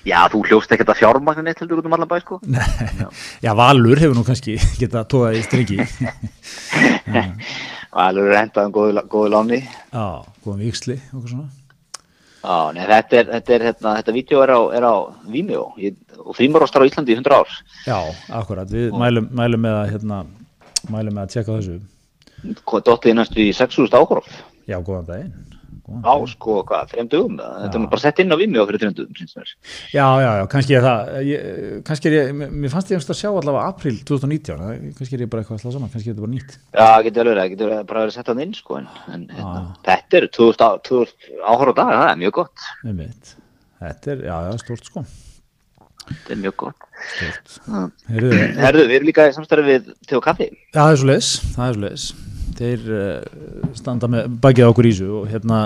Já, 0.07 0.21
þú 0.31 0.41
hljóst 0.47 0.71
ekkert 0.71 0.93
að 0.93 0.99
fjármagnin 1.01 1.49
eitt 1.51 1.59
heldur 1.59 1.81
út 1.81 1.87
um 1.89 1.95
allan 1.97 2.07
bæ, 2.07 2.17
sko. 2.23 2.39
Já, 3.43 3.51
Valur 3.57 3.99
hefur 3.99 4.15
nú 4.15 4.23
kannski 4.27 4.55
getað 4.79 5.09
tóðað 5.11 5.39
í 5.39 5.43
strengi 5.43 5.79
Og 7.91 8.01
alveg 8.03 8.29
er 8.29 8.37
hendaðum 8.37 8.73
góðu, 8.75 9.03
góðu 9.11 9.31
láni. 9.33 9.59
Já, 9.91 10.05
góðan 10.45 10.63
viksli, 10.63 10.99
okkur 11.11 11.33
svona 11.33 11.49
Já, 12.47 12.57
nei, 12.71 12.83
þetta 12.87 13.17
er, 13.19 13.29
þetta 13.33 13.53
er, 13.55 13.63
hérna, 13.67 13.93
þetta 13.97 14.15
vídeo 14.15 14.41
er 14.45 14.53
á, 14.55 14.59
er 14.77 14.85
á 14.87 14.95
Vimeo, 15.27 15.65
ég, 15.81 15.97
og 16.21 16.37
frímorostar 16.37 16.85
á 16.85 16.87
Íslandi 16.87 17.11
í 17.11 17.17
100 17.17 17.35
ár. 17.35 17.57
Já, 17.83 17.97
akkurat, 18.37 18.69
við 18.71 18.93
mælum, 18.95 19.27
mælum 19.35 19.65
með 19.65 19.79
að 19.81 19.91
hérna, 19.95 20.21
mælum 20.93 21.17
með 21.17 21.25
að 21.25 21.33
tjekka 21.33 21.57
þessu 21.57 21.79
Dottið 22.85 23.17
næstu 23.17 23.41
í 23.43 23.51
6.000 23.57 23.97
áhorf. 23.97 24.29
Já, 24.69 24.77
góðan 24.77 25.09
daginn. 25.09 25.56
Á 25.87 26.13
sko 26.27 26.57
hvað, 26.67 26.89
þreim 26.91 27.07
dögum 27.11 27.37
þetta 27.39 27.79
er 27.79 27.85
bara 27.87 28.01
sett 28.03 28.19
inn 28.19 28.33
á 28.33 28.37
Vimeo 28.39 28.65
fyrir 28.67 28.81
þreim 28.83 28.95
dögum 28.97 29.15
syns 29.15 29.35
mér. 29.37 29.51
Já, 29.93 30.07
já, 30.19 30.29
já, 30.39 30.43
kannski 30.51 30.75
er 30.77 30.83
það 30.87 31.11
ég, 31.29 31.45
kannski 31.87 32.09
er 32.11 32.15
ég, 32.17 32.33
mér- 32.35 32.73
fannst 32.73 32.91
ég 32.91 32.99
að 32.99 33.19
sjá 33.21 33.29
allavega 33.31 33.67
april 33.71 33.95
2019, 34.03 34.59
það- 34.59 34.97
kannski 34.99 35.15
er 35.15 35.23
ég 35.23 35.29
bara 35.31 35.43
eitthvað 35.45 35.57
að 35.57 35.63
slá 35.63 35.71
saman, 35.77 35.89
kannski 35.93 36.09
er 36.11 36.13
þetta 36.17 36.25
bara 36.27 36.35
nýtt. 36.35 36.57
Já, 36.75 36.89
getur 37.07 37.21
alveg 37.23 37.37
verið, 37.37 37.53
getur 37.55 37.85
bara 37.93 38.03
verið 38.03 38.17
sett 38.17 38.27
hann 38.33 38.43
inn 38.43 38.53
sko 38.53 38.77
en, 38.81 38.89
en 39.15 39.27
hérna, 39.31 39.63
þetta 39.87 40.19
eru 40.21 40.27
2000, 40.27 40.65
á- 40.67 40.81
2000 40.83 41.39
áhorf 41.47 41.71
á 41.71 41.75
dag, 41.79 41.93
það 41.95 42.11
er 42.11 42.21
mjög 42.25 42.35
gott. 42.41 42.67
Þetta 43.77 44.11
er, 44.11 44.25
já, 44.27 44.35
já, 44.51 44.57
stort 44.65 44.85
sko. 44.91 45.05
Þetta 46.07 46.31
er 46.33 46.39
mjög 46.39 46.55
gott. 46.57 46.85
Stort. 47.15 47.57
Heyrðu, 48.07 48.37
Herðu, 48.57 48.83
við 48.87 48.95
erum 48.97 49.07
líka 49.09 49.25
í 49.27 49.33
samstarfi 49.35 49.65
við 49.67 49.89
Teo 50.07 50.21
Kaffi. 50.23 50.47
Já, 50.73 50.79
það 50.79 50.91
er 50.93 51.01
svo 51.01 51.09
leis, 51.11 51.31
það 51.55 51.67
er 51.67 51.75
svo 51.77 51.83
leis. 51.83 52.05
Þeir 52.57 52.85
uh, 52.89 53.71
standa 53.77 54.07
með 54.09 54.27
bakið 54.41 54.65
á 54.65 54.71
okkur 54.71 54.87
í 54.89 54.91
þessu 54.95 55.09
og 55.19 55.27
hérna, 55.29 55.59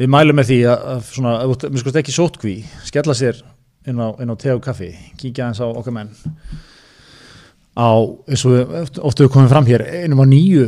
við 0.00 0.10
mælum 0.10 0.38
með 0.40 0.48
því 0.50 0.58
að, 0.72 1.02
svona, 1.12 1.34
mér 1.46 1.82
skoðst 1.84 2.00
ekki 2.02 2.14
sótkví, 2.16 2.54
skella 2.88 3.14
sér 3.14 3.38
inn 3.86 3.98
á, 4.02 4.08
inn 4.22 4.32
á 4.32 4.36
te 4.38 4.50
og 4.54 4.62
kaffi, 4.64 4.90
kíkja 5.20 5.48
eins 5.50 5.62
á 5.62 5.66
okkar 5.70 5.94
menn. 5.94 6.10
Á, 7.78 7.88
eins 8.28 8.42
og 8.44 8.52
við 8.56 8.74
oft- 8.82 8.98
oft 9.00 9.22
hefur 9.22 9.32
komið 9.38 9.52
fram 9.54 9.68
hér, 9.70 9.86
einum 10.02 10.20
á 10.22 10.26
nýju 10.28 10.66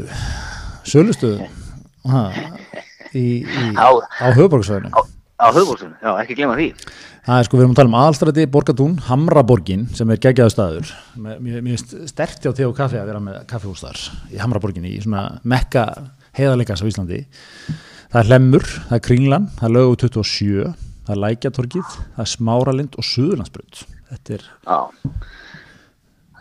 sölustöðu 0.89 1.43
á, 3.75 3.91
höfuborgsvæðinu. 4.35 4.91
á, 5.41 5.47
höfbólsunum, 5.53 5.95
já, 6.03 6.11
ekki 6.23 6.37
glemma 6.39 6.57
því 6.59 6.69
Það 7.25 7.39
er 7.41 7.47
sko, 7.47 7.57
við 7.57 7.63
erum 7.65 7.73
að 7.73 7.79
tala 7.79 7.89
um 7.89 7.95
aðalstræti, 7.97 8.43
Borgatún, 8.53 8.95
Hamraborgin 9.07 9.85
sem 9.97 10.11
er 10.13 10.19
geggjaðu 10.21 10.53
staður. 10.53 10.91
Mér 11.17 11.63
finnst 11.65 11.95
sterti 12.11 12.51
á 12.51 12.53
te 12.53 12.67
og 12.69 12.75
kaffi 12.77 12.99
að 13.01 13.09
vera 13.09 13.23
með 13.25 13.39
kaffihús 13.49 13.81
þar 13.81 14.01
í 14.29 14.41
Hamraborginni 14.43 14.93
í 14.93 14.99
svona 15.01 15.23
mekka 15.49 15.87
heiðarleikas 16.37 16.83
á 16.85 16.89
Íslandi. 16.91 17.23
Það 18.13 18.21
er 18.21 18.29
Hlemmur, 18.29 18.69
það 18.91 18.99
er 18.99 19.03
Kringlan, 19.09 19.49
það 19.57 19.71
er 19.71 19.75
Lögu 19.79 19.97
27, 20.05 20.69
það 21.07 21.15
er 21.17 21.23
Lækjatorgið, 21.23 21.97
það 22.19 22.23
er 22.27 22.33
Smáralind 22.35 23.01
og 23.01 23.09
Suðurlandsbrut. 23.15 23.83
Þetta 24.13 24.37
er, 24.37 24.47
já. 24.69 24.79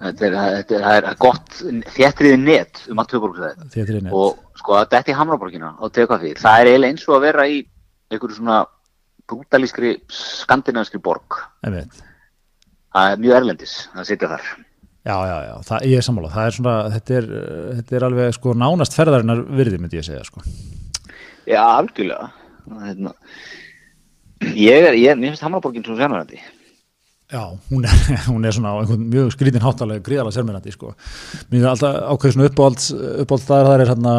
þetta 0.04 0.28
er, 0.28 0.39
þetta 0.60 0.80
er, 0.82 0.86
það 0.89 1.00
er 1.00 1.19
gott 1.30 1.60
þéttriði 1.96 2.43
net 2.43 2.86
um 2.91 3.00
að 3.00 3.12
töfborgsæði 3.15 3.72
Þetta 3.72 3.88
er 3.88 3.98
einnig. 4.02 4.19
og 4.19 4.60
sko 4.60 4.84
þetta 4.84 5.15
í 5.15 5.19
Hamraborgina 5.22 5.74
og 5.80 5.96
teka 5.96 6.19
fyrir, 6.19 6.43
það 6.43 6.60
er 6.60 6.74
eiginlega 6.74 6.98
eins 6.98 7.08
og 7.08 7.15
að 7.22 7.28
vera 7.32 7.48
í 7.48 7.62
einhverju 8.12 8.41
svona 8.43 8.63
brútalískri 9.34 9.96
skandinaviskri 10.13 11.02
borg 11.04 11.41
það 11.63 13.10
er 13.10 13.26
mjög 13.26 13.39
erlendis 13.41 13.76
að 13.98 14.13
sitja 14.13 14.32
þar 14.36 14.54
Já, 15.04 15.17
já, 15.28 15.36
já, 15.43 15.56
það, 15.67 15.86
ég 15.91 16.00
er 16.00 16.04
sammála. 16.06 16.30
Það 16.32 16.46
er 16.48 16.54
svona, 16.56 16.74
þetta 16.93 17.15
er, 17.17 17.26
þetta 17.76 17.96
er 17.98 18.04
alveg 18.08 18.36
sko 18.38 18.54
nánast 18.56 18.93
ferðarinnar 18.96 19.41
virði, 19.60 19.80
myndi 19.84 19.98
ég 20.00 20.06
segja, 20.08 20.22
sko. 20.24 20.39
Já, 21.43 21.60
algjörlega 21.60 22.30
hérna, 22.86 23.12
ég 24.56 24.88
er, 24.88 24.96
ég, 24.96 25.17
mér 25.19 25.34
finnst 25.34 25.43
Hamraborgin 25.43 25.84
svo 25.84 25.98
sérmærandi 26.00 26.39
Já, 27.34 27.50
hún 27.72 27.84
er, 27.84 28.00
hún 28.32 28.46
er 28.46 28.54
svona 28.56 28.76
á 28.78 28.80
einhvern 28.80 29.04
mjög 29.10 29.34
skrítin 29.34 29.63
háttalega 29.63 30.04
gríðalega 30.06 30.38
sérmennandi, 30.38 30.74
sko. 30.76 30.93
Mér 31.52 31.63
er 31.65 31.72
alltaf 31.74 32.00
ákveð 32.13 32.36
svona 32.36 32.50
uppáhalds, 32.52 32.89
uppáhalds 33.26 33.46
staðar, 33.48 33.69
það 33.69 33.76
er 33.84 33.91
hérna 33.91 34.15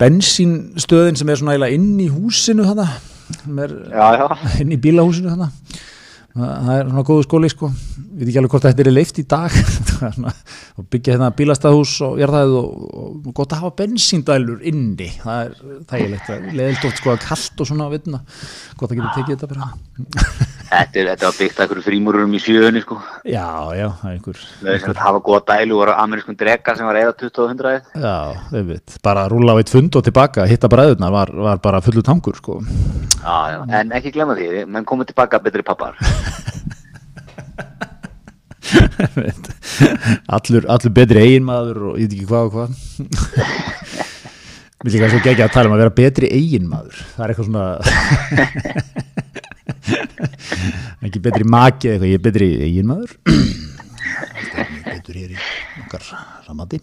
bensínstöðin 0.00 1.20
sem 1.20 1.30
er 1.30 1.40
svona 1.40 1.54
eiginlega 1.54 1.76
inn 1.76 2.00
í 2.00 2.08
húsinu 2.10 2.64
þarna, 2.66 2.86
er 3.64 4.60
inn 4.64 4.74
í 4.74 4.80
bílahúsinu 4.80 5.32
þarna. 5.32 5.50
Það 6.30 6.50
það 6.64 6.76
er 6.76 6.84
svona 6.86 7.02
góðu 7.08 7.24
skóli, 7.26 7.48
sko. 7.50 7.68
Við 8.20 8.28
ekki 8.28 8.38
alveg 8.38 8.52
hvort 8.54 8.66
þetta 8.68 8.84
er 8.84 8.92
leift 8.92 9.18
í 9.18 9.24
dag. 9.30 9.56
Það 10.00 10.06
er 10.06 10.36
og 10.78 10.86
byggja 10.92 11.16
hérna 11.16 11.30
bílastæðhús 11.36 11.94
og 12.06 12.20
jarðæð 12.22 12.54
og, 12.60 12.84
og 13.00 13.32
gott 13.34 13.56
að 13.56 13.64
hafa 13.64 13.76
bensíndælur 13.80 14.62
inni. 14.70 15.10
Það 15.24 15.42
er 15.42 15.82
þægilegt, 15.90 16.30
leðilt 16.54 16.86
oft 16.88 17.02
sko 17.02 17.14
að 17.16 17.26
kalt 17.26 17.64
og 17.64 17.70
svona 17.72 17.88
að 17.88 17.98
vinna. 17.98 18.22
Gott 18.78 18.94
að 18.94 19.00
geta 19.00 19.14
tekið 19.18 19.34
þetta 19.34 19.50
bara. 19.56 20.58
Þetta 20.70 21.00
er, 21.00 21.08
þetta 21.10 21.26
var 21.26 21.36
byggt 21.38 21.58
að 21.58 21.64
einhverju 21.64 21.84
frímururum 21.86 22.34
í 22.36 22.40
sjöunni 22.42 22.82
sko. 22.84 22.98
Já, 23.26 23.46
já, 23.76 23.86
er 23.90 24.12
einhver, 24.14 24.42
Það 24.60 24.70
er 24.76 24.86
að 24.92 25.00
hafa 25.04 25.22
góða 25.26 25.40
dælu 25.50 25.80
og 25.80 25.92
amerískun 25.94 26.38
drega 26.40 26.76
sem 26.78 26.88
var 26.88 27.00
eða 27.00 27.16
20 27.24 27.42
og 27.44 27.54
100 27.56 27.72
já, 28.04 28.14
við 28.54 28.68
veit, 28.74 28.98
bara 29.04 29.26
að 29.26 29.34
rúla 29.34 29.56
á 29.56 29.60
eitt 29.60 29.72
fund 29.74 29.98
og 29.98 30.06
tilbaka, 30.06 30.46
hitta 30.50 30.70
bræðurna 30.72 31.10
var, 31.14 31.34
var 31.48 31.62
bara 31.64 31.82
fullu 31.84 32.04
tankur, 32.06 32.38
sko. 32.38 32.60
Já, 33.18 33.38
já, 33.56 33.58
en 33.80 33.96
ekki 33.98 34.14
glemma 34.14 34.38
því, 34.38 34.64
menn 34.70 34.88
komið 34.88 35.12
tilbaka 35.12 35.42
betri 35.42 35.66
pappar. 35.66 35.98
Allur, 40.30 40.66
allur 40.70 40.92
betri 40.94 41.22
eiginmaður 41.24 41.78
og 41.90 41.98
ég 41.98 42.06
veit 42.06 42.14
ekki 42.18 42.28
hvað 42.30 42.44
og 42.46 42.52
hvað. 42.54 42.70
Vil 44.80 44.94
líka 44.94 45.10
svo 45.12 45.20
gegja 45.24 45.44
að 45.48 45.54
tala 45.56 45.68
um 45.68 45.74
að 45.76 45.82
vera 45.82 45.96
betri 45.96 46.30
eiginmaður. 46.32 47.00
Það 47.16 47.24
er 47.24 47.32
eitthvað 47.34 47.48
svona 47.50 47.66
ekki 51.06 51.22
betri 51.24 51.46
maki 51.46 51.92
eða 51.92 51.96
eitthvað, 51.96 52.10
ég 52.10 52.20
er 52.20 52.24
betri 52.28 52.50
eiginmaður. 52.66 53.16
Betur 54.90 55.18
hér 55.20 55.34
í 55.34 55.38
okkar 55.84 56.06
samandi 56.46 56.80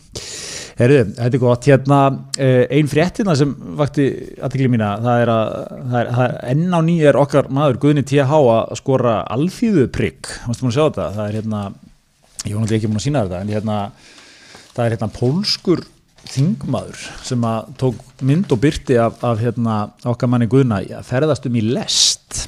Herru, 0.77 0.99
þetta 1.17 1.33
er 1.33 1.41
gott. 1.41 1.67
Hérna 1.71 1.99
eh, 2.37 2.63
ein 2.77 2.89
fréttina 2.89 3.33
sem 3.37 3.49
vakti 3.79 4.05
aðtekli 4.45 4.69
mína, 4.69 4.91
það 5.01 5.21
er 5.23 5.31
að 5.33 5.53
það 5.73 5.99
er, 6.01 6.35
enn 6.51 6.77
á 6.77 6.79
nýja 6.85 7.09
er 7.09 7.17
okkar 7.17 7.49
maður 7.57 7.79
Guðni 7.81 8.03
TH 8.05 8.41
að 8.53 8.75
skora 8.77 9.15
alþýðu 9.33 9.87
prigg, 9.93 10.29
mástu 10.45 10.65
múin 10.65 10.73
að 10.73 10.77
sjá 10.77 10.83
þetta? 10.83 11.07
Það 11.15 11.23
er 11.25 11.37
hérna, 11.39 11.61
ég 12.43 12.51
náttúrulega 12.51 12.77
ekki 12.77 12.91
múin 12.91 13.01
að 13.01 13.05
sína 13.07 13.23
þetta 13.25 13.41
en 13.41 13.53
hérna, 13.55 13.79
það 14.75 14.83
er 14.85 14.95
hérna 14.95 15.09
pólskur 15.17 15.83
þingmaður 16.27 17.07
sem 17.25 17.49
að 17.49 17.73
tók 17.81 18.23
mynd 18.29 18.53
og 18.53 18.61
byrti 18.61 18.99
af, 19.01 19.17
af 19.25 19.41
hérna 19.41 19.79
okkar 20.13 20.29
manni 20.29 20.49
Guðna 20.51 20.83
að 20.99 21.09
ferðast 21.09 21.49
um 21.49 21.57
í 21.57 21.65
lest 21.65 22.43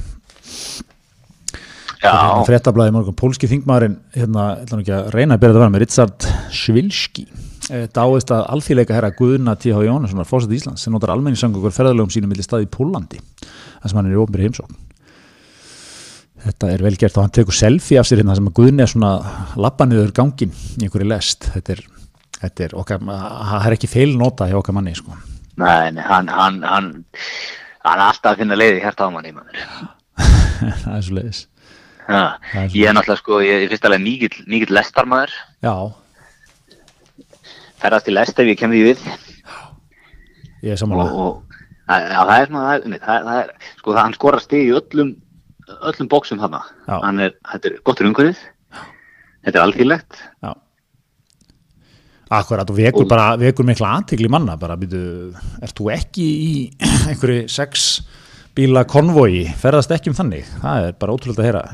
fréttablaði 1.99 2.95
morgun, 2.95 3.17
pólski 3.19 3.49
þingmaðurinn 3.51 3.99
hérna, 4.15 4.49
nú 4.71 4.81
ekki 4.81 4.95
að 4.95 5.09
reyna 5.15 5.35
að 5.35 5.41
byrja 5.41 5.53
þetta 5.55 5.63
var 5.65 5.73
með 5.73 5.83
Richard 5.83 6.27
Svilski 6.55 7.25
dáist 7.93 8.31
að 8.33 8.45
alþýleika 8.55 8.95
herra 8.95 9.11
Guðna 9.13 9.53
T.H. 9.59 9.81
Jónassonar 9.85 10.27
fórsett 10.27 10.53
Íslands 10.55 10.85
sem 10.85 10.93
notar 10.93 11.11
almenningssöngur 11.13 11.73
ferðalögum 11.73 12.09
sínum 12.13 12.31
milli 12.31 12.45
staði 12.45 12.65
í 12.65 12.71
Pólandi 12.73 13.19
þar 13.19 13.91
sem 13.91 13.99
hann 13.99 14.09
er 14.09 14.15
í 14.15 14.21
ofnbyrði 14.21 14.47
heimsókn. 14.47 14.79
Þetta 16.39 16.71
er 16.71 16.83
vel 16.85 16.95
gert 16.97 17.19
og 17.19 17.25
hann 17.25 17.35
tekur 17.35 17.55
selfie 17.55 17.99
af 17.99 18.07
sér 18.07 18.23
hérna 18.23 18.37
sem 18.39 18.47
að 18.49 18.55
Guðni 18.57 18.85
er 18.85 18.89
svona 18.89 19.11
lappaniður 19.59 20.13
gangin 20.15 20.55
í 20.55 20.87
einhverju 20.87 21.09
lest. 21.11 21.49
Þetta 21.53 21.75
er, 21.75 21.83
þetta 22.39 22.65
er 22.65 22.75
okkar 22.79 23.05
það 23.05 23.67
er 23.69 23.77
ekki 23.77 23.91
feilnota 23.91 24.49
hjá 24.49 24.57
okkar 24.61 24.79
manni 24.79 24.95
sko. 24.97 25.19
nei, 25.59 25.91
nei, 25.91 26.03
hann, 26.07 26.31
hann, 26.31 26.61
hann, 26.63 26.91
hann 27.83 28.03
alltaf 28.07 28.33
að 28.33 28.45
finna 28.45 28.57
leiði 28.57 28.79
hérta 28.81 29.11
á 29.11 29.13
manni, 29.13 29.35
það 30.85 30.93
er 30.95 31.03
svo 31.03 31.17
leiðis 31.19 31.45
ég 32.09 32.87
er 32.89 32.95
náttúrulega 32.97 33.21
sko, 33.21 33.39
ég 33.45 33.63
er 33.65 33.71
fyrst 33.73 33.85
alveg 33.85 34.01
lestarmaður, 34.73 35.33
já, 35.65 35.73
ferðast 37.79 38.09
í 38.09 38.15
lest 38.15 38.39
ef 38.41 38.49
ég 38.49 38.57
kem 38.59 38.73
því 38.73 38.81
við. 38.89 39.03
Ég 40.65 40.73
er 40.75 40.79
já, 42.11 42.21
það 42.27 42.33
er 42.37 42.49
svona, 42.49 42.77
það, 43.05 43.29
er- 43.43 43.53
sko 43.79 43.93
það 43.95 44.01
hann 44.03 44.17
skorar 44.17 44.43
stig 44.43 44.65
í 44.67 44.73
öllum, 44.79 45.11
öllum 45.79 46.09
bóksum 46.11 46.41
þarna, 46.41 46.63
þetta 47.53 47.69
er 47.71 47.77
gott 47.87 48.01
umhverfið, 48.09 48.41
þetta 49.45 49.55
er 49.55 49.63
alþýrlegt, 49.67 50.19
já. 50.43 50.51
Akkurat 52.29 52.69
og 52.69 52.77
vekur 52.77 53.07
bara, 53.09 53.31
vekur 53.41 53.65
mikla 53.65 53.95
aðtikli 53.97 54.29
manna 54.29 54.53
bara, 54.61 54.75
býtu, 54.77 54.99
ert 55.65 55.73
þú 55.77 55.87
ekki 55.95 56.25
í 56.25 56.51
einhverju 57.09 57.47
sex 57.49 57.87
bíla 58.57 58.85
konvogi, 58.89 59.45
ferðast 59.61 59.91
ekki 59.95 60.11
um 60.11 60.17
þannig. 60.17 60.47
Það 60.61 60.87
er 60.87 60.95
bara 60.99 61.15
ótrúlega 61.15 61.43
að 61.43 61.49
heyra 61.49 61.65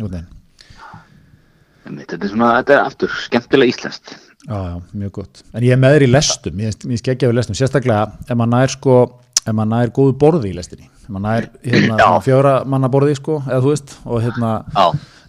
þetta 1.86 2.18
er 2.18 2.32
svona, 2.32 2.52
þetta 2.60 2.76
er 2.76 2.82
aftur 2.82 3.18
skemmtilega 3.26 3.74
íslenskt. 3.74 4.16
Já, 4.46 4.58
já, 4.58 4.76
mjög 4.94 5.12
gott. 5.20 5.42
En 5.54 5.66
ég 5.66 5.74
er 5.74 5.82
með 5.82 5.96
þér 5.96 6.06
í 6.06 6.10
lestum, 6.12 6.60
ég, 6.62 6.76
ég 6.92 7.02
skeggja 7.02 7.30
við 7.30 7.40
lestum, 7.40 7.58
sérstaklega 7.58 8.04
ef 8.26 8.34
maður 8.34 8.52
nær 8.54 8.74
sko, 8.74 8.98
ef 9.42 9.50
maður 9.50 9.72
nær 9.72 9.94
góðu 9.96 10.16
borði 10.22 10.52
í 10.52 10.58
lestinni, 10.58 10.90
ef 11.02 11.10
maður 11.10 11.26
nær 11.26 11.48
hérna, 11.66 11.98
Já. 12.02 12.10
fjóra 12.26 12.54
manna 12.70 12.92
borði 12.94 13.18
sko, 13.18 13.40
eða 13.48 13.64
þú 13.66 13.74
veist, 13.74 13.96
og 14.06 14.22
hérna 14.26 14.52
Já, 14.76 14.86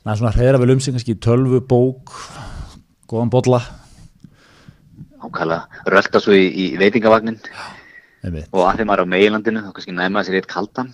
nær 0.09 0.21
svona 0.21 0.35
hreira 0.37 0.61
vel 0.61 0.75
um 0.77 0.83
sig, 0.85 0.97
kannski 0.97 1.17
tölvu, 1.25 1.63
bók, 1.65 2.13
góðan 3.09 3.33
bolla, 3.33 3.63
ákala, 5.25 5.63
rölda 5.89 6.21
svo 6.23 6.37
í, 6.37 6.45
í 6.53 6.67
veitingavagnin 6.81 7.41
einmitt. 8.27 8.49
og 8.53 8.63
að 8.67 8.81
þeim 8.81 8.89
maður 8.91 9.05
á 9.07 9.13
meilandinu, 9.15 9.63
þá 9.65 9.73
kannski 9.77 9.95
næma 9.97 10.23
sér 10.27 10.39
eitt 10.41 10.49
kaldan, 10.51 10.91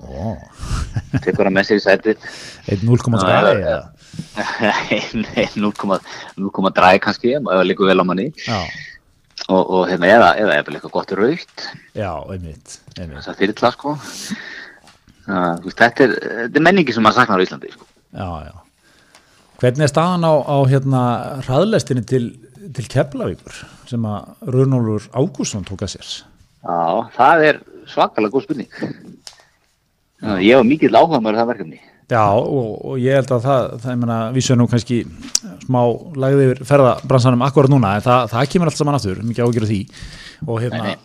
Ó, 0.00 0.34
tekur 1.24 1.48
hann 1.48 1.56
með 1.56 1.68
sér 1.70 1.80
í 1.80 1.84
sætið, 1.84 2.28
einn 2.72 2.86
0,2 2.88 3.20
Já, 3.20 3.40
já, 3.40 3.64
eða, 3.64 3.82
Nei, 5.22 5.46
0,0 5.56 6.72
dræði 6.76 7.02
kannski, 7.04 7.34
ef 7.38 7.44
það 7.46 7.66
líkur 7.68 7.90
vel 7.90 8.00
á 8.02 8.04
manni, 8.08 8.26
og, 8.50 9.60
og 9.60 9.84
hérna, 9.90 10.08
eða, 10.10 10.32
eða 10.40 10.56
eða 10.60 10.74
eitthvað 10.74 10.96
gott 10.96 11.14
raukt, 11.18 11.68
já, 11.98 12.10
einmitt, 12.34 12.80
einmitt, 12.96 13.20
þess 13.20 13.30
að 13.32 13.38
fyrirtla, 13.44 13.70
sko. 13.76 13.94
Það, 15.30 15.68
þetta 15.78 16.04
er, 16.08 16.16
þetta 16.24 16.58
er 16.58 16.66
menningi 16.66 16.96
sem 16.96 17.04
maður 17.06 17.20
saknar 17.22 17.42
á 17.42 17.44
Íslandi, 17.46 17.70
sko. 17.76 17.86
já, 18.16 18.28
já. 18.50 18.56
Hvernig 19.60 19.84
er 19.84 19.90
staðan 19.92 20.24
á, 20.24 20.32
á 20.40 20.56
hérna 20.70 21.00
hraðlestinni 21.44 22.00
til, 22.08 22.22
til 22.72 22.86
Keflavíkur 22.88 23.58
sem 23.90 24.06
að 24.08 24.48
Runólfur 24.54 25.10
Ágússon 25.12 25.66
tók 25.68 25.84
að 25.84 25.98
sér? 25.98 26.12
Já, 26.60 27.10
það 27.16 27.46
er 27.48 27.62
svakalega 27.88 28.34
góð 28.34 28.46
spurning. 28.46 28.82
Ég 30.44 30.58
var 30.58 30.66
mikill 30.68 30.96
áhuga 30.96 31.20
með 31.24 31.40
það 31.40 31.50
verkefni. 31.54 31.80
Já, 32.10 32.24
og, 32.34 32.70
og 32.90 32.96
ég 32.98 33.14
held 33.20 33.30
að 33.36 33.44
það, 33.44 33.66
það 33.80 33.92
ég 33.92 33.98
meina, 34.00 34.16
vísu 34.34 34.56
nú 34.58 34.66
kannski 34.70 34.96
smá 35.62 35.78
lagði 36.18 36.48
yfir 36.48 36.62
ferðabransanum 36.66 37.44
akkurat 37.46 37.70
núna, 37.70 37.92
en 37.96 38.04
það, 38.04 38.24
það 38.32 38.48
kemur 38.54 38.70
allt 38.70 38.80
saman 38.80 38.98
aftur, 38.98 39.20
mikið 39.28 39.46
ágjör 39.46 39.66
því. 39.70 39.78
Og 40.48 40.58
hérna, 40.64 40.96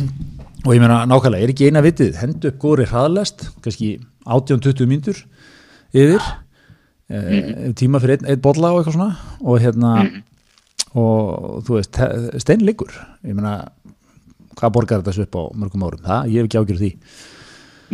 og 0.64 0.70
ég 0.72 0.80
meina 0.80 1.02
nákvæmlega, 1.10 1.44
er 1.44 1.52
ekki 1.52 1.68
eina 1.68 1.84
vitið, 1.84 2.16
hendu 2.22 2.48
upp 2.48 2.58
góðri 2.64 2.88
hraðlest, 2.88 3.44
kannski 3.64 3.90
18-20 4.24 4.88
mínútur 4.88 5.20
yfir, 5.92 6.30
e, 7.12 7.20
tíma 7.76 8.00
fyrir 8.00 8.16
einn, 8.16 8.30
einn 8.32 8.44
bolla 8.48 8.72
og 8.72 8.80
eitthvað 8.80 8.96
svona, 8.96 9.10
og 9.44 9.60
hérna, 9.60 9.94
og 10.96 11.60
þú 11.68 11.76
veist, 11.76 12.00
steinleikur, 12.40 12.96
ég 13.28 13.36
meina, 13.36 13.58
hvað 14.58 14.74
borgar 14.76 15.02
þetta 15.02 15.14
svo 15.16 15.26
upp 15.26 15.36
á 15.38 15.42
mörgum 15.62 15.84
árum, 15.88 16.04
það, 16.04 16.30
ég 16.30 16.38
hef 16.40 16.46
ekki 16.48 16.60
ágjör 16.62 16.80
því. 16.82 16.90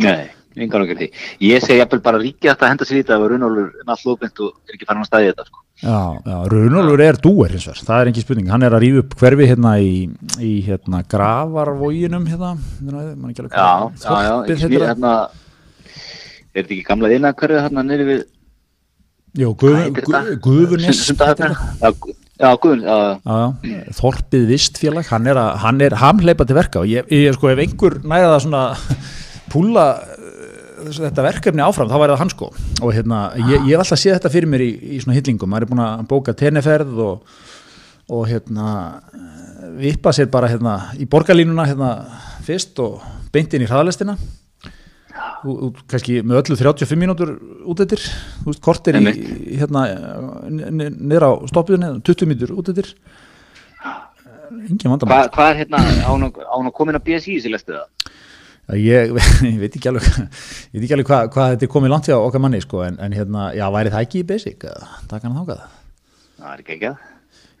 Nei, 0.01 0.21
engar 0.57 0.83
okkur 0.85 0.99
því. 1.01 1.07
Ég 1.47 1.63
segi 1.65 1.79
jafnvel 1.81 2.01
bara 2.05 2.21
ríkið 2.21 2.51
að 2.53 2.69
henda 2.71 2.87
sér 2.87 2.97
í 2.97 3.03
þetta 3.03 3.17
ef 3.17 3.27
Runólfur 3.31 3.67
er 3.81 3.91
allt 3.95 4.07
lókvæmt 4.07 4.41
og 4.45 4.49
er 4.67 4.77
ekki 4.77 4.87
farin 4.89 5.03
að 5.03 5.09
staði 5.11 5.29
þetta, 5.31 5.45
sko. 5.49 5.57
Já, 5.81 5.99
já, 6.27 6.37
Runólfur 6.53 7.01
er 7.05 7.19
dúer 7.23 7.55
hins 7.55 7.67
vegar, 7.69 7.83
það 7.87 8.01
er 8.01 8.11
ekki 8.11 8.23
spurning, 8.25 8.49
hann 8.53 8.65
er 8.67 8.75
að 8.77 8.83
rífa 8.85 9.03
upp 9.05 9.15
hverfi 9.21 9.47
hérna 9.49 9.71
í, 9.81 9.93
í 10.37 10.51
hérna 10.67 11.01
gravarvoginum 11.09 12.27
hérna, 12.29 12.51
alveg 12.91 13.55
Já, 13.55 13.69
já, 13.97 14.17
já, 14.27 14.35
ekki 14.45 14.69
það. 14.75 14.85
hérna, 14.91 15.13
er 16.51 16.61
þetta 16.61 16.75
ekki 16.75 16.85
gamla 16.91 17.13
innakverfið 17.15 17.63
hérna 17.65 17.85
nýri 17.87 18.05
við, 18.11 18.21
Jú, 19.39 19.53
hvað 19.55 19.95
Já, 22.41 22.49
Gu- 22.57 22.75
Já, 22.81 22.81
Guðun, 22.81 22.81
já, 22.81 22.95
Já, 23.71 23.83
Þorpið 23.99 24.47
vistfélag, 24.49 25.09
hann 25.13 25.27
er 25.29 25.37
að, 25.37 25.51
hann 25.63 25.81
er 25.85 25.95
hamleipa 26.01 26.47
til 26.49 26.57
verka 26.57 26.81
og 26.81 26.89
ég, 26.89 27.05
ég 27.13 27.35
sko, 27.37 27.51
ef 27.53 27.61
einhver 27.61 27.99
næra 28.03 28.31
það 28.33 28.43
svona 28.47 28.63
púla 29.51 29.85
uh, 30.01 30.89
þetta 30.97 31.25
verkefni 31.27 31.61
áfram, 31.65 31.89
þá 31.91 31.97
væri 32.01 32.15
það 32.15 32.21
hann 32.23 32.33
sko. 32.33 32.51
Og 32.81 32.93
hérna, 32.97 33.21
ég, 33.37 33.53
ég 33.69 33.75
hef 33.75 33.83
alltaf 33.85 34.01
séð 34.01 34.17
þetta 34.17 34.33
fyrir 34.33 34.49
mér 34.49 34.65
í, 34.65 34.71
í 34.97 35.01
svona 35.03 35.17
hillingum, 35.19 35.51
maður 35.53 35.67
er 35.67 35.71
búin 35.75 35.83
að 35.85 36.03
bóka 36.09 36.33
tenniferð 36.41 37.01
og, 37.05 37.39
og 38.11 38.25
hérna 38.31 38.73
vippa 39.77 40.11
sér 40.15 40.27
bara 40.33 40.49
hérna 40.51 40.75
í 40.99 41.05
borgarlínuna 41.09 41.67
hérna 41.69 41.91
fyrst 42.45 42.79
og 42.81 43.01
beint 43.31 43.53
inn 43.53 43.63
í 43.63 43.69
út, 43.69 44.17
kannski 45.91 46.21
með 46.23 46.41
öllu 46.43 46.57
35 46.59 46.99
mínútur 46.99 47.33
út 47.67 47.83
eftir, 47.83 48.03
kortir 48.63 48.97
í 49.01 49.57
hérna 49.59 49.85
niður 50.49 51.27
á 51.27 51.31
stoppiðunni, 51.51 51.93
20 52.07 52.29
mínútur 52.29 52.55
út 52.57 52.71
eftir 52.73 52.93
engin 54.67 54.91
vandamál. 54.91 55.27
Hvað 55.27 55.35
hva 55.35 55.47
er 55.51 55.61
hérna, 55.63 55.81
án 56.05 56.27
að, 56.27 56.41
að 56.57 56.73
komin 56.77 56.99
að 56.99 57.05
BSI 57.07 57.37
þessi 57.37 57.53
lestu 57.53 57.77
það? 57.77 58.11
ég, 58.77 59.11
ég 59.51 59.59
veit 59.59 59.75
ekki 59.75 59.91
alveg 59.91 60.07
veit 60.11 60.83
ekki 60.83 60.95
alveg 60.95 61.09
hvað 61.09 61.29
hva 61.35 61.47
þetta 61.53 61.67
er 61.67 61.73
komið 61.75 61.93
langt 61.95 62.09
hjá 62.09 62.17
okkar 62.17 62.43
manni 62.43 62.61
sko, 62.63 62.83
en, 62.87 62.99
en 63.03 63.15
hérna, 63.15 63.51
já, 63.57 63.65
væri 63.73 63.93
það 63.93 64.07
ekki 64.07 64.21
í 64.21 64.27
basic 64.31 64.67
taka 65.11 65.27
hann 65.27 65.39
þákað 65.41 65.65
Það 66.41 66.53
er 66.53 66.61
ekki 66.63 66.77
ekki 66.77 66.87
að. 66.89 67.10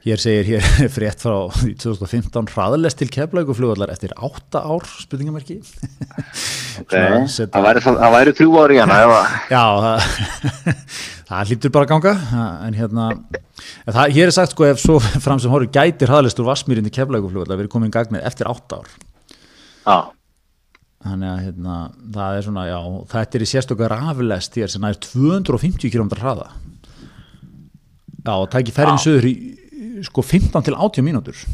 Hér 0.01 0.17
segir 0.17 0.47
hér 0.49 0.63
frétt 0.95 1.21
frá 1.21 1.35
því 1.59 1.75
2015 1.83 2.47
hraðalest 2.55 2.97
til 2.97 3.09
keflauguflugvallar 3.13 3.91
eftir 3.93 4.15
8 4.17 4.57
ár 4.65 4.87
spurningamerki. 4.97 5.59
Ok, 5.61 6.89
Svona, 6.95 7.19
setja- 7.29 7.51
það 7.53 7.67
væri, 7.67 7.83
það 7.85 8.15
væri 8.15 8.33
þrjú 8.39 8.55
ári 8.63 8.79
í 8.79 8.81
að, 8.81 9.03
Já, 9.51 9.61
það, 9.83 10.07
það 11.29 11.51
hlýtur 11.51 11.75
bara 11.77 11.89
ganga 11.91 12.15
en 12.65 12.79
hérna 12.79 13.05
en 13.11 13.93
það, 13.93 14.15
hér 14.17 14.31
er 14.31 14.35
sagt 14.39 14.55
sko 14.55 14.65
ef 14.71 14.81
svo 14.81 14.97
fram 15.03 15.37
sem 15.43 15.53
horfur 15.53 15.69
gætir 15.77 16.09
hraðalest 16.09 16.41
úr 16.41 16.49
Vassmýrin 16.49 16.89
til 16.89 16.95
keflauguflugvallar 16.97 17.61
verið 17.61 17.73
komin 17.77 17.93
gagnið 17.93 18.25
eftir 18.25 18.49
8 18.49 18.81
ár. 18.81 18.89
Já, 19.85 19.99
þannig 21.05 21.29
að 21.35 21.45
hérna, 21.45 21.77
það 22.17 22.39
er 22.41 22.49
svona, 22.49 22.65
já, 22.73 22.79
þetta 23.13 23.37
er 23.37 23.45
í 23.45 23.51
sérstökar 23.53 23.93
raflest 23.93 24.57
hér 24.57 24.73
sem 24.73 24.89
er 24.89 24.97
250 25.05 25.93
km 25.93 26.11
hraða. 26.17 26.49
Já, 28.21 28.33
og 28.37 28.49
tæki 28.53 28.73
ferðin 28.73 29.01
söður 29.01 29.29
í 29.29 29.35
sko 30.07 30.25
15 30.25 30.67
til 30.67 30.77
80 30.77 31.07
mínútur 31.07 31.45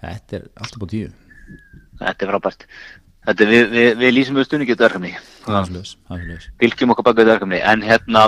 þetta 0.00 0.40
er 0.40 0.46
allt 0.60 0.76
upp 0.76 0.86
á 0.86 0.92
tíu 0.92 1.10
þetta 2.00 2.26
er 2.26 2.32
frábært. 2.32 2.66
Þetta 3.28 3.44
er, 3.44 3.50
við, 3.52 3.64
við, 3.74 3.88
við 4.00 4.14
lýsum 4.16 4.38
við 4.40 4.46
stunningi 4.48 4.76
þetta 4.76 4.90
svoleiðis. 5.44 6.46
Fylgjum 6.60 6.94
okkur 6.94 7.06
baka 7.06 7.20
þetta 7.20 7.34
verkefni. 7.34 7.60
En 7.72 7.82
hérna, 7.84 8.26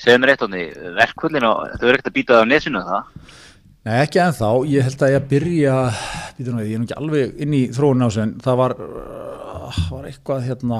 segðu 0.00 0.22
mér 0.22 0.34
eitt 0.34 0.44
átni, 0.46 0.66
verkvöldin 0.98 1.46
á, 1.48 1.52
þetta 1.72 1.88
verður 1.88 1.98
ekkert 1.98 2.12
að 2.12 2.18
býta 2.18 2.36
það 2.36 2.44
á 2.46 2.50
nesinu 2.52 2.84
það? 2.86 3.08
Nei, 3.82 3.96
ekki 3.98 4.20
ennþá, 4.22 4.50
ég 4.70 4.86
held 4.86 5.02
að 5.02 5.14
ég 5.16 5.24
byrja 5.32 5.78
býtum 6.36 6.60
við, 6.60 6.68
ég 6.68 6.76
er 6.76 6.82
nú 6.82 6.86
ekki 6.86 6.98
alveg 7.00 7.40
inn 7.42 7.56
í 7.58 7.62
þróun 7.74 8.04
á 8.04 8.06
þessu 8.06 8.22
en 8.22 8.36
það 8.44 8.60
var 8.60 8.76
uh, 8.78 9.80
var 9.90 10.06
eitthvað 10.06 10.46
hérna 10.46 10.78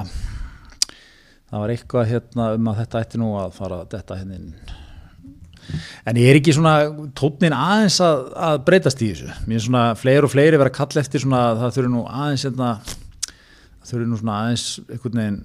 það 1.49 1.57
var 1.65 1.73
eitthvað 1.73 2.07
hérna 2.13 2.47
um 2.55 2.71
að 2.71 2.79
þetta 2.79 3.01
ætti 3.03 3.19
nú 3.19 3.33
að 3.41 3.57
fara 3.57 3.81
þetta 3.91 4.21
hérna 4.21 4.39
inn 4.39 4.47
en 6.09 6.19
ég 6.19 6.29
er 6.33 6.39
ekki 6.39 6.53
svona 6.55 6.73
tónnin 7.17 7.55
aðeins 7.55 7.97
að, 8.03 8.21
að 8.49 8.59
breytast 8.67 9.01
í 9.05 9.09
þessu? 9.13 9.31
Mér 9.47 9.59
er 9.59 9.65
svona 9.67 9.83
fleiri 9.99 10.27
og 10.27 10.33
fleiri 10.33 10.59
vera 10.61 10.71
að 10.73 10.77
kalla 10.79 11.03
eftir 11.05 11.23
svona 11.23 11.41
það 11.61 11.75
þurfi 11.77 11.91
nú 11.93 12.03
aðeins 12.09 12.45
hérna 12.47 12.69
það 12.83 13.91
þurfi 13.93 14.09
nú 14.11 14.19
svona 14.21 14.37
aðeins 14.43 14.65
einhvern 14.87 15.21
veginn 15.21 15.39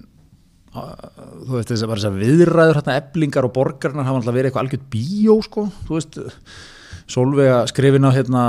að- 0.79 1.05
þú 1.49 1.55
veist 1.57 1.71
þess 1.73 1.85
að 1.87 1.93
að 2.11 2.19
viðræður 2.23 2.77
hérna 2.79 2.97
eblingar 3.01 3.47
og 3.49 3.55
borgarnar 3.55 4.05
hafa 4.09 4.19
alltaf 4.21 4.35
verið 4.37 4.51
eitthvað 4.51 4.65
algjörð 4.65 4.89
bíó 4.93 5.37
sko, 5.47 5.63
þú 5.87 5.97
veist 5.97 6.19
Solveig 7.09 7.71
skrifin 7.71 8.05
á 8.05 8.13
hérna 8.13 8.43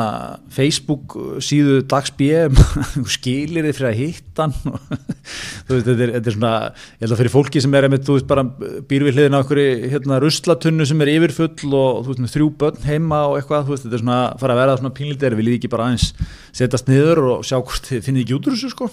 Facebook 0.53 1.15
síðu 1.41 1.79
dags 1.89 2.13
BM 2.13 2.59
skilir 3.15 3.65
þið 3.65 3.79
fyrir 3.79 3.89
að 3.89 4.01
hitta 4.03 4.47
hann 4.47 4.75
veist, 5.71 5.87
þetta 5.87 5.95
er, 5.95 6.13
þetta 6.19 6.29
er 6.29 6.37
svona 6.37 6.53
ég 6.69 7.07
held 7.07 7.15
að 7.15 7.23
fyrir 7.23 7.33
fólki 7.33 7.63
sem 7.65 7.77
er 7.79 7.89
einmitt, 7.89 8.05
þú 8.05 8.19
veist, 8.19 8.29
bara 8.29 8.45
býr 8.91 9.07
við 9.07 9.17
hliðina 9.17 9.41
á 9.41 9.43
okkur 9.47 9.63
hérna 9.95 10.21
ruslatunnu 10.21 10.89
sem 10.91 11.01
er 11.07 11.13
yfirfull 11.15 11.73
og 11.81 12.03
þú 12.05 12.13
veist, 12.13 12.23
með 12.27 12.35
þrjú 12.35 12.51
börn 12.61 12.85
heima 12.85 13.23
og 13.31 13.39
eitthvað, 13.41 13.73
veist, 13.73 13.87
þetta 13.87 13.97
er 13.97 14.05
svona 14.05 14.21
fara 14.45 14.57
að 14.57 14.63
vera 14.63 14.77
svona 14.83 14.95
pínlítið, 15.01 15.39
viljið 15.41 15.59
ekki 15.61 15.73
bara 15.73 15.89
aðeins 15.89 16.11
setjast 16.53 16.93
niður 16.93 17.25
og 17.31 17.49
sjá 17.49 17.57
hvort 17.57 17.89
þið 17.89 18.05
finnið 18.11 18.27
ekki 18.27 18.37
út 18.37 18.51
úr 18.51 18.59
þessu, 18.59 18.75
sko? 18.77 18.91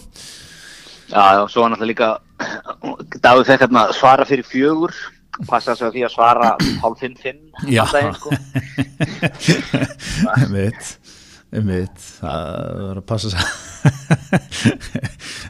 Já, 1.07 1.23
já, 1.35 1.43
svo 1.51 1.63
var 1.63 1.75
náttúrulega 1.75 1.91
líka, 1.91 2.09
Davíð 3.23 3.51
fekk 3.51 3.67
hérna 3.67 3.85
svara 3.95 4.27
fyrir 4.27 4.47
fjögur, 4.47 4.95
passa 5.45 5.75
sig 5.77 5.85
á 5.85 5.93
því 5.93 6.01
að 6.07 6.15
svara 6.15 6.49
hálf 6.81 6.97
fimm 7.03 7.13
fimm 7.21 7.69
Já. 7.69 7.85
sko. 8.17 8.33
einmitt 10.39 10.97
einmitt, 11.55 12.01
það 12.19 12.79
var 12.81 12.97
að 12.99 13.05
passa 13.07 13.29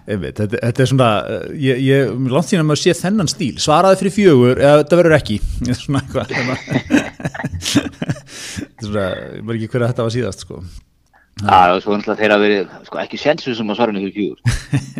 einmitt, 0.09 0.37
þetta, 0.37 0.59
þetta 0.59 0.83
er 0.83 0.89
svona 0.91 1.07
eh, 1.25 1.45
ég, 1.63 1.75
ég, 1.87 2.11
langt 2.29 2.49
síðan 2.49 2.65
að 2.65 2.69
maður 2.69 2.83
sé 2.83 2.91
þennan 2.99 3.31
stíl 3.31 3.55
svaraði 3.61 3.99
fyrir 4.03 4.15
fjögur, 4.17 4.57
eða 4.61 4.81
þetta 4.83 4.99
verður 5.01 5.17
ekki 5.17 5.37
er 5.71 5.77
svona 5.79 6.03
eitthvað 6.03 6.27
er 8.77 8.85
svona, 8.85 9.07
ég 9.07 9.41
maður 9.41 9.57
ekki 9.57 9.71
hver 9.73 9.83
að 9.87 9.91
þetta 9.93 10.07
var 10.09 10.15
síðast 10.17 10.45
sko 10.45 10.55
Já, 11.37 11.69
já, 11.69 11.77
svo 11.83 11.93
náttúrulega 11.93 12.17
þeirra 12.17 12.37
verið, 12.41 12.69
sko, 12.87 12.97
ekki 12.97 13.17
sensu 13.21 13.53
sem 13.53 13.67
að 13.69 13.77
svara 13.77 13.93
fyrir 13.93 14.09
fjögur. 14.15 14.39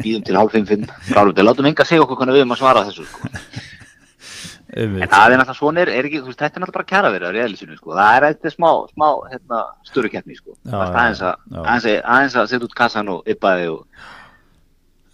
Býðum 0.03 0.25
til 0.27 0.35
hálf 0.37 0.53
fimm 0.53 0.67
fimm, 0.69 0.85
ráðum 1.09 1.47
látum 1.47 1.65
enga 1.65 1.81
segja 1.89 2.03
okkur 2.03 2.13
hvernig 2.19 2.37
við 2.37 2.43
erum 2.43 2.53
að 2.53 2.61
svara 2.61 2.85
þessu, 2.85 3.05
sko. 3.09 3.25
En 4.77 5.09
það 5.09 5.33
er 5.33 5.39
náttúrulega 5.41 5.57
svona, 5.57 5.83
er, 5.83 5.93
ekki, 6.03 6.21
þú 6.21 6.31
veist, 6.31 6.41
þetta 6.41 6.59
er 6.59 6.63
náttúrulega 6.63 6.77
bara 6.77 6.91
kjara 6.91 7.13
verið 7.15 7.31
á 7.31 7.37
realisinu, 7.37 7.79
sko. 7.79 7.95
Það 7.97 8.17
er 8.17 8.27
eitthvað 8.27 8.53
smá, 8.53 8.69
smá, 8.93 9.07
hérna, 9.31 9.63
störu 9.89 10.11
keppni, 10.13 10.37
sko. 10.37 10.57
Það 10.67 10.99
er 10.99 12.05
aðeins 12.05 12.37
að, 12.37 12.51
setja 12.51 12.67
út 12.67 12.77
kassan 12.77 13.11
og 13.15 13.33
yppaði 13.33 13.71
og, 13.73 13.83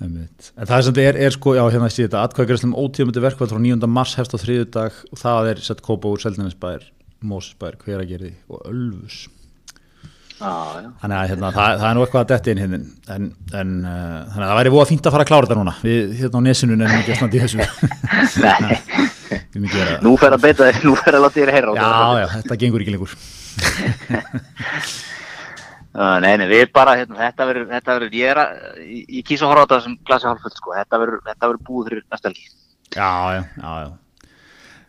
einmitt 0.04 0.50
en 0.58 0.68
það 0.68 0.76
er 0.76 0.86
sem 0.86 0.96
þetta 0.96 1.06
er, 1.12 1.20
er 1.28 1.36
sko, 1.36 1.54
já 1.58 1.64
hérna 1.68 1.92
sé 1.92 2.08
þetta 2.08 2.24
atkvæðgræslum 2.28 2.76
ótíðmöndi 2.80 3.24
verkvall 3.24 3.52
frá 3.52 3.62
9. 3.62 3.88
mars 3.92 4.18
hefst 4.20 4.36
á 4.36 4.38
þriðudag 4.42 5.00
og 5.10 5.22
það 5.22 5.54
er 5.54 5.64
sett 5.64 5.84
kópa 5.86 6.12
úr 6.12 6.24
Seldinesbær, 6.24 6.90
Mósbær, 7.24 7.78
Hveragerði 7.84 8.34
og 8.52 8.68
Ölfus 8.70 9.24
já. 9.24 10.52
Þannig 11.00 11.18
að 11.18 11.30
hérna, 11.32 11.52
það, 11.56 11.78
það 11.80 11.88
er 11.90 11.98
nú 11.98 12.06
eitthvað 12.06 12.24
að 12.24 12.32
detti 12.34 12.54
inn 12.54 12.64
hérna 12.64 12.80
en, 13.16 13.32
en 13.62 13.74
uh, 13.80 14.20
þannig 14.34 14.44
að 14.44 14.50
það 14.50 14.60
væri 14.60 14.74
búið 14.76 14.84
að 14.84 14.92
fínt 14.92 15.08
að 15.08 15.16
fara 15.16 15.28
að 15.28 15.32
klára 15.32 15.48
þetta 15.48 15.60
núna 15.62 15.76
við 15.86 16.16
hérna 16.20 16.44
á 16.44 16.46
nesinu 16.50 16.80
nefnum 16.80 17.04
ekki 17.04 17.14
að 17.14 17.20
standa 17.22 17.38
í 17.38 17.44
þessu 17.46 17.60
Nei, 18.44 19.10
nú 20.04 20.14
fer 20.22 20.36
að 20.36 20.44
beita 20.46 20.68
þér, 20.68 20.84
nú 20.88 20.94
fer 21.00 21.18
að 21.18 21.26
láta 21.26 21.40
þér 21.40 21.54
heyra 21.56 21.72
á 21.72 21.74
Já, 21.78 21.90
já, 22.22 22.28
þetta 22.36 22.60
gengur 22.64 22.84
ekki 22.84 22.96
lengur. 22.96 23.16
Uh, 25.94 26.18
Nei, 26.24 26.34
nei, 26.42 26.48
við 26.50 26.68
bara, 26.74 26.98
hérna, 27.02 27.20
þetta 27.28 27.50
verður, 27.50 28.16
ég 28.18 28.32
er 28.34 28.44
að, 28.44 28.54
ég, 28.84 29.26
kýsa 29.28 29.46
að 29.46 29.54
horfa 29.54 29.64
á 29.64 29.68
þetta 29.68 29.82
sem 29.88 29.98
glasi 30.10 30.30
hálfföld, 30.30 30.56
sko, 30.58 30.78
þetta 30.80 31.02
verður 31.04 31.60
búið 31.68 31.92
fyrir 31.92 32.06
næsta 32.08 32.32
helgi. 32.32 32.48
Já, 32.94 33.12
já, 33.38 33.44
já, 33.58 33.70
já 33.84 33.92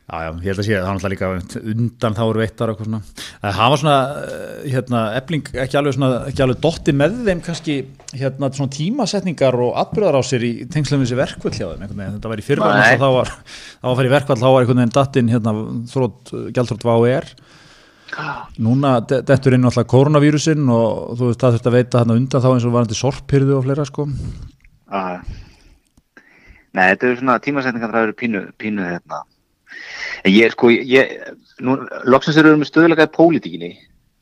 Já, 0.04 0.18
já, 0.20 0.30
ég 0.44 0.50
held 0.50 0.60
að 0.60 0.66
sé 0.66 0.74
að 0.76 0.82
það 0.84 0.88
er 0.90 0.96
náttúrulega 0.98 1.14
líka 1.14 1.60
undan 1.72 2.16
þá 2.18 2.22
eru 2.26 2.40
veittar 2.42 2.68
og 2.68 2.74
eitthvað 2.74 2.88
svona. 2.90 3.22
Það 3.40 3.54
hafa 3.56 3.78
svona, 3.80 3.94
eh, 4.20 4.66
hérna, 4.74 5.00
ebling 5.16 5.46
ekki 5.62 5.78
alveg 5.80 5.94
svona, 5.96 6.10
ekki 6.28 6.42
alveg 6.44 6.60
dotti 6.66 6.92
með 6.92 7.14
þeim 7.24 7.40
kannski, 7.46 7.76
hérna, 8.12 8.50
svona 8.52 8.74
tímasetningar 8.76 9.56
og 9.64 9.72
atbyrðar 9.80 10.20
á 10.20 10.22
sér 10.28 10.44
í 10.44 10.52
tengslum 10.68 11.00
við 11.00 11.08
þessi 11.08 11.20
verkvöld 11.22 11.56
hjá 11.56 11.66
þeim, 11.72 11.88
þetta 11.88 12.28
var 12.28 12.36
í 12.36 12.44
náttúrulega 12.44 13.00
þá 13.00 13.08
var, 13.16 13.32
þá 13.32 13.86
var 13.88 13.94
að 13.94 13.98
fara 14.02 14.10
í 14.10 14.14
verkvöld, 14.18 14.42
þá 14.44 14.48
var 14.52 14.60
einhvern 14.60 14.82
veginn 14.82 14.96
dattinn, 15.00 15.32
hérna, 15.32 15.56
þrótt, 15.88 16.34
gjaldþrótt 16.52 16.84
VAU 16.84 17.08
er 17.08 17.34
Núna 18.62 19.00
de- 19.08 19.22
dettur 19.26 19.56
inn 19.56 19.64
alltaf 19.64 19.88
koronavírusin 19.90 20.68
og 20.70 21.16
þú 21.18 21.30
veist 21.32 21.40
það 21.40 21.56
þurft 21.56 21.66
að 21.70 21.76
veita 21.78 22.02
hann 22.02 22.14
undan 22.14 22.44
þá 22.44 22.50
eins 22.52 22.66
og 22.68 22.74
varandi 22.76 22.94
sorphyrðu 22.94 23.56
og 23.56 23.64
fleira 23.64 23.86
sko. 23.88 24.06
Uh, 24.92 25.18
nei, 26.76 26.94
En 30.22 30.30
ég, 30.32 30.54
sko, 30.54 30.70
ég, 30.70 31.16
nú, 31.64 31.76
loksins 32.06 32.38
eru 32.40 32.54
við 32.54 32.62
með 32.62 32.70
stöðuleika 32.70 33.08
í 33.08 33.14
pólitíkinni, 33.14 33.72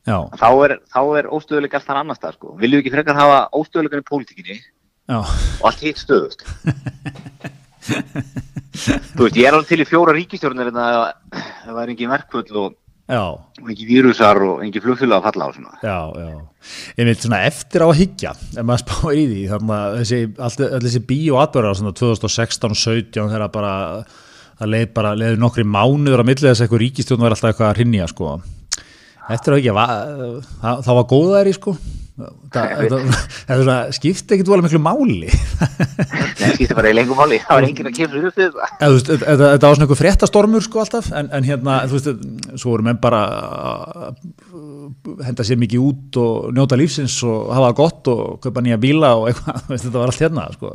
Já, 0.02 0.16
þá 0.34 0.48
er, 0.66 0.72
þá 0.90 1.00
er 1.20 1.28
óstöðuleika 1.30 1.78
allt 1.78 1.86
þar 1.86 1.98
annars 2.00 2.22
það, 2.22 2.38
sko. 2.38 2.54
Viljum 2.58 2.80
við 2.80 2.82
ekki 2.82 2.94
frekar 2.96 3.18
hafa 3.20 3.42
óstöðuleikan 3.54 4.02
í 4.02 4.06
pólitíkinni 4.08 4.56
já, 4.58 5.18
og 5.22 5.66
allt 5.68 5.84
hitt 5.86 6.00
stöðust? 6.02 6.42
Þú 9.12 9.26
veist, 9.26 9.36
ég 9.38 9.46
er 9.46 9.54
alveg 9.54 9.68
til 9.68 9.82
í 9.84 9.86
fjóra 9.86 10.14
ríkistjórnir 10.16 10.70
en 10.72 10.78
það 10.78 10.96
það 11.66 11.76
væri 11.76 11.94
engin 11.94 12.10
verkvöld 12.12 12.50
og, 12.58 12.74
já, 13.10 13.22
og 13.36 13.70
engin 13.70 13.90
vírusar 13.92 14.42
og 14.46 14.64
engin 14.64 14.84
flugfélag 14.84 15.20
að 15.20 15.28
falla 15.28 15.46
á 15.46 15.50
svona. 15.54 15.78
já, 15.82 15.98
já. 16.24 16.34
Ég 16.98 17.08
veit 17.08 17.22
svona 17.24 17.40
eftir 17.46 17.82
á 17.82 17.86
að 17.86 17.98
higgja, 17.98 18.34
ef 18.54 18.66
maður 18.66 18.82
spáir 18.84 19.18
í 19.18 19.24
því, 19.30 19.40
þannig 19.50 19.74
að 19.78 19.96
þessi, 20.00 20.20
allt, 20.34 20.66
allt 20.66 20.86
þessi 20.86 21.04
bíó 21.10 21.40
atbyrðar 21.42 21.78
svona 21.78 21.94
2016 21.98 22.74
og 22.74 22.82
17 22.82 23.32
þegar 23.34 23.54
bara, 23.54 23.74
það 24.62 24.74
leið 24.74 24.92
bara, 24.96 25.14
leiði 25.18 25.40
nokkri 25.42 25.64
mánuður 25.66 26.22
á 26.22 26.28
millið 26.28 26.48
þess 26.48 26.60
að 26.60 26.66
eitthvað 26.66 26.84
ríkistjórn 26.84 27.24
var 27.24 27.34
alltaf 27.34 27.50
eitthvað 27.52 27.72
að 27.72 27.80
hrinja 27.80 28.10
sko. 28.10 28.36
Eftir 29.32 29.56
að 29.56 29.74
va- 29.76 29.90
það, 30.62 30.86
það 30.86 30.96
var 30.98 31.10
góðæri 31.12 31.56
sko. 31.56 31.74
Það, 32.52 32.72
það, 32.92 33.60
það, 33.66 33.92
skipti 33.96 34.36
ekkit 34.36 34.50
volið 34.50 34.66
miklu 34.66 34.80
máli. 34.84 35.30
Það 35.32 36.56
skiptir 36.58 36.76
bara 36.76 36.90
í 36.92 36.96
lengum 36.96 37.18
máli, 37.18 37.38
það 37.40 37.58
var 37.58 37.66
engin 37.68 37.88
að 37.88 37.96
kemur 37.96 38.26
upp 38.28 38.40
við 38.42 38.50
það. 38.58 38.74
Þetta, 39.14 39.46
var 39.48 39.62
svona 39.62 39.86
einhver 39.86 40.00
fréttastormur 40.02 40.66
sko 40.66 40.82
alltaf 40.84 41.08
en, 41.16 41.30
en 41.32 41.48
hérna, 41.48 41.78
þú 41.88 41.98
veist, 41.98 42.26
svo 42.60 42.74
voru 42.74 42.86
menn 42.90 43.00
bara 43.02 43.22
henda 45.24 45.46
sér 45.46 45.60
mikið 45.62 45.82
út 45.88 46.20
og 46.20 46.52
njóta 46.56 46.78
lífsins 46.78 47.16
og 47.26 47.50
hafa 47.54 47.70
það 47.70 47.78
gott 47.80 48.12
og 48.12 48.22
kaupa 48.44 48.62
nýja 48.64 48.78
bíla 48.82 49.14
og 49.18 49.30
eitthvað, 49.30 49.64
þetta 49.86 49.96
var 49.96 50.12
allt 50.12 50.22
hérna 50.26 50.46
sko, 50.54 50.74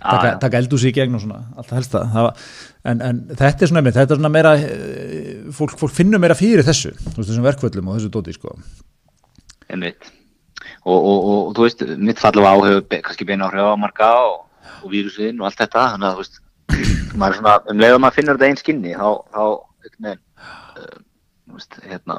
taka, 0.00 0.34
taka 0.46 0.60
eldúsi 0.62 0.90
í 0.90 0.96
gegn 0.96 1.18
og 1.18 1.24
svona, 1.24 1.42
allt 1.60 1.74
helst 1.76 1.96
það 1.96 2.28
var, 2.30 2.44
en, 2.84 3.02
en 3.04 3.18
þetta 3.32 3.64
er 3.66 3.70
svona, 3.70 3.82
einmitt, 3.82 3.96
þetta 3.98 4.16
er 4.16 4.20
svona 4.20 4.32
meira 4.32 4.54
eh, 4.58 5.34
fólk, 5.56 5.76
fólk 5.80 5.94
finnur 5.94 6.22
meira 6.22 6.36
fyrir 6.38 6.64
þessu, 6.66 6.94
þessum 7.16 7.46
verkvöllum 7.46 7.90
og 7.90 7.98
þessu 7.98 8.12
dóti 8.14 8.36
sko. 8.36 8.54
Einmitt. 9.70 10.12
Og, 10.84 10.96
og, 10.96 11.18
og, 11.18 11.40
og 11.48 11.56
þú 11.56 11.66
veist, 11.66 11.84
mitt 12.00 12.20
fallu 12.20 12.46
á 12.46 12.54
be, 12.80 13.02
kannski 13.04 13.26
beina 13.28 13.48
á 13.48 13.52
hrjámarka 13.52 14.10
og, 14.28 14.46
vírusinn 14.88 15.40
og 15.40 15.50
allt 15.50 15.60
þetta 15.60 15.86
þannig 15.94 16.08
að 16.08 16.16
þú 16.16 16.24
veist, 16.24 16.40
maður 17.20 17.34
er 17.34 17.38
svona 17.40 17.54
um 17.68 17.82
leið 17.82 17.96
að 17.96 18.02
maður 18.04 18.16
finnur 18.16 18.38
þetta 18.38 18.48
einn 18.48 18.60
skinni 18.60 18.96
þá, 18.96 19.08
þá 19.34 19.42
veginn 19.84 20.08
uh, 20.10 20.96
þú 21.50 21.58
veist, 21.58 21.78
hérna 21.84 22.18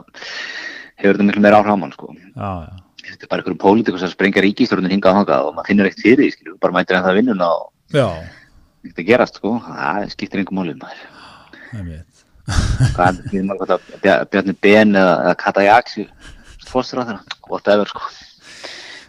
hefur 1.01 1.17
þetta 1.17 1.27
miklu 1.29 1.43
meira 1.45 1.61
áhrif 1.61 1.73
á 1.73 1.81
mann 1.81 1.95
sko. 1.95 2.11
Já, 2.13 2.51
já, 2.67 3.07
þetta 3.07 3.25
er 3.25 3.31
bara 3.31 3.41
einhverjum 3.41 3.63
pólitíkus 3.63 4.05
að 4.05 4.13
sprengja 4.13 4.45
ríkistjórnin 4.45 4.93
hingað 4.93 5.15
og 5.15 5.21
hangað 5.21 5.49
og 5.49 5.57
maður 5.57 5.71
finnur 5.71 5.89
eitt 5.89 6.03
fyrir 6.03 6.21
því, 6.21 6.35
skilju, 6.35 6.57
bara 6.61 6.77
mætir 6.77 6.99
en 6.99 7.07
það 7.07 7.19
vinnuna 7.21 7.49
og 7.55 7.97
já, 7.97 8.05
ekkert 8.83 9.01
að 9.03 9.07
gerast, 9.11 9.35
sko, 9.39 9.51
það 9.65 10.09
skiptir 10.13 10.41
einhver 10.41 10.57
einmitt. 10.73 12.05
Hvað, 12.95 13.19
það, 13.69 13.79
Bjar- 14.03 14.25
Bjarni 14.33 14.55
Ben 14.65 14.95
eða, 14.97 15.13
eða 15.25 15.35
Kata 15.39 15.63
Jaksi, 15.65 16.07
fórstur 16.67 17.01
á 17.01 17.07
þeirra, 17.07 17.21
whatever, 17.49 17.85
sko. 17.91 18.01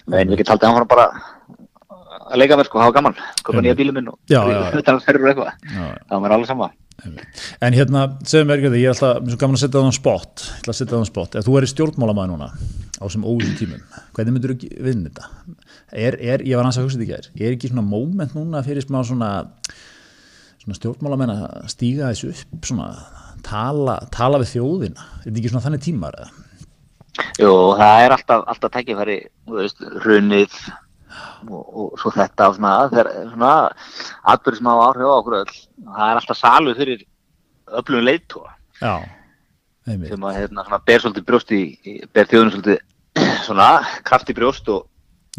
Men 0.07 0.29
við 0.29 0.43
getum 0.43 0.53
haldið 0.55 0.69
að 0.69 0.77
hann 0.77 0.91
bara 0.93 1.07
að 2.33 2.39
leika 2.43 2.57
mér, 2.61 2.69
sko, 2.69 2.79
hafa 2.83 2.95
gaman, 2.99 3.17
koma 3.47 3.63
nýja 3.65 3.77
bílum 3.79 3.95
minn 3.99 4.09
og 4.13 4.19
er 4.93 5.01
ferður 5.07 5.33
eitthvað, 5.33 5.53
það 5.73 6.13
var 6.13 6.23
mér 6.27 6.35
alveg 6.37 6.51
sama. 6.53 6.71
En 7.63 7.75
hérna, 7.75 8.05
segðu 8.29 8.47
mér 8.49 8.61
ekki 8.61 8.69
þetta, 8.69 8.81
ég 8.81 8.91
er 8.91 8.95
alltaf 8.95 9.25
mjög 9.27 9.39
gaman 9.41 9.57
að 9.57 9.63
setja 9.63 9.81
það 9.81 9.89
á 9.91 9.95
spott, 9.97 10.43
ég 10.45 10.61
ætla 10.61 10.73
að 10.73 10.79
setja 10.79 10.93
það 10.93 11.03
á 11.03 11.11
spott, 11.11 11.37
ef 11.39 11.47
þú 11.47 11.57
er 11.59 11.67
í 11.67 11.71
stjórnmálamæði 11.73 12.31
núna 12.33 12.49
á 12.53 13.03
þessum 13.03 13.25
óvísu 13.27 13.55
tímum, 13.59 13.81
hvernig 14.15 14.37
myndur 14.37 14.55
þú 14.55 14.69
vinna 14.87 15.11
þetta? 15.11 15.57
Er, 15.91 16.19
er, 16.21 16.45
ég 16.47 16.61
var 16.61 16.69
hans 16.69 16.79
að 16.79 16.87
hugsa 16.87 17.01
þetta 17.01 17.09
í 17.09 17.11
gær, 17.11 17.31
er 17.41 17.57
ekki 17.57 17.73
svona 17.73 17.87
moment 17.87 18.37
núna 18.37 18.63
fyrir 18.67 18.87
smá 18.87 19.01
svona, 19.09 19.33
svona 20.63 20.79
stjórnmálamenn 20.79 21.35
að 21.35 21.73
stíga 21.73 22.13
þessu 22.13 22.31
upp, 22.37 22.71
svona 22.71 22.93
tala, 23.47 23.99
tala 24.15 24.41
við 24.45 24.55
þjóðina, 24.55 25.11
er 25.19 25.27
þetta 25.27 25.43
ekki 25.43 25.53
svona 25.55 25.67
þannig 25.67 25.85
tímar 25.89 26.21
eða? 26.21 26.31
Jú, 27.41 27.53
það 27.77 28.07
er 28.07 28.15
alltaf, 28.15 28.47
alltaf 28.49 28.73
tækifæri, 28.73 29.19
þú 29.49 29.59
veist, 29.59 29.83
runnið 30.07 30.55
og, 31.49 31.63
og 31.63 31.97
svo 32.01 32.13
þetta 32.15 32.51
og 32.51 32.59
svona, 32.59 32.75
þegar, 32.93 33.11
svona, 33.33 33.55
atbyrði 34.35 34.61
sem 34.61 34.71
hafa 34.73 34.87
áhrif 34.91 35.11
á 35.11 35.15
okkur 35.17 35.39
öll, 35.41 35.59
það 35.89 36.07
er 36.07 36.21
alltaf 36.21 36.41
salu 36.41 36.77
fyrir 36.79 37.05
öflugum 37.81 38.09
einmitt. 39.87 40.13
sem 40.13 40.25
að, 40.29 40.39
hérna, 40.39 40.65
svona, 40.67 40.81
ber 40.87 41.03
svolítið 41.03 41.29
brjóst 41.29 41.53
í, 41.55 41.63
ber 42.15 42.31
þjóðunum 42.31 42.57
svolítið, 42.57 42.81
svona, 43.49 43.69
kraft 44.07 44.33
í 44.33 44.39
brjóst 44.39 44.73
og, 44.73 44.89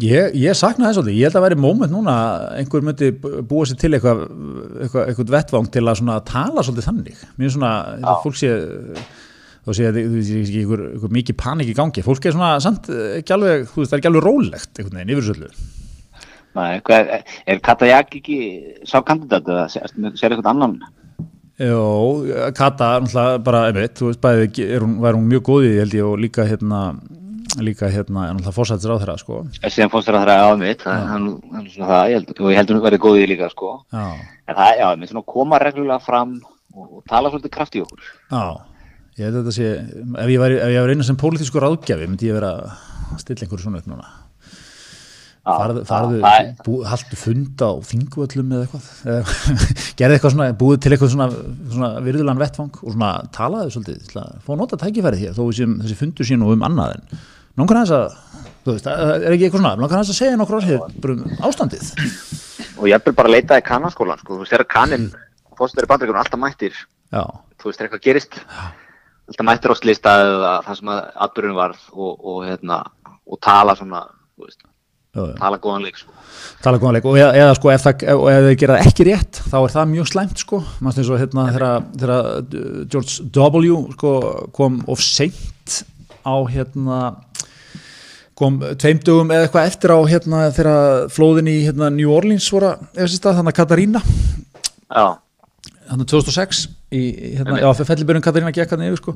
Ég, 0.02 0.32
ég 0.42 0.56
sakna 0.58 0.88
það 0.88 0.96
svolítið, 0.96 1.18
ég 1.20 1.28
held 1.28 1.36
að 1.38 1.44
væri 1.44 1.56
moment 1.62 1.92
núna 1.92 2.14
einhver 2.58 2.82
myndi 2.82 3.12
búa 3.14 3.62
sér 3.62 3.76
til 3.78 3.92
eitthvað 3.94 4.24
eitthvað, 4.24 5.04
eitthvað 5.04 5.28
vettvang 5.36 5.68
til 5.70 5.84
að 5.84 6.00
svona 6.00 6.16
tala 6.26 6.64
svolítið 6.66 6.88
þannig, 6.88 7.20
mér 7.38 7.46
er 7.46 7.52
svona 7.54 7.70
fólk 8.24 8.40
sé 8.40 8.50
þá 9.64 9.70
sé 9.76 9.86
að 9.88 10.00
þú 10.00 10.16
veist 10.18 10.34
ekki 10.40 10.60
einhver, 10.62 10.82
einhver 10.92 11.14
mikið 11.18 11.38
panik 11.40 11.70
í 11.70 11.76
gangi 11.76 12.04
fólk 12.04 12.26
er 12.28 12.36
svona 12.36 12.50
samt 12.64 12.90
ekki 13.20 13.36
alveg 13.36 13.64
þú 13.70 13.80
veist 13.82 13.92
það 13.92 13.96
er 13.96 14.02
ekki 14.02 14.12
alveg 14.12 14.26
rólegt 14.26 14.78
einhvern 14.80 15.00
veginn 15.00 15.14
yfir 15.14 15.24
þessu 15.24 15.38
öllu 15.38 15.72
Nei, 16.54 16.78
hvað, 16.86 17.08
er 17.50 17.60
Katajak 17.66 18.12
ekki 18.20 18.36
sá 18.86 19.00
kandidat 19.02 19.48
eða 19.50 19.64
sér 19.72 19.90
sér 20.14 20.36
eitthvað 20.36 20.52
annan? 20.52 20.76
Jó, 21.58 21.80
Kata 22.54 22.92
bara, 23.42 23.64
einmitt, 23.70 23.96
þú 23.98 24.12
veist 24.12 24.22
bæði 24.22 24.68
er 24.68 24.84
hún, 24.86 25.00
var 25.02 25.18
hún 25.18 25.26
mjög 25.30 25.44
góð 25.48 25.66
í 25.66 25.72
því 25.72 25.80
held 25.82 25.96
ég 25.98 26.06
og 26.06 26.22
líka 26.22 26.46
hérna 26.46 26.84
líka 27.62 27.86
hérna, 27.86 28.28
er 28.28 28.34
náttúrulega 28.34 28.54
fórsættir 28.56 28.90
á 28.90 28.98
þeirra 28.98 29.16
sko 29.20 29.40
Síðan 29.62 29.92
að 29.92 30.06
það 30.08 30.22
er 30.22 30.42
á 30.42 30.50
mitt, 30.58 30.86
ég 30.86 32.16
held, 32.16 32.32
og 32.38 32.50
ég 32.50 32.58
held 32.58 32.72
hún 32.72 32.82
verið 32.82 33.02
góð 33.04 33.20
í 33.20 33.28
líka, 33.30 33.50
sko. 33.52 33.74
Já, 33.94 34.06
En 34.44 34.58
það, 34.58 34.82
með 35.00 35.10
svona 35.10 35.24
koma 35.34 35.60
reglulega 35.62 36.00
fram 36.04 36.34
og, 36.74 36.86
og 36.86 37.04
tala 37.08 37.30
svolítið 37.32 37.52
kraft 37.54 37.76
í 37.78 37.82
okkur. 37.84 38.08
Já, 38.32 38.42
ég 39.18 39.28
held 39.28 39.38
að 39.38 39.40
þetta 39.44 39.54
sé 39.56 39.70
ef 40.24 40.34
ég 40.34 40.42
væri, 40.42 40.58
væri 40.58 40.96
einu 40.96 41.06
sem 41.06 41.18
pólitísku 41.20 41.62
ráðgjafi 41.62 42.08
myndi 42.10 42.30
ég 42.30 42.38
vera 42.38 42.52
að 42.64 43.20
stilla 43.22 43.46
einhverju 43.46 43.66
svona 43.66 43.82
upp 43.82 43.90
núna. 43.90 44.12
Já, 45.44 45.52
farðu, 45.60 45.80
já, 45.82 45.88
farðu 45.90 46.20
bú, 46.64 46.74
haldu 46.88 47.16
funda 47.20 47.66
á 47.68 47.72
þingvöllum 47.84 48.52
eða 48.56 48.64
eitthvað? 48.64 48.86
Gerði 49.98 50.16
eitthvað 50.16 50.32
svona, 50.32 50.46
búið 50.56 50.78
til 50.80 50.92
eitthvað 50.94 51.10
svona, 51.12 51.26
svona 51.74 51.90
virðulan 52.06 52.40
vettfang 52.40 52.78
og 52.80 52.94
svona 52.94 53.10
talaðu 53.36 53.74
svolítið, 53.74 53.98
til 54.08 54.22
að 54.22 54.38
fá 54.46 54.52
nota 54.56 54.78
tækifæri 54.80 55.20
hér 55.20 55.36
þó 55.36 55.42
séum 55.52 55.74
þessi 55.82 55.98
fundur 55.98 56.28
sín 56.30 56.46
og 56.46 56.54
um 56.54 56.64
annað 56.64 56.94
en 56.96 57.20
langar 57.60 57.80
hans 57.82 57.92
að, 57.92 58.16
þú 58.64 58.76
veist, 58.78 58.88
er 58.88 59.36
ekki 59.36 59.50
eitthvað 59.50 59.60
svona 59.66 59.74
langar 59.82 60.00
hans 60.00 60.14
að 60.14 60.18
segja 60.22 60.38
nokkur 60.40 60.58
orð 60.62 60.70
hér 60.72 60.96
bara 61.04 61.18
um 61.18 61.44
ástandið? 61.50 61.92
Og 62.80 62.88
ég 62.88 62.96
er 62.96 63.12
bara 63.20 63.28
að 63.28 63.36
leita 63.36 63.60
í 63.60 63.66
kannanskólan, 63.68 64.24
sko, 64.24 64.38
þú 64.38 64.46
veist, 64.46 64.54
þegar 64.56 64.70
kannin, 64.72 65.10
fórstur 65.60 65.84
í 65.84 65.92
bandreikunum 65.92 66.24
alltaf 66.24 66.40
mættir, 66.40 66.80
Já, 67.12 67.22
þú 67.60 67.68
veist, 67.68 67.84
eitthvað 67.84 68.04
gerist, 68.08 68.40
alltaf 69.28 69.46
mættir 69.48 69.72
á 69.72 69.76
slista 69.78 70.14
eða 70.24 70.52
það 70.66 70.78
sem 70.80 70.92
að 70.92 71.00
atbyrjun 71.26 71.56
varð 71.56 71.82
og, 71.94 72.12
og, 72.20 72.38
hérna, 72.44 72.80
og 73.24 73.40
tala 73.44 73.74
svona, 73.78 74.02
veist, 74.40 74.60
já, 75.14 75.22
já. 75.22 75.34
tala 75.38 75.60
góðan 75.62 75.86
leik, 75.86 76.00
sko. 76.00 76.12
tala 76.64 76.80
góðan 76.82 76.98
leik 76.98 77.08
og 77.08 77.18
eða, 77.20 77.30
eða 77.40 77.56
sko 77.58 77.72
ef, 77.72 77.86
það, 77.86 78.06
ef, 78.12 78.24
ef 78.34 78.48
þau 78.48 78.58
gera 78.64 78.80
ekki 78.84 79.08
rétt 79.08 79.42
þá 79.46 79.56
er 79.62 79.74
það 79.76 79.92
mjög 79.94 80.10
slæmt 80.12 80.44
sko. 80.44 80.60
Maður 80.84 81.02
eins 81.02 81.12
og 81.12 81.22
hérna 81.22 81.46
þegar 81.54 82.18
uh, 82.20 82.80
George 82.92 83.28
W 83.38 83.80
sko 83.96 84.14
kom 84.56 84.82
of 84.92 85.04
seint 85.04 85.80
á 86.24 86.34
hérna 86.52 87.00
kom 88.34 88.58
tveim 88.80 89.00
dögum 89.06 89.30
eða 89.30 89.46
eitthvað 89.46 89.68
eftir 89.70 89.94
á 89.94 89.98
hérna 90.10 90.46
þegar 90.54 91.10
flóðin 91.14 91.50
í 91.52 91.58
hérna, 91.68 91.90
New 91.94 92.10
Orleans 92.12 92.48
voru 92.52 92.72
að 92.72 92.88
eiga 92.96 93.06
sér 93.06 93.20
stað, 93.20 93.36
þannig 93.38 93.54
að 93.54 93.58
Katarína 93.60 94.02
Já, 94.04 95.06
hérna 95.88 96.06
2006 96.10 96.64
í, 96.94 97.02
hérna, 97.38 97.58
já, 97.62 97.68
fellibjörn 97.88 98.22
Katarína 98.24 98.52
gekk 98.54 98.74
hann 98.74 98.84
yfir 98.86 99.00
sko. 99.00 99.14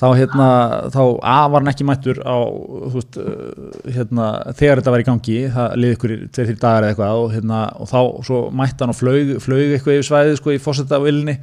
Þá 0.00 0.06
hérna, 0.18 0.48
þá 0.94 1.00
A 1.20 1.36
var 1.52 1.60
hann 1.62 1.72
ekki 1.72 1.86
mættur 1.88 2.20
á, 2.24 2.36
þú 2.40 2.94
veist, 2.96 3.18
uh, 3.20 3.82
hérna 3.96 4.28
þegar 4.58 4.80
þetta 4.82 4.94
var 4.96 5.04
í 5.04 5.08
gangi, 5.10 5.40
það 5.56 5.76
liði 5.82 5.98
ykkur 5.98 6.14
tveir 6.30 6.48
þrjir 6.50 6.62
dagar 6.62 6.86
eða 6.86 6.94
eitthvað 6.94 7.24
og 7.24 7.34
hérna 7.36 7.60
og 7.80 7.90
þá 7.92 8.00
svo 8.30 8.40
mætti 8.62 8.84
hann 8.86 8.94
og 8.94 9.00
flög, 9.00 9.34
flög 9.44 9.76
eitthvað 9.76 9.98
yfir 10.00 10.08
svæðið 10.10 10.40
sko 10.40 10.56
í 10.56 10.62
fórsetta 10.64 11.02
vilni 11.04 11.36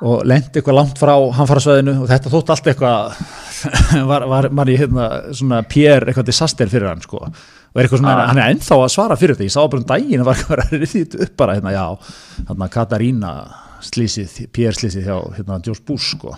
og 0.00 0.22
lendi 0.24 0.56
eitthvað 0.56 0.78
langt 0.78 0.96
frá 0.96 1.12
hamfarasvæðinu 1.36 1.94
og 2.00 2.06
þetta 2.08 2.30
þótt 2.32 2.52
allt 2.54 2.68
eitthvað 2.72 3.18
var, 4.10 4.24
var, 4.30 4.46
var 4.56 4.70
í 4.72 4.76
hérna 4.80 5.08
svona 5.36 5.60
PR 5.68 6.06
eitthvað 6.08 6.30
disaster 6.30 6.70
fyrir 6.72 6.88
hann 6.88 7.02
sko. 7.04 7.20
Og 7.70 7.78
er 7.78 7.84
eitthvað 7.86 8.00
svona, 8.00 8.14
Ah. 8.16 8.28
hann 8.32 8.40
er 8.40 8.54
ennþá 8.54 8.78
að 8.80 8.88
svara 8.94 9.18
fyrir 9.20 9.36
þetta 9.36 9.46
ég 9.46 9.52
sá 9.54 9.60
bara 9.62 9.82
um 9.82 9.88
daginn 9.90 10.22
að 10.24 10.30
var 10.30 10.40
eitthvað 10.40 10.62
að 10.64 10.86
þetta 10.94 11.20
upp 11.26 11.34
bara 11.38 11.58
hérna, 11.58 11.74
já, 11.76 11.84
hérna 12.48 12.68
Katarína 12.72 13.34
slísið, 13.86 14.34
PR 14.54 14.76
slísið 14.76 15.08
hjá 15.08 15.16
hérna 15.38 15.60
George 15.64 15.86
Bush 15.88 16.16
sko. 16.16 16.36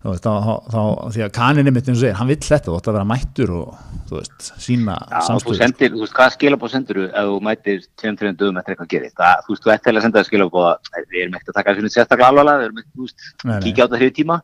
Veist, 0.00 0.24
þá, 0.24 0.64
þá, 0.72 1.12
því 1.12 1.22
að 1.26 1.32
kaninni 1.36 1.72
mitt 1.76 1.84
eins 1.84 1.98
og 1.98 2.00
segir, 2.00 2.14
hann 2.16 2.28
vill 2.30 2.40
þetta, 2.40 2.70
þú 2.70 2.76
ætti 2.78 2.88
að 2.88 2.94
vera 2.96 3.08
mættur 3.10 3.50
og 3.52 3.66
þú 4.08 4.14
veist, 4.16 4.46
sína 4.64 4.94
Já, 4.96 5.18
þú 5.44 5.52
veist, 5.52 6.14
hvað 6.16 6.30
skilabóð 6.38 6.70
sendur 6.72 6.96
þú 6.96 7.04
ef 7.10 7.26
þú 7.28 7.34
mætir 7.44 7.82
tveim, 8.00 8.16
tveim 8.16 8.38
dögum 8.40 8.56
eftir 8.62 8.72
eitthvað 8.72 8.92
gerist? 8.94 9.16
Það, 9.20 9.42
þú 9.44 9.52
veist, 9.52 9.64
þú 9.66 9.72
ætti 9.74 9.92
að 9.92 10.04
senda 10.06 10.16
það 10.16 10.28
skilabóð 10.30 10.64
að 10.70 10.78
við 11.02 11.20
erum 11.20 11.36
ekkert 11.36 11.52
að 11.52 11.58
taka 11.58 11.74
þessu 11.76 11.92
sérstaklega 11.92 12.30
alvarlega, 12.32 12.56
við 12.62 12.64
erum 12.70 12.80
ekkert, 12.80 12.96
þú 12.96 13.04
veist, 13.04 13.20
kíkja 13.66 13.82
á 13.84 13.84
þetta 13.84 14.00
fyrir 14.00 14.16
tíma, 14.16 14.36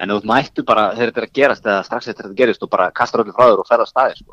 en 0.00 0.08
þú 0.14 0.18
mættu 0.32 0.64
bara 0.72 0.84
þegar 0.96 1.08
þetta 1.12 1.20
er 1.20 1.28
að 1.28 1.36
gerast 1.42 1.68
eða 1.68 1.84
strax 1.90 2.08
eftir 2.08 2.24
þetta 2.24 2.40
gerist 2.40 2.64
og 2.64 2.72
bara 2.72 2.88
kastar 2.96 3.20
öllu 3.20 3.36
frá 3.36 3.44
þér 3.52 3.60
og 3.60 3.68
ferða 3.68 3.84
staði, 3.92 4.16
sko, 4.16 4.32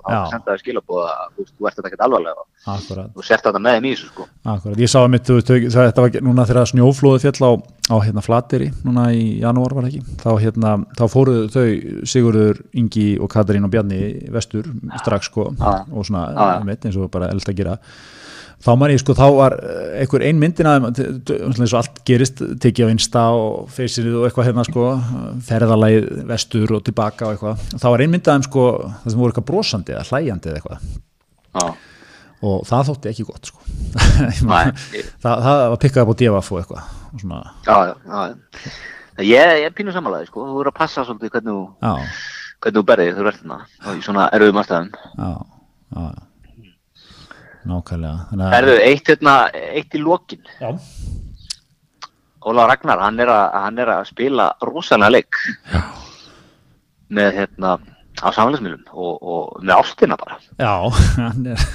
að 2.68 2.74
að 2.74 2.80
Akkurat, 2.80 3.12
þú 3.16 3.24
sért 3.24 3.46
þetta 3.48 3.60
með 3.64 3.76
þeim 3.78 3.86
í 3.88 3.92
þessu, 3.94 4.08
sko. 4.12 4.26
akkurat, 4.54 4.80
ég 4.84 4.92
sá 4.92 4.98
að 5.00 5.10
mitt, 5.14 5.30
þetta 5.72 6.04
var 6.04 6.18
núna 6.28 6.46
þegar 6.50 6.70
snjóflóði 6.74 7.22
fjall 7.24 7.48
á, 7.48 7.52
á 7.90 7.96
hérna 8.04 8.24
Flateri, 8.26 8.68
núna 8.84 9.06
í 9.16 9.26
janúar 9.40 9.76
var 9.78 9.88
ekki, 9.88 10.02
þá 10.20 10.30
hérna, 10.44 10.74
þá 11.00 11.04
fóruðu 11.14 11.48
þau 11.56 12.06
Sigurður, 12.12 12.60
Ingi 12.78 13.08
og 13.24 13.32
Katarín 13.32 13.66
og 13.66 13.72
Bjarni 13.74 14.02
vestur 14.36 14.68
strax 15.00 15.32
sko 15.32 15.50
Já. 15.56 15.72
og 15.88 16.06
svona, 16.06 16.28
já. 16.36 16.64
mitt, 16.68 16.84
eins 16.86 17.00
og 17.00 17.10
bara 17.14 17.32
elst 17.32 17.50
að 17.50 17.62
gera. 17.64 17.78
Þá 18.60 18.74
man 18.76 18.92
ég 18.92 19.00
sko, 19.00 19.14
þá 19.16 19.28
var 19.38 19.54
eh, 19.56 20.02
einhver 20.02 20.24
ein 20.28 20.40
myndin 20.42 20.68
að 20.68 20.90
eins 21.00 21.72
og 21.72 21.78
allt 21.80 22.02
gerist, 22.04 22.42
tekið 22.60 22.90
á 22.90 22.92
Insta 22.92 23.22
og 23.32 23.70
Faceið 23.72 24.10
og 24.20 24.26
eitthvað 24.28 24.50
hérna 24.50 24.66
sko 24.68 24.88
ferðalagið 25.48 26.10
vestur 26.28 26.74
og 26.76 26.84
tilbaka 26.84 27.30
og 27.30 27.38
eitthvað, 27.38 27.64
þá 27.80 27.86
var 27.88 28.04
ein 28.04 28.12
myndin 28.12 28.34
aðeim 28.34 28.44
sko 28.50 28.66
það 28.84 29.14
sem 29.14 29.22
voru 29.24 29.32
eitthvað 29.32 29.48
brosandi 29.54 29.96
eða 29.96 30.04
hlæjandi 30.12 30.52
eða 30.52 30.60
eitthvað. 30.60 30.90
Já, 31.56 31.72
og 32.46 32.64
það 32.70 32.88
þótti 32.90 33.12
ekki 33.12 33.26
gott 33.28 33.50
sko 33.52 33.60
það, 34.50 34.74
það 35.24 35.64
var 35.74 35.80
pikkað 35.84 36.04
upp 36.06 36.14
á 36.14 36.20
divaf 36.22 36.52
og 36.54 36.62
eitthvað 36.62 36.96
og 37.10 37.24
svona, 37.24 37.40
já, 37.68 37.78
já, 37.90 37.96
já. 38.16 38.74
Ég, 39.20 39.54
ég 39.60 39.66
er 39.68 39.74
pínu 39.76 39.92
samanlega, 39.92 40.30
sko, 40.30 40.46
þú 40.48 40.60
verður 40.62 40.72
að 40.72 40.78
passa 40.80 41.04
svolítið 41.04 41.34
hvernig 41.34 41.52
þú, 41.52 41.64
já, 41.84 41.94
hvernig 42.64 42.78
þú 42.80 42.84
berðið 42.92 43.18
þú 43.18 43.26
ert 43.32 43.40
þarna, 43.42 43.58
og 43.84 43.98
í 44.00 44.04
svona 44.06 44.28
erfiðum 44.38 44.60
aðstæðum. 44.62 44.92
já, 45.20 45.32
já, 45.98 46.04
já. 46.08 46.22
nákvæmlega 47.74 48.52
Erðu, 48.60 48.76
eitt, 48.86 49.10
hérna, 49.12 49.34
eitt 49.76 49.98
í 50.00 50.04
lokin. 50.04 50.46
já, 50.62 50.70
Óla 52.48 52.64
Ragnar, 52.70 53.02
hann 53.04 53.20
er, 53.20 53.28
að, 53.28 53.58
hann 53.66 53.82
er 53.84 53.90
að 53.98 54.06
spila 54.14 54.46
rosalega 54.64 55.12
leik 55.12 55.36
Já. 55.74 55.82
með 57.12 57.34
hérna 57.36 57.74
á 58.24 58.28
samfélagsmiðlum 58.32 58.86
og, 58.96 59.18
og 59.20 59.60
með 59.68 59.74
ástina 59.82 60.16
bara. 60.22 60.38
já, 60.56 60.72
hann 61.26 61.50
er 61.52 61.66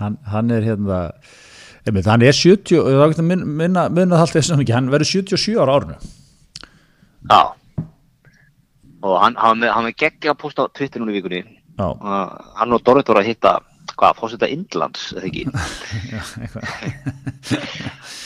hann, 0.00 0.18
hann 0.32 0.50
er 0.50 0.66
hérna 0.66 0.98
einmitt, 1.86 2.08
hann 2.10 2.24
er 2.24 2.36
70 2.36 2.82
það 2.84 3.06
er 3.06 3.24
minna, 3.30 3.46
minna, 3.62 3.86
minna 3.92 4.24
ekki 4.26 4.76
hann 4.76 4.90
verður 4.92 5.12
77 5.14 5.56
ára 5.60 5.72
á 5.72 5.76
árinu. 5.80 5.96
Já, 7.30 7.40
og 9.00 9.16
hann, 9.22 9.36
hann, 9.40 9.64
hann 9.64 9.88
með 9.88 9.96
geggja 10.04 10.34
að 10.34 10.40
posta 10.42 10.68
á 10.68 10.72
Twitter 10.72 11.00
núna 11.00 11.14
í 11.14 11.18
vikunni. 11.20 11.42
Og 11.80 12.00
hann 12.58 12.76
og 12.76 12.82
Dorrit 12.84 13.08
voru 13.08 13.22
að 13.22 13.30
hitta 13.30 13.58
hvað, 14.00 14.18
fórseta 14.18 14.48
Indlands, 14.48 15.10
eða 15.16 15.28
ekki? 15.28 15.42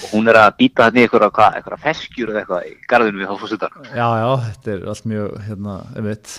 Og 0.05 0.13
hún 0.13 0.31
er 0.31 0.39
að 0.39 0.57
býta 0.59 0.89
hann 0.89 0.99
í 0.99 1.05
eitthvað, 1.05 1.31
hvað, 1.35 1.57
eitthvað 1.59 1.85
feskjur 1.87 2.33
eða 2.33 2.43
eitthvað 2.43 2.69
í 2.69 2.75
garðinu 2.91 3.23
við 3.23 3.31
þá 3.31 3.41
fórsetar 3.43 3.79
Já, 3.89 4.09
já, 4.21 4.29
þetta 4.49 4.75
er 4.75 4.85
allt 4.93 5.09
mjög, 5.11 5.39
hérna, 5.49 5.79
einmitt 5.95 6.35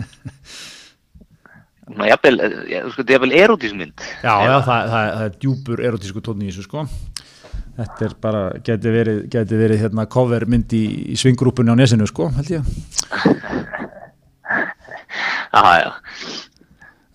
Svona 1.86 2.08
jafnvel, 2.10 2.40
eh, 2.42 2.80
sko, 2.90 2.96
þetta 2.98 3.06
er 3.06 3.14
jafnvel 3.14 3.36
erotísmynd 3.42 4.06
Já, 4.24 4.32
já, 4.42 4.56
það, 4.66 4.88
það, 4.90 4.90
það 4.94 5.26
er 5.26 5.36
djúpur 5.44 5.84
erotísku 5.90 6.22
tónn 6.26 6.42
í 6.42 6.50
þessu, 6.50 6.66
sko. 6.66 6.86
Þetta 7.76 8.06
er 8.06 8.16
bara, 8.24 8.42
geti 8.64 8.92
verið, 8.92 9.20
geti 9.30 9.60
verið 9.60 9.82
hérna 9.84 10.06
cover 10.10 10.46
mynd 10.50 10.72
í, 10.74 10.82
í 11.12 11.18
svinggrúpunni 11.20 11.70
á 11.70 11.76
nesinu, 11.78 12.08
sko, 12.10 12.30
held 12.38 12.52
ég. 12.56 12.66
Já, 15.56 15.62
já, 15.80 15.92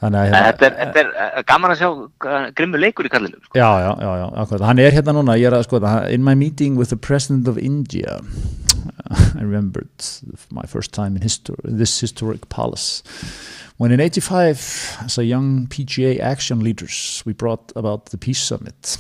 Þannig 0.02 0.18
að, 0.18 0.24
hérna, 0.26 0.40
þetta 0.48 0.66
er, 0.66 0.78
þetta 0.80 1.02
er 1.02 1.10
eh, 1.22 1.44
gaman 1.46 1.74
að 1.74 1.78
sjá 1.78 1.90
eh, 2.32 2.46
grimmur 2.58 2.82
leikur 2.82 3.06
í 3.06 3.12
kallinu 3.14 3.38
sko. 3.38 3.54
Já, 3.54 3.68
já, 3.84 3.92
já, 4.02 4.10
já, 4.18 4.24
akkurat. 4.44 4.64
Hann 4.66 4.82
er 4.82 4.96
hérna 4.96 5.14
núna, 5.14 5.36
ég 5.38 5.52
er 5.52 5.58
að 5.60 5.68
sko 5.68 5.82
In 6.10 6.26
my 6.26 6.34
meeting 6.34 6.80
with 6.80 6.90
the 6.90 6.98
president 6.98 7.48
of 7.52 7.60
India 7.62 8.18
I 9.40 9.42
remembered 9.42 9.90
my 10.52 10.64
first 10.66 10.94
time 10.94 11.16
in 11.16 11.22
history, 11.22 11.56
this 11.64 12.00
historic 12.00 12.50
palace. 12.50 13.04
When 13.78 13.92
in 13.92 14.00
85 14.00 14.98
as 15.06 15.18
a 15.18 15.26
young 15.26 15.68
PGA 15.68 16.20
action 16.20 16.60
leaders 16.60 17.24
we 17.26 17.34
brought 17.34 17.72
about 17.76 18.06
the 18.08 18.18
peace 18.18 18.40
summit. 18.40 18.98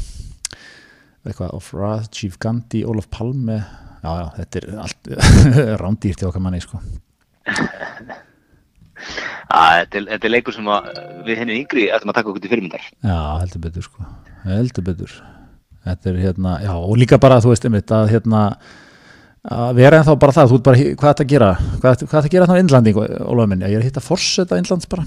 Eitthvað 1.26 1.54
of 1.54 1.72
Rajiv 1.72 2.40
Gandhi, 2.40 2.84
Olof 2.84 3.10
Palme. 3.12 3.62
Já, 4.02 4.12
já, 4.18 4.28
þetta 4.40 4.60
er 4.62 4.80
allt 4.82 5.10
rándýrt 5.84 6.24
í 6.24 6.26
okkar 6.26 6.42
manni, 6.42 6.62
sko. 6.64 6.80
Já, 9.52 9.86
þetta 9.86 10.00
er, 10.00 10.08
þetta 10.16 10.28
er 10.28 10.34
leikur 10.34 10.56
sem 10.56 10.72
að 10.74 10.90
við 11.28 11.42
henni 11.42 11.60
yngri 11.62 11.86
ætlum 11.94 12.14
að 12.14 12.18
taka 12.18 12.32
okkur 12.32 12.44
til 12.44 12.52
fyrirmyndar. 12.54 12.88
Já, 13.06 13.20
heldur 13.44 13.64
betur 13.68 13.86
sko. 13.86 14.08
Heldur 14.48 14.88
betur. 14.88 15.16
Þetta 15.86 16.12
er 16.12 16.22
hérna, 16.22 16.56
já 16.66 16.74
og 16.78 16.98
líka 16.98 17.22
bara 17.22 17.42
þú 17.42 17.54
veist 17.54 17.66
einmitt 17.70 17.94
að 17.94 18.12
hérna 18.16 18.42
að 19.50 19.76
vera 19.80 19.98
ennþá 20.02 20.16
bara 20.22 20.36
það, 20.38 20.52
þú 20.52 20.58
ert 20.60 20.66
bara, 20.68 20.78
hvað 21.02 21.12
þetta 21.12 21.26
að 21.26 21.32
gera? 21.34 21.52
Hvað, 21.82 22.02
hvað 22.06 22.12
þetta 22.12 22.28
að 22.30 22.34
gera 22.36 22.50
þá 22.50 22.56
í 22.58 22.62
Indlanding, 22.66 23.00
Ólafur 23.02 23.50
minn? 23.54 23.64
Ég 23.66 23.78
er 23.78 23.82
að 23.82 23.88
hitta 23.90 24.04
forseta 24.06 24.60
Indlands 24.62 24.90
bara, 24.92 25.06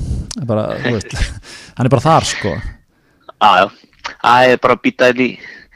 bara 0.49 0.65
veist, 0.89 1.15
hann 1.79 1.87
er 1.87 1.93
bara 1.95 2.07
þar 2.09 2.27
sko. 2.33 2.55
Já, 3.35 3.51
já, 3.61 3.67
það 4.25 4.55
er 4.55 4.65
bara 4.65 4.79
að 4.79 4.83
býta 4.89 5.11
þetta 5.13 5.29
í 5.29 5.35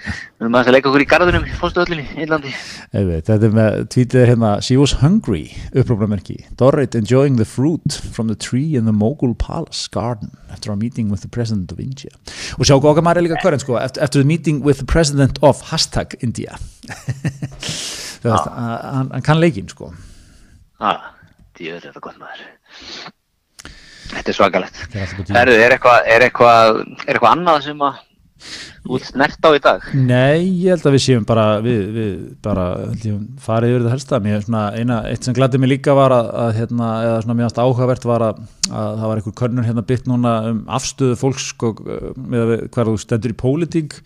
við 0.08 0.44
erum 0.46 0.54
að 0.54 0.68
leika 0.70 0.86
okkur 0.88 1.02
í 1.02 1.06
garðunum 1.10 1.46
í 1.50 1.54
fórstuöllinni 1.58 2.04
í 2.14 2.20
Índlandi 2.22 2.52
þetta 2.94 3.34
er 3.48 3.54
með, 3.56 3.78
tvítið 3.90 4.28
hérna 4.30 4.50
she 4.62 4.76
was 4.78 4.92
hungry, 5.00 5.48
uppróflamerki 5.74 6.36
Dorrit 6.60 6.94
enjoying 6.94 7.34
the 7.36 7.44
fruit 7.44 7.96
from 8.14 8.30
the 8.30 8.36
tree 8.38 8.76
in 8.78 8.86
the 8.86 8.94
Mogul 8.94 9.34
Palace 9.34 9.88
garden 9.90 10.30
after 10.54 10.70
a 10.70 10.76
meeting 10.78 11.10
with 11.10 11.22
the 11.26 11.28
president 11.28 11.74
of 11.74 11.82
India. 11.82 12.14
Og 12.62 12.64
sjá 12.70 12.76
okkar 12.78 13.02
maður 13.02 13.24
er 13.24 13.26
líka 13.26 13.42
hverjum 13.42 13.64
sko 13.64 13.76
after, 13.82 14.02
after 14.06 14.22
the 14.22 14.30
meeting 14.30 14.62
with 14.64 14.78
the 14.78 14.86
president 14.86 15.42
of 15.42 15.66
hashtag 15.72 16.14
India. 16.22 16.54
að- 16.86 18.06
hann, 18.24 19.12
hann 19.12 19.24
kann 19.24 19.40
leikinn 19.42 19.70
sko. 19.70 19.92
Því 20.78 21.72
veit 21.74 21.86
þetta 21.88 22.02
gott 22.02 22.18
maður. 22.20 22.42
Þetta 24.08 24.30
er 24.30 24.36
svakalegt. 24.36 24.84
Er 24.96 25.50
er 25.52 25.74
eitthvað 25.74 26.06
er 26.08 26.28
eitthvað 26.28 26.78
er 26.80 27.16
eitthvað 27.16 27.32
annað 27.34 27.64
sem 27.66 27.82
að 27.84 28.04
ert 28.88 29.08
snert 29.08 29.44
á 29.44 29.50
í 29.50 29.60
dag? 29.60 29.86
Nei, 29.98 30.46
ég 30.62 30.70
held 30.72 30.86
að 30.86 30.94
við 30.94 31.02
séum 31.04 31.24
bara 31.28 31.46
við, 31.60 31.80
við 31.92 32.12
bara 32.44 32.66
ég, 33.02 33.18
farið 33.42 33.74
yfir 33.74 33.84
það 33.84 33.94
helsta. 33.96 34.20
Mér 34.24 34.44
svona 34.46 34.62
eina, 34.78 35.00
eitt 35.10 35.26
sem 35.26 35.36
glætti 35.36 35.60
mig 35.60 35.72
líka 35.74 35.96
var 35.98 36.14
að, 36.14 36.30
að 36.44 36.52
hérna, 36.60 36.88
eða 37.08 37.20
svona 37.24 37.38
mjögast 37.40 37.60
áhugavert 37.64 38.08
var 38.08 38.26
að, 38.30 38.42
að 38.70 38.90
það 39.02 39.06
var 39.10 39.20
einhver 39.20 39.38
könnur 39.42 39.68
hérna 39.68 39.86
bytt 39.90 40.08
núna 40.08 40.34
um 40.52 40.64
afstöðu 40.78 41.18
fólks 41.20 41.50
sko, 41.52 41.74
með 42.16 42.44
að 42.44 42.52
við, 42.54 42.66
hver 42.76 42.92
þú 42.92 42.98
stendur 43.02 43.34
í 43.34 43.40
pólitík 43.42 43.98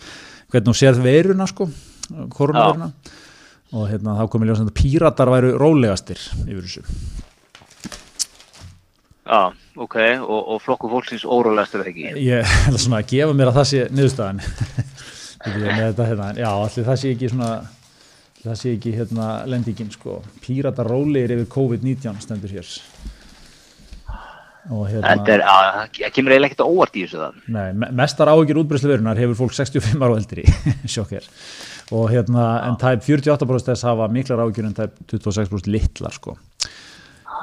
hvernig 0.53 0.69
þú 0.69 0.79
séð 0.81 1.03
veiruna 1.05 1.49
sko 1.49 1.69
koronaveiruna 2.33 2.91
og 3.73 3.87
hérna 3.91 4.15
þá 4.19 4.25
komið 4.33 4.51
ljósand 4.53 4.71
að 4.73 4.79
píratar 4.83 5.31
væru 5.33 5.53
rólegastir 5.61 6.21
yfir 6.45 6.65
þessu. 6.67 6.83
Já, 9.23 9.53
ok, 9.81 9.97
og, 10.21 10.41
og 10.57 10.59
flokku 10.65 10.91
fólksins 10.93 11.25
órólegastur 11.25 11.87
ekki? 11.89 12.11
Ég 12.21 12.43
held 12.67 12.81
svona 12.83 13.01
að 13.01 13.13
gefa 13.15 13.37
mér 13.39 13.53
að 13.53 13.61
það 13.61 13.69
sé 13.73 13.85
niðurstaðan. 13.95 14.43
Þetta, 15.43 16.05
hérna, 16.07 16.27
já, 16.39 16.49
allir 16.55 16.85
það 16.87 16.99
sé 17.01 17.09
ekki 17.17 17.29
svona 17.33 17.49
það 18.43 18.59
sé 18.61 18.75
ekki 18.77 18.93
hérna 18.95 19.31
lendingin 19.51 19.91
sko, 19.95 20.21
pírata 20.43 20.85
rólegir 20.87 21.33
yfir 21.35 21.49
COVID-19 21.51 22.21
stendur 22.23 22.53
hér. 22.55 22.69
Hérna 24.63 25.17
Þetta 25.17 25.33
er, 25.35 25.43
já, 25.43 25.55
það 25.99 26.13
kemur 26.15 26.35
eiginlega 26.37 26.53
ekkert 26.53 26.63
óvart 26.63 26.95
í 26.95 27.03
þessu 27.03 27.19
það 27.19 27.39
nei, 27.57 27.73
me- 27.83 27.89
mestar 27.99 28.31
áhyggjur 28.31 28.61
útbreyslu 28.63 28.93
verunar 28.93 29.19
hefur 29.19 29.41
fólk 29.41 29.57
65 29.59 29.99
ára 29.99 30.13
og 30.15 30.21
eldri. 30.21 30.45
Sjokker 30.95 31.27
og 31.93 32.09
hérna 32.13 32.47
en 32.69 32.79
tæp 32.81 33.05
48% 33.05 33.69
þess 33.69 33.87
hafa 33.87 34.09
miklar 34.13 34.43
áhyggjur 34.47 34.69
en 34.69 34.77
tæp 34.77 34.97
26% 35.13 35.69
litlar 35.73 36.15
sko. 36.17 36.37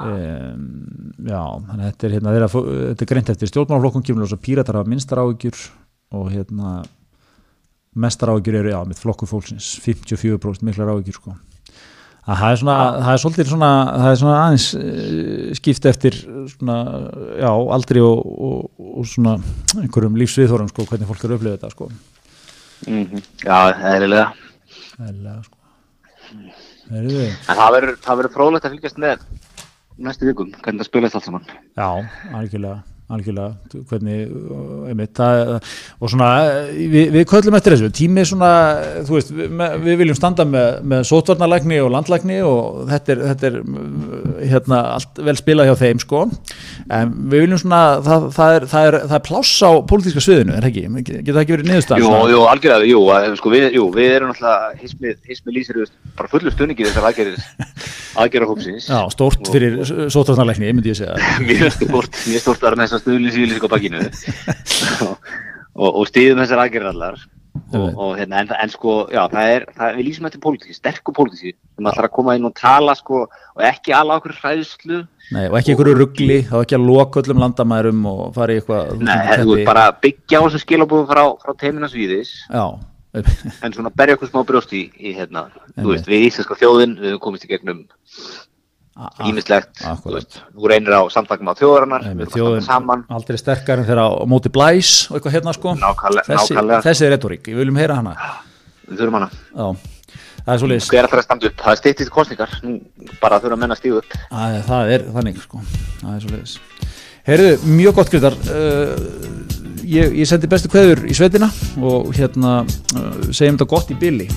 Um, 0.00 1.12
já, 1.28 1.42
þannig 1.68 1.82
að 1.82 1.90
þetta 1.90 2.06
er 2.06 2.14
hérna 2.16 2.32
er 3.04 3.10
greint 3.10 3.30
eftir 3.34 3.50
stjórnmálaflokkum 3.50 4.04
kemur 4.06 4.24
að 4.24 4.40
píratar 4.40 4.78
hafa 4.80 4.88
minnstar 4.88 5.20
áhyggjur 5.20 5.60
og 6.16 6.30
hérna 6.32 6.80
mestar 8.00 8.32
áhyggjur 8.32 8.60
eru, 8.62 8.72
já, 8.72 8.80
með 8.88 9.02
flokku 9.02 9.28
fólksins 9.28 9.74
54% 9.84 10.64
miklar 10.66 10.94
áhyggjur 10.94 11.18
sko. 11.18 11.36
Að 12.30 12.40
það 12.40 12.54
er 12.54 12.58
svona, 12.60 12.76
það 13.00 13.12
er 13.12 13.20
svolítið 13.24 13.50
svona 13.50 13.70
það 13.90 14.10
er 14.10 14.18
svona 14.22 14.38
aðeins 14.40 14.68
uh, 14.78 15.52
skipt 15.58 15.90
eftir 15.90 16.16
svona, 16.54 16.78
já, 17.40 17.50
aldri 17.76 18.02
og, 18.04 18.24
og, 18.48 18.88
og 19.00 19.10
svona 19.10 19.36
einhverjum 19.80 20.18
lífsviðþórum 20.20 20.72
sko, 20.72 20.88
hvernig 20.88 21.10
fólk 21.10 21.26
eru 21.26 21.36
að 21.36 21.40
upplifa 21.40 21.58
þetta 21.58 21.72
sko 21.76 21.90
mm 22.86 23.24
Já, 23.44 23.58
eðlilega. 23.92 24.26
Ælega, 25.00 25.36
sko. 25.44 25.56
Heyrðu, 26.90 27.26
En 27.26 27.58
það 27.58 27.74
verður, 27.76 28.32
fróðlegt 28.34 28.66
að 28.66 28.76
fylgjast 28.76 29.00
með 29.02 29.26
næstu 30.00 30.30
vikum, 30.30 30.54
hvernig 30.62 30.82
það 30.82 30.88
spilast 30.90 31.18
allt 31.18 31.28
saman. 31.28 31.50
Já, 31.76 31.88
algjörlega 32.34 32.80
algjörlega, 33.14 33.80
hvernig 33.90 34.30
uh, 34.30 34.88
einmitt, 34.90 35.12
það, 35.16 35.52
og 36.00 36.12
svona 36.12 36.30
við, 36.70 37.10
við 37.16 37.26
köllum 37.30 37.56
eftir 37.58 37.76
þessu, 37.76 37.90
tími 37.96 38.24
svona 38.28 38.50
þú 39.08 39.16
veist, 39.16 39.32
við, 39.36 39.54
við 39.84 39.98
viljum 40.02 40.18
standa 40.18 40.46
með, 40.48 40.80
með 40.92 41.06
sótvarnalækni 41.10 41.80
og 41.84 41.92
landlækni 41.94 42.40
og 42.46 42.84
þetta 42.90 43.14
er, 43.14 43.22
þetta 43.32 43.50
er 43.50 43.58
uh, 43.60 44.40
hérna, 44.40 44.82
allt 44.96 45.22
vel 45.30 45.36
spilað 45.40 45.70
hjá 45.70 45.76
þeim 45.84 46.02
sko. 46.04 46.24
En 46.90 47.14
við 47.32 47.46
viljum 47.46 47.62
svona, 47.64 47.82
það, 48.06 48.28
það, 48.36 48.56
er, 48.56 48.68
það, 48.74 48.90
er, 48.90 48.98
það 49.06 49.16
er 49.18 49.26
pláss 49.30 49.54
á 49.66 49.70
pólitíska 49.90 50.24
sviðinu, 50.24 50.56
er 50.58 50.68
ekki? 50.70 50.86
Getur 51.10 51.34
það 51.34 51.42
ekki 51.44 51.56
verið 51.56 51.70
niðurstaðan? 51.70 52.06
Jú, 52.06 52.34
jú, 52.34 52.42
algjörlega, 52.50 52.90
jú, 52.90 53.36
sko, 53.40 53.54
við, 53.54 53.68
jú, 53.76 53.88
við 53.94 54.16
erum 54.16 54.32
náttúrulega 54.32 54.80
hismið, 54.80 55.18
hismið 55.30 55.58
lýsir 55.58 55.82
bara 56.18 56.30
fullu 56.30 56.52
stunningi 56.54 56.86
þessar 56.86 57.10
aðgerðir 57.10 57.40
aðgerðar 58.18 58.50
hópsins 58.50 58.88
Já, 58.90 59.00
stórt 59.14 59.50
fyrir 59.52 59.80
sótvarnalækni, 60.10 60.72
myndi 60.74 60.92
ég 60.92 60.98
segja. 60.98 61.18
Mjög 61.46 61.74
stort, 61.76 62.22
mjög 62.26 62.46
stort 62.46 62.64
að 62.66 62.84
að 62.86 63.02
stuðlýs 63.04 63.38
í 63.38 63.46
á 63.60 63.68
bakinu. 63.70 64.06
Og, 65.80 65.86
og 66.02 66.08
stíðum 66.10 66.42
þessar 66.42 66.64
aðgerðar 66.64 66.96
allar 66.96 67.20
og, 67.70 67.74
Einmitt. 67.74 67.94
og 67.96 68.16
hérna, 68.18 68.42
en, 68.42 68.50
en 68.62 68.72
sko, 68.72 68.94
já, 69.12 69.20
það 69.30 69.52
er, 69.54 69.64
það, 69.76 69.96
við 69.96 70.06
lýsum 70.08 70.26
eftir 70.28 70.42
pólitíki, 70.42 70.76
sterku 70.76 71.14
pólitíki 71.14 71.52
sem 71.54 71.88
ætlar 71.90 72.08
að 72.08 72.14
koma 72.16 72.34
inn 72.38 72.48
og 72.48 72.54
tala, 72.58 72.94
sko, 72.98 73.22
og 73.30 73.64
ekki 73.66 73.94
ala 73.96 74.18
okkur 74.20 74.36
hræðslu, 74.40 75.00
Nei, 75.30 75.44
og 75.46 75.56
ekki 75.60 75.74
einhverju 75.74 75.94
ruggli, 75.94 76.38
þá 76.48 76.56
ekki 76.58 76.78
að 76.78 76.86
loka 76.88 77.22
öllum 77.22 77.42
landamærum 77.44 78.06
og 78.10 78.22
fara 78.34 78.54
í 78.54 78.60
eitthvað 78.60 79.04
nei, 79.06 79.18
þú 79.30 79.54
veist, 79.54 79.66
bara 79.68 79.84
byggja 80.02 80.42
á 80.42 80.44
þessu 80.46 80.62
skilabúðu 80.64 81.06
frá, 81.10 81.22
frá 81.44 81.54
teimina 81.60 81.90
svíðis. 81.92 82.32
Já, 82.50 82.64
en 83.64 83.74
svona 83.74 83.90
berja 83.94 84.16
okkur 84.16 84.30
smá 84.30 84.44
brjóst 84.46 84.72
í, 84.76 84.84
í 85.00 85.14
hérna, 85.16 85.48
Einmitt. 85.50 85.80
þú 85.82 85.90
veist, 85.94 86.08
við 86.10 86.26
íslenska 86.28 86.56
þjóðin 86.60 86.96
við 87.00 87.12
höfum 87.14 87.22
komist 87.26 87.46
í 87.46 87.50
gegnum 87.50 87.82
ímislegt, 89.24 89.80
þú 90.04 90.14
veist, 90.14 90.40
þú 90.54 90.70
reynir 90.70 90.94
á 90.94 91.02
samtakum 91.12 91.48
á 91.50 91.54
þjóðarinnar, 91.58 92.04
þjóðin 92.34 92.66
saman. 92.66 93.04
aldrei 93.08 93.38
sterkar 93.40 93.80
en 93.80 93.88
þeirra 93.88 94.04
á 94.12 94.24
móti 94.28 94.52
blæs 94.52 95.08
og 95.08 95.16
eitthvað 95.18 95.36
hérna 95.38 95.54
sko. 95.56 95.74
Nákvæmlega- 95.80 96.26
þessi, 96.28 96.54
nákvæmlega. 96.54 96.82
þessi 96.86 97.06
er 97.06 97.14
retorík, 97.16 97.48
við 97.48 97.62
viljum 97.62 97.80
heyra 97.80 97.96
hana. 97.96 98.16
Við 98.90 99.00
þurfum 99.00 99.18
hana, 99.18 99.30
Já, 99.56 99.66
það 100.44 100.52
er 100.54 100.58
svo 100.58 100.68
upp? 101.48 101.56
Það 101.64 101.72
er 101.72 101.80
stýttist 101.80 102.10
kostningar, 102.10 102.58
nú 102.62 102.80
bara 103.22 103.40
þurfa 103.40 103.58
menn 103.58 103.70
að 103.72 103.80
stíða 103.80 104.02
upp. 104.04 104.18
Það 104.68 104.92
er 104.94 105.06
þannig 105.16 105.40
sko. 105.40 105.62
Það 106.02 106.14
er 106.14 106.20
svo 106.20 106.36
liðs 106.36 106.58
Heyrðu, 107.30 107.50
mjög 107.68 107.94
gott 107.98 108.10
Grytar 108.10 108.32
uh, 108.32 109.59
ég, 109.90 110.16
ég 110.22 110.30
sendi 110.30 110.50
bestu 110.50 110.70
kveður 110.72 111.04
í 111.10 111.16
sveitina 111.16 111.50
og 111.82 112.12
hérna 112.16 112.60
uh, 112.62 113.12
segjum 113.30 113.58
þetta 113.58 113.70
gott 113.74 113.92
í 113.92 113.98
billi 114.00 114.30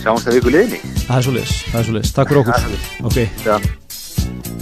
sjáumst 0.00 0.28
það 0.28 0.38
viku 0.38 0.54
liðinni. 0.54 0.80
Það 1.04 1.16
er 1.18 1.26
svo 1.26 1.36
liðs, 1.36 1.54
það 1.68 1.78
er 1.80 1.86
svo 1.88 1.98
liðs, 1.98 2.16
takk 2.16 2.32
fyrir 2.32 2.42
okkur. 2.46 2.82
Ok, 3.10 3.18
Já. 3.44 4.59